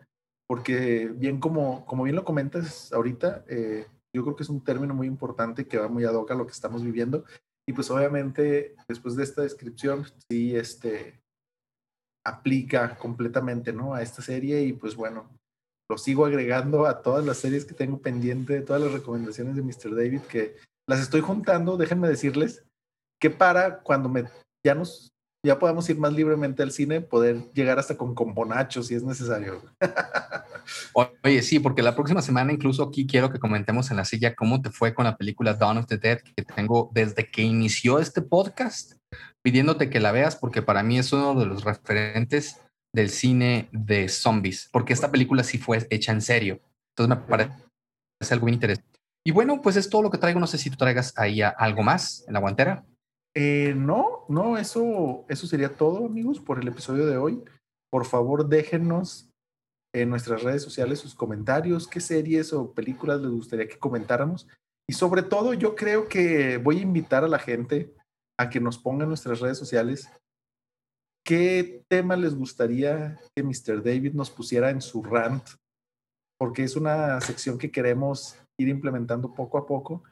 porque 0.47 1.07
bien 1.07 1.39
como, 1.39 1.85
como 1.85 2.03
bien 2.03 2.15
lo 2.15 2.25
comentas 2.25 2.91
ahorita, 2.91 3.45
eh, 3.47 3.87
yo 4.13 4.23
creo 4.23 4.35
que 4.35 4.43
es 4.43 4.49
un 4.49 4.63
término 4.63 4.93
muy 4.93 5.07
importante 5.07 5.67
que 5.67 5.77
va 5.77 5.87
muy 5.87 6.03
ad 6.03 6.15
hoc 6.15 6.31
a 6.31 6.35
lo 6.35 6.45
que 6.45 6.53
estamos 6.53 6.83
viviendo. 6.83 7.25
Y 7.67 7.73
pues 7.73 7.89
obviamente 7.89 8.75
después 8.87 9.15
de 9.15 9.23
esta 9.23 9.41
descripción, 9.41 10.05
sí, 10.29 10.55
este, 10.55 11.19
aplica 12.25 12.97
completamente, 12.97 13.71
¿no? 13.71 13.93
A 13.93 14.01
esta 14.01 14.21
serie 14.21 14.61
y 14.61 14.73
pues 14.73 14.95
bueno, 14.95 15.29
lo 15.89 15.97
sigo 15.97 16.25
agregando 16.25 16.85
a 16.85 17.01
todas 17.01 17.25
las 17.25 17.37
series 17.37 17.65
que 17.65 17.73
tengo 17.73 17.99
pendiente, 17.99 18.61
todas 18.61 18.81
las 18.81 18.91
recomendaciones 18.91 19.55
de 19.55 19.61
Mr. 19.61 19.95
David, 19.95 20.21
que 20.21 20.55
las 20.87 20.99
estoy 20.99 21.21
juntando, 21.21 21.77
déjenme 21.77 22.07
decirles, 22.07 22.65
que 23.19 23.29
para 23.29 23.79
cuando 23.79 24.09
me, 24.09 24.25
ya 24.65 24.75
nos 24.75 25.15
ya 25.45 25.59
podamos 25.59 25.87
ir 25.89 25.97
más 25.97 26.11
libremente 26.11 26.63
al 26.63 26.71
cine, 26.71 27.01
poder 27.01 27.51
llegar 27.53 27.77
hasta 27.77 27.95
con 27.95 28.15
componachos 28.15 28.87
si 28.87 28.95
es 28.95 29.03
necesario. 29.03 29.61
Oye, 31.23 31.41
sí, 31.43 31.59
porque 31.59 31.83
la 31.83 31.95
próxima 31.95 32.21
semana 32.21 32.51
incluso 32.51 32.83
aquí 32.83 33.05
quiero 33.05 33.31
que 33.31 33.39
comentemos 33.39 33.91
en 33.91 33.97
la 33.97 34.05
silla 34.05 34.33
cómo 34.33 34.61
te 34.61 34.71
fue 34.71 34.95
con 34.95 35.05
la 35.05 35.17
película 35.17 35.53
Dawn 35.53 35.77
of 35.77 35.85
the 35.85 35.97
Dead 35.97 36.19
que 36.35 36.43
tengo 36.43 36.89
desde 36.93 37.29
que 37.29 37.43
inició 37.43 37.99
este 37.99 38.23
podcast, 38.23 38.93
pidiéndote 39.43 39.89
que 39.89 39.99
la 39.99 40.11
veas 40.11 40.35
porque 40.35 40.63
para 40.63 40.81
mí 40.81 40.97
es 40.97 41.13
uno 41.13 41.39
de 41.39 41.45
los 41.45 41.63
referentes 41.63 42.59
del 42.95 43.09
cine 43.09 43.67
de 43.71 44.07
zombies, 44.07 44.69
porque 44.71 44.93
esta 44.93 45.11
película 45.11 45.43
sí 45.43 45.57
fue 45.57 45.85
hecha 45.89 46.13
en 46.13 46.21
serio. 46.21 46.61
Entonces 46.91 47.17
me 47.17 47.27
parece 47.27 48.33
algo 48.33 48.45
muy 48.45 48.53
interesante. 48.53 48.99
Y 49.25 49.31
bueno, 49.31 49.61
pues 49.61 49.75
es 49.75 49.89
todo 49.89 50.01
lo 50.01 50.09
que 50.09 50.17
traigo. 50.17 50.39
No 50.39 50.47
sé 50.47 50.57
si 50.57 50.69
tú 50.69 50.77
traigas 50.77 51.13
ahí 51.17 51.41
algo 51.41 51.83
más 51.83 52.23
en 52.27 52.33
la 52.33 52.39
guantera. 52.39 52.85
Eh, 53.35 53.73
no, 53.75 54.25
no, 54.29 54.57
eso, 54.57 55.25
eso 55.27 55.45
sería 55.45 55.75
todo, 55.75 56.05
amigos, 56.05 56.39
por 56.39 56.59
el 56.59 56.67
episodio 56.67 57.05
de 57.05 57.17
hoy. 57.17 57.43
Por 57.91 58.05
favor, 58.05 58.47
déjenos 58.47 59.29
en 59.93 60.09
nuestras 60.09 60.43
redes 60.43 60.61
sociales 60.61 60.99
sus 60.99 61.15
comentarios, 61.15 61.87
qué 61.87 61.99
series 61.99 62.53
o 62.53 62.71
películas 62.73 63.21
les 63.21 63.31
gustaría 63.31 63.67
que 63.67 63.77
comentáramos. 63.77 64.47
Y 64.87 64.93
sobre 64.93 65.23
todo 65.23 65.53
yo 65.53 65.75
creo 65.75 66.07
que 66.07 66.57
voy 66.57 66.79
a 66.79 66.83
invitar 66.83 67.23
a 67.23 67.27
la 67.27 67.39
gente 67.39 67.93
a 68.39 68.49
que 68.49 68.59
nos 68.59 68.77
ponga 68.77 69.03
en 69.03 69.09
nuestras 69.09 69.39
redes 69.39 69.57
sociales 69.57 70.09
qué 71.25 71.83
tema 71.89 72.15
les 72.15 72.35
gustaría 72.35 73.19
que 73.35 73.43
Mr. 73.43 73.83
David 73.83 74.13
nos 74.13 74.29
pusiera 74.29 74.69
en 74.69 74.81
su 74.81 75.03
rant, 75.03 75.43
porque 76.39 76.63
es 76.63 76.75
una 76.75 77.19
sección 77.19 77.57
que 77.57 77.71
queremos 77.71 78.37
ir 78.59 78.69
implementando 78.69 79.33
poco 79.33 79.57
a 79.57 79.65
poco. 79.65 80.03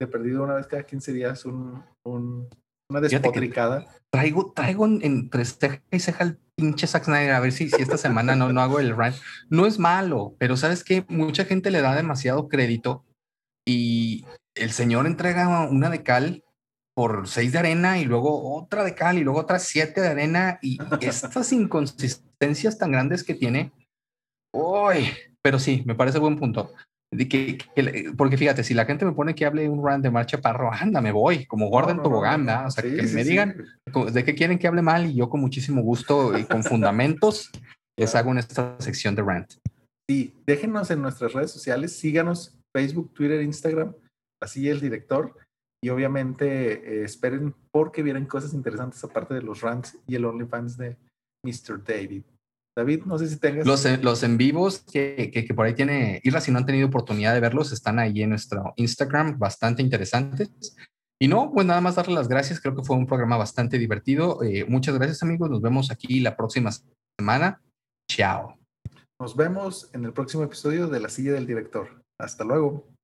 De 0.00 0.06
perdido 0.06 0.44
una 0.44 0.54
vez 0.54 0.66
cada 0.66 0.82
15 0.82 1.12
días 1.12 1.44
un, 1.44 1.82
una 2.04 3.00
despotricada. 3.00 3.86
Traigo, 4.12 4.52
traigo 4.52 4.86
entre 4.86 5.44
ceja 5.44 5.82
y 5.90 6.00
ceja 6.00 6.24
el 6.24 6.38
pinche 6.56 6.86
Zack 6.86 7.04
Snyder 7.04 7.32
a 7.32 7.40
ver 7.40 7.52
si, 7.52 7.68
si 7.68 7.82
esta 7.82 7.96
semana 7.96 8.34
no, 8.34 8.52
no 8.52 8.60
hago 8.60 8.80
el 8.80 8.96
rant. 8.96 9.16
No 9.48 9.66
es 9.66 9.78
malo, 9.78 10.34
pero 10.38 10.56
sabes 10.56 10.84
que 10.84 11.04
mucha 11.08 11.44
gente 11.44 11.70
le 11.70 11.82
da 11.82 11.94
demasiado 11.94 12.48
crédito 12.48 13.04
y 13.66 14.24
el 14.54 14.70
señor 14.70 15.06
entrega 15.06 15.68
una 15.68 15.90
de 15.90 16.02
cal 16.02 16.44
por 16.96 17.28
seis 17.28 17.52
de 17.52 17.58
arena 17.58 17.98
y 17.98 18.06
luego 18.06 18.56
otra 18.56 18.82
de 18.82 18.94
cal 18.94 19.18
y 19.18 19.24
luego 19.24 19.40
otras 19.40 19.64
siete 19.64 20.00
de 20.00 20.08
arena 20.08 20.58
y 20.62 20.78
estas 21.02 21.52
inconsistencias 21.52 22.78
tan 22.78 22.90
grandes 22.90 23.22
que 23.22 23.34
tiene. 23.34 23.72
Uy, 24.54 25.10
pero 25.42 25.58
sí, 25.58 25.82
me 25.84 25.94
parece 25.94 26.18
buen 26.18 26.38
punto. 26.38 26.72
De 27.12 27.28
que, 27.28 27.58
porque 28.16 28.36
fíjate, 28.36 28.64
si 28.64 28.74
la 28.74 28.84
gente 28.84 29.04
me 29.04 29.12
pone 29.12 29.34
que 29.34 29.46
hable 29.46 29.68
un 29.68 29.86
run 29.86 30.02
de 30.02 30.10
Marcha 30.10 30.40
Parro, 30.40 30.72
anda, 30.72 31.00
me 31.00 31.12
voy, 31.12 31.46
como 31.46 31.68
Gordon 31.68 32.02
Tobogán, 32.02 32.48
o 32.48 32.70
sea, 32.70 32.82
que 32.82 33.02
me 33.02 33.22
digan 33.22 33.64
de 34.12 34.24
qué 34.24 34.34
quieren 34.34 34.58
que 34.58 34.66
hable 34.66 34.82
mal 34.82 35.06
y 35.06 35.14
yo 35.14 35.28
con 35.28 35.40
muchísimo 35.40 35.82
gusto 35.82 36.36
y 36.36 36.44
con 36.44 36.64
fundamentos 36.64 37.50
les 37.96 38.14
hago 38.14 38.32
en 38.32 38.38
esta 38.38 38.76
sección 38.80 39.14
de 39.14 39.22
rant. 39.22 39.52
Sí, 40.08 40.34
déjenos 40.46 40.90
en 40.90 41.02
nuestras 41.02 41.32
redes 41.32 41.52
sociales, 41.52 41.96
síganos 41.96 42.58
Facebook, 42.74 43.12
Twitter, 43.14 43.40
Instagram, 43.40 43.94
así 44.42 44.68
el 44.68 44.80
director. 44.80 45.36
Y 45.86 45.88
obviamente 45.88 46.72
eh, 46.72 47.04
esperen 47.04 47.54
porque 47.70 48.02
vienen 48.02 48.26
cosas 48.26 48.54
interesantes 48.54 49.04
aparte 49.04 49.34
de 49.34 49.42
los 49.42 49.60
rants 49.60 49.96
y 50.08 50.16
el 50.16 50.24
OnlyFans 50.24 50.76
de 50.76 50.96
Mr. 51.44 51.84
David. 51.84 52.24
David, 52.76 53.04
no 53.04 53.16
sé 53.16 53.28
si 53.28 53.38
tengas. 53.38 53.64
Los, 53.64 53.86
los 54.02 54.24
en 54.24 54.36
vivos 54.36 54.80
que, 54.80 55.30
que, 55.30 55.54
por 55.54 55.64
ahí 55.64 55.74
tiene 55.74 56.20
Irra, 56.24 56.40
si 56.40 56.50
no 56.50 56.58
han 56.58 56.66
tenido 56.66 56.88
oportunidad 56.88 57.34
de 57.34 57.38
verlos, 57.38 57.70
están 57.70 58.00
ahí 58.00 58.20
en 58.20 58.30
nuestro 58.30 58.72
Instagram, 58.74 59.38
bastante 59.38 59.80
interesantes. 59.80 60.76
Y 61.20 61.28
no, 61.28 61.52
pues 61.54 61.64
nada 61.64 61.80
más 61.80 61.94
darle 61.94 62.14
las 62.14 62.26
gracias. 62.26 62.60
Creo 62.60 62.74
que 62.74 62.82
fue 62.82 62.96
un 62.96 63.06
programa 63.06 63.36
bastante 63.36 63.78
divertido. 63.78 64.42
Eh, 64.42 64.64
muchas 64.68 64.96
gracias, 64.96 65.22
amigos. 65.22 65.48
Nos 65.48 65.62
vemos 65.62 65.92
aquí 65.92 66.18
la 66.18 66.36
próxima 66.36 66.72
semana. 67.16 67.62
Chao. 68.10 68.58
Nos 69.20 69.36
vemos 69.36 69.88
en 69.92 70.04
el 70.04 70.12
próximo 70.12 70.42
episodio 70.42 70.88
de 70.88 70.98
La 70.98 71.08
Silla 71.08 71.34
del 71.34 71.46
Director. 71.46 72.02
Hasta 72.20 72.42
luego. 72.42 72.95